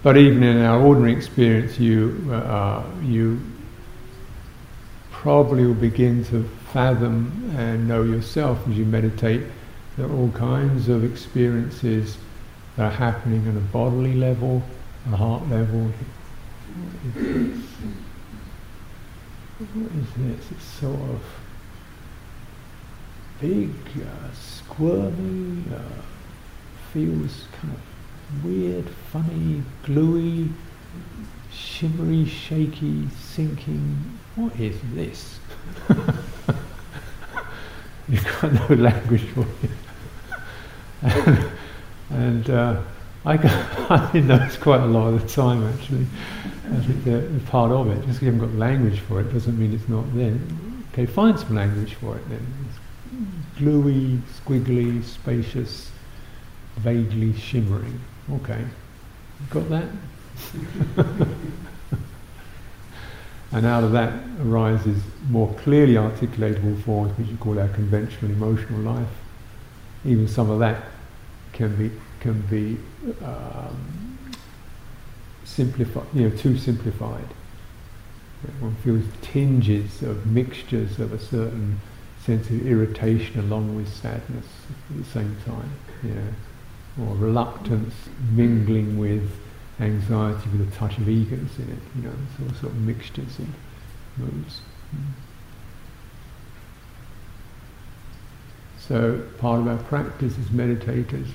But 0.05 0.19
even 0.19 0.43
in 0.43 0.59
our 0.59 0.83
ordinary 0.83 1.15
experience, 1.15 1.81
you 1.81 2.29
uh, 2.31 2.85
you 3.03 3.41
probably 5.11 5.65
will 5.65 5.73
begin 5.73 6.23
to 6.27 6.45
fathom 6.75 7.51
and 7.57 7.89
know 7.89 8.03
yourself 8.03 8.69
as 8.69 8.77
you 8.77 8.85
meditate. 8.85 9.41
There 9.97 10.07
are 10.07 10.13
all 10.13 10.31
kinds 10.33 10.91
of 10.91 11.05
experiences 11.11 12.19
that 12.77 12.93
are 12.93 12.95
happening 12.95 13.49
on 13.49 13.57
a 13.57 13.61
bodily 13.61 14.13
level, 14.13 14.63
a 15.11 15.17
heart 15.17 15.49
level. 15.49 15.91
What 19.57 19.91
is 19.91 20.11
this? 20.19 20.51
It's 20.51 20.65
sort 20.65 21.01
of 21.01 21.23
big, 23.41 23.71
uh, 23.97 24.35
squirmy, 24.35 25.65
uh, 25.75 25.79
feels 26.93 27.47
kind 27.59 27.73
of 27.73 27.94
weird, 28.43 28.89
funny, 29.13 29.63
gluey, 29.85 30.49
shimmery, 31.53 32.27
shaky, 32.27 33.09
sinking. 33.11 34.19
What 34.37 34.59
is 34.59 34.77
this? 34.95 35.39
You've 38.09 38.41
got 38.41 38.53
no 38.53 38.75
language 38.75 39.25
for 39.29 39.47
it. 39.63 39.71
and, 42.11 42.51
uh, 42.51 42.83
I, 43.25 43.37
got, 43.37 43.91
I 43.91 44.13
didn't 44.13 44.29
notice 44.29 44.57
quite 44.57 44.81
a 44.81 44.87
lot 44.87 45.09
of 45.09 45.23
the 45.23 45.29
time 45.29 45.67
actually. 45.67 46.07
I 46.71 46.77
think 46.81 47.05
they're 47.05 47.29
part 47.47 47.71
of 47.71 47.89
it. 47.89 47.97
Just 48.07 48.07
because 48.07 48.23
you 48.23 48.33
haven't 48.33 48.51
got 48.51 48.59
language 48.59 49.01
for 49.01 49.21
it 49.21 49.33
doesn't 49.33 49.59
mean 49.59 49.73
it's 49.73 49.89
not 49.89 50.05
there. 50.15 50.39
Okay, 50.93 51.07
find 51.07 51.39
some 51.39 51.55
language 51.55 51.95
for 51.95 52.17
it 52.17 52.29
then. 52.29 52.47
It's 52.69 53.59
gluey, 53.59 54.21
squiggly, 54.45 55.03
spacious, 55.05 55.91
vaguely 56.77 57.33
shimmering. 57.35 58.01
Okay, 58.33 58.65
got 59.51 59.69
that? 59.69 59.85
and 63.53 63.67
out 63.67 63.85
of 63.85 63.93
that 63.93 64.13
arises 64.41 65.01
more 65.29 65.53
clearly 65.55 65.95
articulatable 65.95 66.83
forms 66.83 67.17
which 67.19 67.29
you 67.29 67.37
call 67.37 67.59
our 67.59 67.69
conventional 67.69 68.31
emotional 68.31 68.81
life. 68.81 69.09
Even 70.05 70.27
some 70.27 70.51
of 70.51 70.59
that 70.59 70.85
can 71.53 71.77
be 71.77 71.91
can 72.21 72.41
be 72.43 72.79
um, 73.23 74.19
simplified, 75.45 76.07
you 76.15 76.29
know, 76.29 76.37
too 76.37 76.57
simplified. 76.57 77.29
One 78.61 78.75
feels 78.77 79.05
tinges 79.23 80.03
of 80.03 80.27
mixtures 80.27 80.99
of 80.99 81.13
a 81.13 81.19
certain 81.19 81.81
sense 82.25 82.49
of 82.49 82.67
irritation 82.67 83.41
along 83.41 83.77
with 83.77 83.89
sadness 83.93 84.47
at 84.91 84.97
the 84.97 85.05
same 85.05 85.37
time, 85.45 85.71
yeah, 86.03 86.31
or 87.01 87.17
reluctance 87.17 87.95
mingling 88.31 88.99
with 88.99 89.31
anxiety 89.81 90.49
with 90.51 90.73
a 90.73 90.77
touch 90.77 90.99
of 90.99 91.09
eagerness 91.09 91.59
in 91.59 91.71
it, 91.71 91.79
you 91.97 92.03
know, 92.03 92.15
sort 92.39 92.57
sort 92.61 92.73
of 92.73 92.79
mixtures 92.79 93.39
and 93.39 93.53
moods. 94.17 94.61
So 98.79 99.23
part 99.39 99.61
of 99.61 99.67
our 99.67 99.79
practice 99.79 100.39
as 100.39 100.47
meditators 100.47 101.29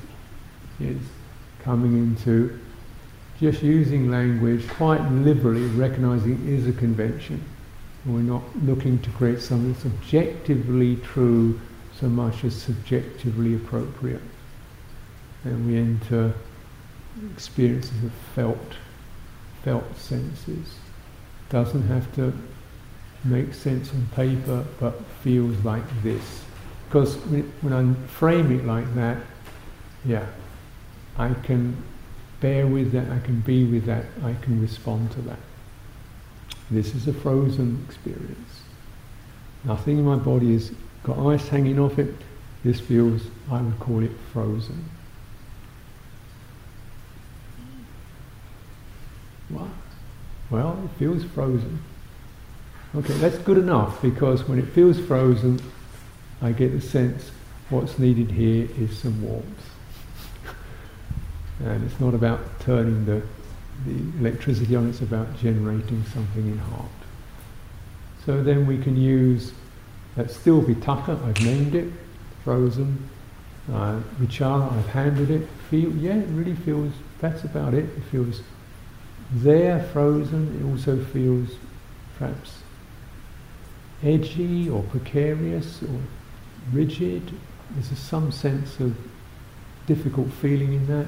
is 0.80 1.02
coming 1.60 1.98
into 1.98 2.58
just 3.40 3.64
using 3.64 4.12
language 4.12 4.68
quite 4.68 5.02
liberally, 5.12 5.66
recognizing 5.68 6.34
it 6.34 6.54
is 6.54 6.68
a 6.68 6.74
convention. 6.74 7.44
We're 8.06 8.20
not 8.20 8.44
looking 8.64 9.00
to 9.00 9.10
create 9.12 9.42
something 9.42 9.74
that's 9.74 9.86
objectively 9.86 10.98
true 10.98 11.60
so 12.00 12.08
much 12.08 12.44
as 12.44 12.56
subjectively 12.56 13.56
appropriate. 13.56 14.22
And 15.44 15.68
we 15.68 15.78
enter 15.78 16.34
experiences 17.34 18.04
of 18.04 18.12
felt, 18.36 18.76
felt 19.64 19.98
senses. 19.98 20.76
Doesn't 21.50 21.88
have 21.88 22.14
to 22.16 22.34
make 23.24 23.54
sense 23.54 23.92
on 23.92 24.08
paper, 24.16 24.66
but 24.80 25.00
feels 25.24 25.58
like 25.66 25.84
this. 26.04 26.44
Because 26.88 27.16
when 27.16 27.74
I 27.74 27.94
frame 28.08 28.52
it 28.52 28.66
like 28.66 28.94
that, 28.96 29.18
yeah, 30.06 30.26
I 31.18 31.34
can 31.34 31.76
bear 32.40 32.66
with 32.66 32.92
that, 32.94 33.12
I 33.12 33.20
can 33.20 33.42
be 33.42 33.66
with 33.66 33.86
that, 33.86 34.06
I 34.24 34.34
can 34.42 34.62
respond 34.62 35.12
to 35.12 35.22
that. 35.24 35.40
This 36.72 36.96
is 36.96 37.08
a 37.08 37.14
frozen 37.14 37.84
experience. 37.88 38.62
Nothing 39.64 40.00
in 40.00 40.06
my 40.06 40.16
body 40.16 40.54
has 40.54 40.72
got 41.04 41.18
ice 41.28 41.48
hanging 41.48 41.80
off 41.80 42.00
it. 42.00 42.16
This 42.64 42.80
feels, 42.80 43.24
I 43.52 43.62
would 43.62 43.80
call 43.80 44.04
it 44.04 44.12
frozen. 44.32 44.90
What? 49.50 49.68
Well, 50.50 50.80
it 50.84 50.98
feels 50.98 51.24
frozen. 51.24 51.80
Okay, 52.96 53.14
that's 53.14 53.38
good 53.38 53.58
enough 53.58 54.02
because 54.02 54.48
when 54.48 54.58
it 54.58 54.66
feels 54.70 55.00
frozen, 55.00 55.60
I 56.42 56.52
get 56.52 56.72
the 56.72 56.82
sense 56.82 57.32
what's 57.70 58.00
needed 58.00 58.32
here 58.32 58.68
is 58.80 58.98
some 58.98 59.22
warmth. 59.22 59.70
And 61.64 61.84
it's 61.84 62.00
not 62.00 62.14
about 62.14 62.40
turning 62.62 63.06
the, 63.06 63.22
the 63.86 64.20
electricity 64.20 64.76
on, 64.76 64.90
it's 64.90 65.02
about 65.02 65.38
generating 65.38 66.04
something 66.06 66.48
in 66.48 66.58
heart. 66.58 66.90
So 68.26 68.42
then 68.42 68.66
we 68.66 68.78
can 68.78 68.96
use 68.96 69.54
that 70.16 70.32
still 70.32 70.64
vitakka, 70.64 71.24
I've 71.26 71.42
named 71.42 71.76
it, 71.76 71.92
frozen. 72.44 73.10
Uh, 73.72 74.00
vichara, 74.20 74.72
I've 74.74 74.88
handled 74.88 75.30
it. 75.30 75.48
Feel, 75.70 75.92
yeah, 75.98 76.16
it 76.16 76.28
really 76.30 76.56
feels, 76.56 76.92
that's 77.20 77.44
about 77.44 77.76
it. 77.76 77.86
It 77.86 78.04
feels 78.10 78.42
there, 79.32 79.84
frozen. 79.94 80.60
It 80.60 80.70
also 80.70 81.04
feels 81.04 81.50
perhaps 82.18 82.60
edgy 84.04 84.70
or 84.70 84.84
precarious 84.84 85.82
or 85.84 86.00
rigid. 86.72 87.32
There's 87.72 87.98
some 87.98 88.32
sense 88.32 88.80
of 88.80 88.96
difficult 89.86 90.32
feeling 90.32 90.74
in 90.74 90.88
that. 90.88 91.08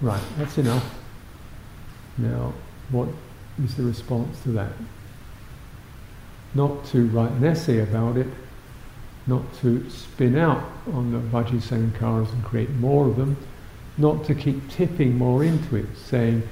Right, 0.00 0.22
that's 0.38 0.58
enough. 0.58 0.98
Now, 2.18 2.52
what 2.90 3.08
is 3.62 3.74
the 3.74 3.82
response 3.82 4.42
to 4.42 4.50
that? 4.50 4.72
Not 6.54 6.84
to 6.86 7.06
write 7.08 7.32
an 7.32 7.44
essay 7.44 7.80
about 7.80 8.16
it, 8.16 8.28
not 9.26 9.42
to 9.60 9.88
spin 9.90 10.36
out 10.36 10.62
on 10.92 11.12
the 11.12 11.18
Vaci 11.18 11.60
Sankharas 11.60 12.32
and 12.32 12.44
create 12.44 12.70
more 12.70 13.08
of 13.08 13.16
them, 13.16 13.36
not 13.96 14.24
to 14.26 14.34
keep 14.34 14.68
tipping 14.70 15.16
more 15.16 15.42
into 15.42 15.76
it, 15.76 15.86
saying, 15.96 16.42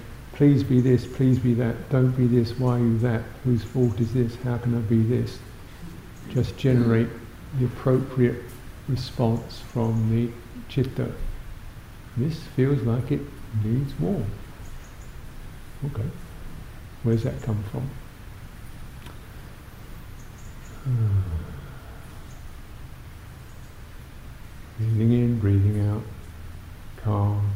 please 0.43 0.65
be 0.65 0.81
this, 0.81 1.07
please 1.07 1.39
be 1.39 1.55
that, 1.55 1.89
don't 1.89 2.11
be 2.17 2.27
this, 2.27 2.59
why 2.59 2.75
are 2.75 2.79
you 2.81 2.99
that, 2.99 3.23
whose 3.45 3.63
fault 3.63 4.01
is 4.01 4.13
this, 4.13 4.35
how 4.43 4.59
can 4.59 4.77
I 4.77 4.81
be 4.81 5.01
this? 5.01 5.39
Just 6.31 6.57
generate 6.59 7.07
the 7.61 7.67
appropriate 7.67 8.43
response 8.89 9.61
from 9.61 10.11
the 10.11 10.33
chitta. 10.69 11.13
This 12.17 12.43
feels 12.57 12.83
like 12.83 13.13
it 13.13 13.21
needs 13.63 13.97
more. 14.01 14.25
Okay. 15.85 16.11
Where's 17.05 17.23
that 17.23 17.41
come 17.43 17.63
from? 17.71 17.89
breathing 24.81 25.13
in, 25.13 25.39
breathing 25.39 25.89
out, 25.89 26.03
calm, 26.97 27.53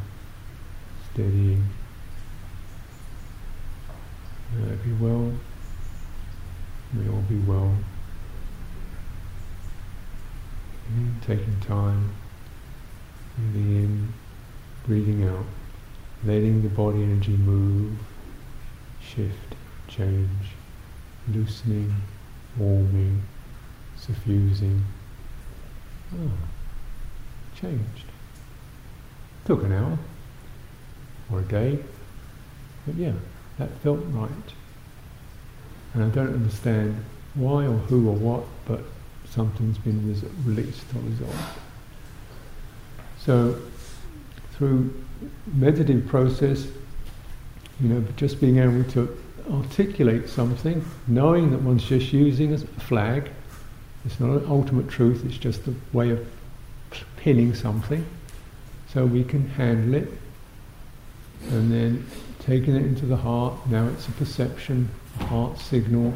steady. 1.11 1.57
May 4.55 4.71
I 4.71 4.75
be 4.75 4.93
well. 4.93 5.33
May 6.93 7.09
all 7.09 7.21
be 7.21 7.37
well. 7.39 7.75
taking 11.21 11.59
time, 11.59 12.09
breathing 13.35 13.75
in, 13.75 14.13
breathing 14.85 15.27
out 15.27 15.45
letting 16.25 16.63
the 16.63 16.69
body 16.69 17.03
energy 17.03 17.37
move, 17.37 17.97
shift, 19.01 19.55
change, 19.87 20.55
loosening, 21.31 21.93
warming, 22.57 23.23
suffusing. 23.95 24.83
Oh, 26.15 26.31
changed. 27.55 28.05
Took 29.45 29.63
an 29.63 29.73
hour 29.73 29.97
or 31.31 31.39
a 31.39 31.43
day, 31.43 31.79
but 32.85 32.95
yeah, 32.95 33.13
that 33.57 33.69
felt 33.81 33.99
right. 34.11 34.29
And 35.93 36.03
I 36.03 36.09
don't 36.09 36.33
understand 36.33 37.03
why 37.33 37.65
or 37.65 37.77
who 37.77 38.09
or 38.09 38.15
what, 38.15 38.43
but 38.65 38.81
something's 39.29 39.77
been 39.77 40.07
res- 40.07 40.23
released 40.45 40.85
or 40.95 41.01
resolved. 41.09 41.59
So, 43.19 43.59
through 44.53 44.93
meditative 45.53 46.07
process, 46.07 46.67
you 47.79 47.89
know, 47.89 48.03
just 48.15 48.39
being 48.39 48.57
able 48.57 48.83
to 48.91 49.17
articulate 49.51 50.29
something, 50.29 50.83
knowing 51.07 51.51
that 51.51 51.61
one's 51.61 51.83
just 51.83 52.11
using 52.11 52.53
a 52.53 52.57
flag, 52.57 53.29
it's 54.05 54.19
not 54.19 54.29
an 54.29 54.45
ultimate 54.47 54.89
truth, 54.89 55.23
it's 55.25 55.37
just 55.37 55.67
a 55.67 55.73
way 55.93 56.09
of 56.11 56.27
pinning 57.17 57.53
something, 57.53 58.05
so 58.91 59.05
we 59.05 59.23
can 59.23 59.47
handle 59.49 59.95
it, 59.95 60.09
and 61.49 61.71
then 61.71 62.05
taking 62.39 62.75
it 62.75 62.83
into 62.83 63.05
the 63.05 63.17
heart, 63.17 63.53
now 63.69 63.87
it's 63.87 64.07
a 64.07 64.11
perception, 64.11 64.89
a 65.19 65.25
heart 65.25 65.57
signal, 65.59 66.13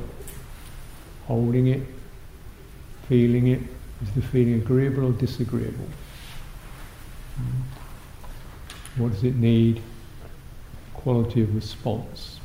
holding 1.27 1.67
it, 1.67 1.81
feeling 3.07 3.47
it, 3.47 3.61
is 4.01 4.11
the 4.13 4.21
feeling 4.21 4.55
agreeable 4.55 5.05
or 5.05 5.11
disagreeable? 5.11 5.87
What 8.97 9.11
does 9.11 9.23
it 9.23 9.35
need? 9.35 9.81
Quality 10.93 11.43
of 11.43 11.55
response. 11.55 12.39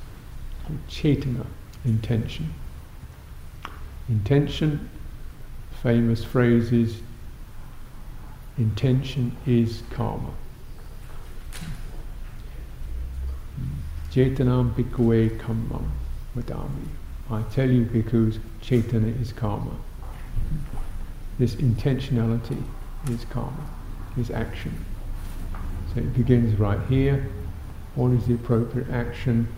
Cetana, 0.89 1.47
intention. 1.85 2.53
Intention, 4.09 4.89
famous 5.83 6.25
phrases, 6.25 7.01
intention 8.59 9.37
is 9.47 9.83
karma. 9.91 10.31
Chetanam 14.17 14.73
bhikkhave 14.73 15.37
kammam 15.37 15.91
vadami. 16.35 16.89
I 17.31 17.43
tell 17.53 17.71
you 17.71 17.83
because 17.85 18.39
cetana 18.63 19.21
is 19.21 19.31
karma. 19.31 19.77
This 21.39 21.57
intentionality 21.57 22.63
is 23.11 23.27
karma, 23.27 23.69
is 24.17 24.31
action. 24.31 24.73
So 25.93 26.01
it 26.01 26.15
begins 26.15 26.59
right 26.59 26.81
here. 26.89 27.29
What 27.95 28.13
is 28.13 28.27
the 28.27 28.33
appropriate 28.37 28.89
action 28.89 29.49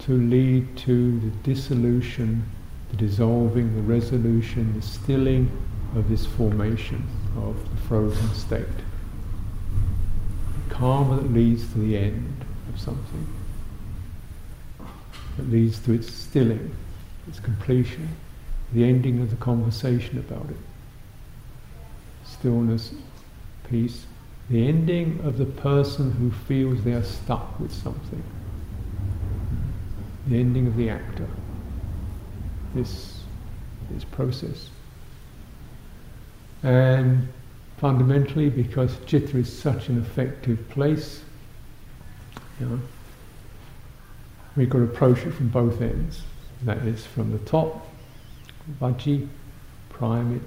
to 0.00 0.12
lead 0.12 0.76
to 0.78 1.20
the 1.20 1.30
dissolution, 1.44 2.44
the 2.90 2.96
dissolving, 2.96 3.76
the 3.76 3.82
resolution, 3.82 4.74
the 4.74 4.82
stilling 4.82 5.48
of 5.94 6.08
this 6.08 6.26
formation 6.26 7.06
of 7.36 7.54
the 7.70 7.80
frozen 7.82 8.34
state? 8.34 8.66
The 10.68 10.74
karma 10.74 11.14
that 11.22 11.32
leads 11.32 11.72
to 11.74 11.78
the 11.78 11.96
end 11.96 12.44
of 12.74 12.80
something, 12.80 13.28
that 15.40 15.50
leads 15.50 15.78
to 15.80 15.92
its 15.92 16.12
stilling, 16.12 16.74
its 17.26 17.40
completion, 17.40 18.08
the 18.72 18.84
ending 18.84 19.22
of 19.22 19.30
the 19.30 19.36
conversation 19.36 20.18
about 20.18 20.44
it. 20.50 20.56
Stillness, 22.24 22.92
peace, 23.68 24.04
the 24.50 24.68
ending 24.68 25.18
of 25.24 25.38
the 25.38 25.46
person 25.46 26.12
who 26.12 26.30
feels 26.30 26.82
they 26.84 26.92
are 26.92 27.02
stuck 27.02 27.58
with 27.58 27.72
something. 27.72 28.22
The 30.26 30.38
ending 30.38 30.66
of 30.66 30.76
the 30.76 30.90
actor. 30.90 31.28
This, 32.74 33.20
this 33.90 34.04
process. 34.04 34.68
And 36.62 37.28
fundamentally, 37.78 38.50
because 38.50 38.94
Citta 39.06 39.38
is 39.38 39.50
such 39.50 39.88
an 39.88 39.98
effective 39.98 40.68
place, 40.68 41.22
you 42.60 42.66
know, 42.66 42.80
we've 44.56 44.70
got 44.70 44.78
to 44.78 44.84
approach 44.84 45.18
it 45.18 45.32
from 45.32 45.48
both 45.48 45.80
ends. 45.80 46.22
That 46.62 46.78
is 46.78 47.06
from 47.06 47.32
the 47.32 47.38
top, 47.38 47.86
vaci, 48.80 49.28
prime 49.88 50.36
it, 50.36 50.42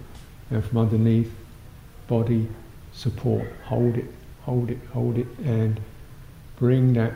and 0.54 0.64
from 0.64 0.78
underneath, 0.80 1.32
body, 2.08 2.48
support. 2.92 3.48
Hold 3.66 3.98
it, 3.98 4.06
hold 4.42 4.70
it, 4.70 4.80
hold 4.92 5.18
it, 5.18 5.28
and 5.44 5.80
bring 6.58 6.94
that 6.94 7.14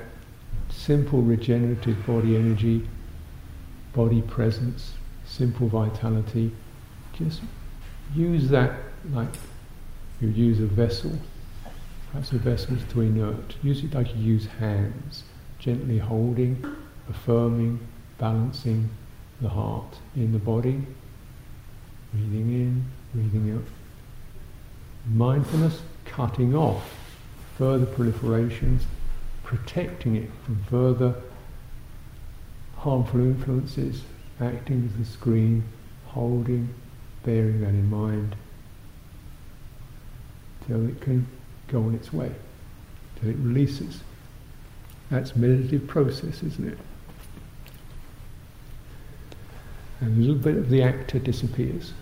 simple 0.70 1.22
regenerative 1.22 2.06
body 2.06 2.36
energy, 2.36 2.88
body 3.94 4.22
presence, 4.24 4.94
simple 5.26 5.68
vitality. 5.68 6.52
Just 7.14 7.42
use 8.16 8.50
that 8.50 8.74
like 9.12 9.30
you 10.20 10.30
use 10.30 10.60
a 10.60 10.66
vessel. 10.66 11.12
Perhaps 12.12 12.32
a 12.32 12.38
vessel 12.38 12.76
is 12.76 12.84
too 12.92 13.02
inert. 13.02 13.56
Use 13.62 13.84
it 13.84 13.94
like 13.94 14.16
you 14.16 14.22
use 14.22 14.48
hands, 14.60 15.24
gently 15.60 15.97
holding, 15.97 16.64
affirming, 17.10 17.80
balancing 18.18 18.89
the 19.41 19.49
heart 19.49 19.99
in 20.16 20.32
the 20.32 20.39
body, 20.39 20.82
breathing 22.14 22.49
in, 22.49 22.86
breathing 23.14 23.55
out. 23.55 23.64
Mindfulness 25.14 25.82
cutting 26.05 26.55
off 26.55 26.95
further 27.58 27.86
proliferations, 27.86 28.84
protecting 29.43 30.16
it 30.16 30.30
from 30.43 30.64
further 30.70 31.16
harmful 32.78 33.20
influences, 33.22 34.03
acting 34.39 34.91
as 34.93 35.08
a 35.08 35.12
screen, 35.12 35.64
holding, 36.05 36.74
bearing 37.24 37.62
that 37.62 37.70
in 37.70 37.89
mind, 37.89 38.36
till 40.66 40.88
it 40.88 41.01
can 41.01 41.28
go 41.68 41.84
on 41.84 41.95
its 41.95 42.14
way, 42.14 42.32
till 43.20 43.30
it 43.30 43.38
releases. 43.39 44.01
That's 45.10 45.36
meditative 45.36 45.88
process, 45.88 46.43
isn't 46.43 46.68
it? 46.68 46.78
and 49.99 50.18
a 50.18 50.22
little 50.22 50.41
bit 50.41 50.58
of 50.58 50.70
the 50.70 50.84
actor 50.84 51.20
disappears. 51.20 51.93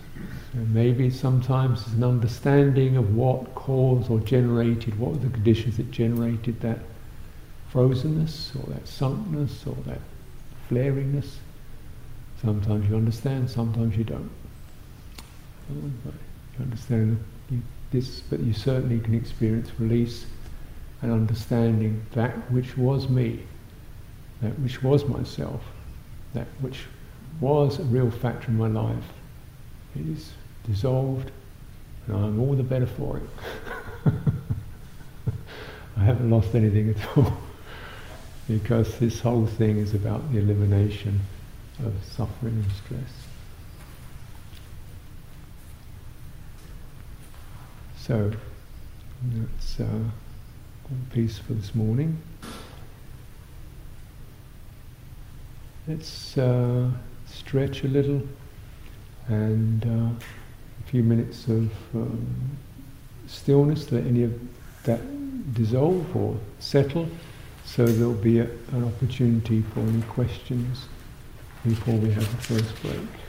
Maybe 0.53 1.09
sometimes 1.09 1.83
there's 1.83 1.97
an 1.97 2.03
understanding 2.03 2.97
of 2.97 3.15
what 3.15 3.53
caused 3.55 4.09
or 4.09 4.19
generated, 4.19 4.97
what 4.97 5.11
were 5.11 5.17
the 5.17 5.29
conditions 5.29 5.77
that 5.77 5.91
generated 5.91 6.59
that 6.61 6.79
frozenness 7.73 8.55
or 8.55 8.71
that 8.73 8.85
sunkness 8.85 9.67
or 9.67 9.75
that 9.83 9.99
flaringness. 10.69 11.35
Sometimes 12.41 12.89
you 12.89 12.95
understand, 12.95 13.49
sometimes 13.49 13.97
you 13.97 14.03
don't. 14.03 14.31
Oh, 15.71 15.91
you 16.07 16.63
understand 16.63 17.23
this, 17.91 18.21
but 18.21 18.39
you 18.39 18.53
certainly 18.53 18.99
can 18.99 19.15
experience 19.15 19.71
release 19.79 20.25
and 21.05 21.13
understanding 21.13 22.03
that 22.13 22.31
which 22.51 22.75
was 22.77 23.07
me, 23.07 23.39
that 24.41 24.57
which 24.59 24.81
was 24.81 25.05
myself, 25.05 25.61
that 26.33 26.47
which 26.61 26.85
was 27.39 27.77
a 27.77 27.83
real 27.83 28.09
factor 28.09 28.47
in 28.47 28.57
my 28.57 28.67
life. 28.67 29.03
It 29.95 30.07
is 30.07 30.31
dissolved, 30.65 31.29
and 32.07 32.15
I'm 32.17 32.39
all 32.39 32.55
the 32.55 32.63
better 32.63 32.87
for 32.87 33.17
it. 33.17 33.29
I 35.97 36.03
haven't 36.03 36.31
lost 36.31 36.55
anything 36.55 36.89
at 36.89 37.17
all, 37.17 37.37
because 38.47 38.97
this 38.97 39.19
whole 39.19 39.45
thing 39.45 39.77
is 39.77 39.93
about 39.93 40.31
the 40.31 40.39
elimination 40.39 41.21
of 41.85 41.93
suffering 42.03 42.55
and 42.55 42.71
stress. 42.71 43.11
So, 47.99 48.31
that's 49.31 49.79
uh, 49.79 49.99
piece 51.11 51.37
for 51.37 51.53
this 51.53 51.73
morning. 51.73 52.21
Let's 55.87 56.37
uh, 56.37 56.89
stretch 57.25 57.83
a 57.83 57.87
little, 57.87 58.21
and 59.27 59.85
uh, 59.85 59.89
a 59.89 60.89
few 60.89 61.03
minutes 61.03 61.47
of 61.47 61.71
um, 61.93 62.57
stillness, 63.27 63.91
let 63.91 64.05
any 64.05 64.23
of 64.23 64.33
that 64.83 65.01
dissolve 65.53 66.15
or 66.15 66.37
settle, 66.59 67.07
so 67.65 67.85
there'll 67.85 68.13
be 68.13 68.39
a, 68.39 68.49
an 68.71 68.83
opportunity 68.83 69.61
for 69.73 69.81
any 69.81 70.01
questions 70.03 70.85
before 71.63 71.95
we 71.95 72.11
have 72.11 72.29
the 72.29 72.41
first 72.41 72.81
break. 72.81 73.24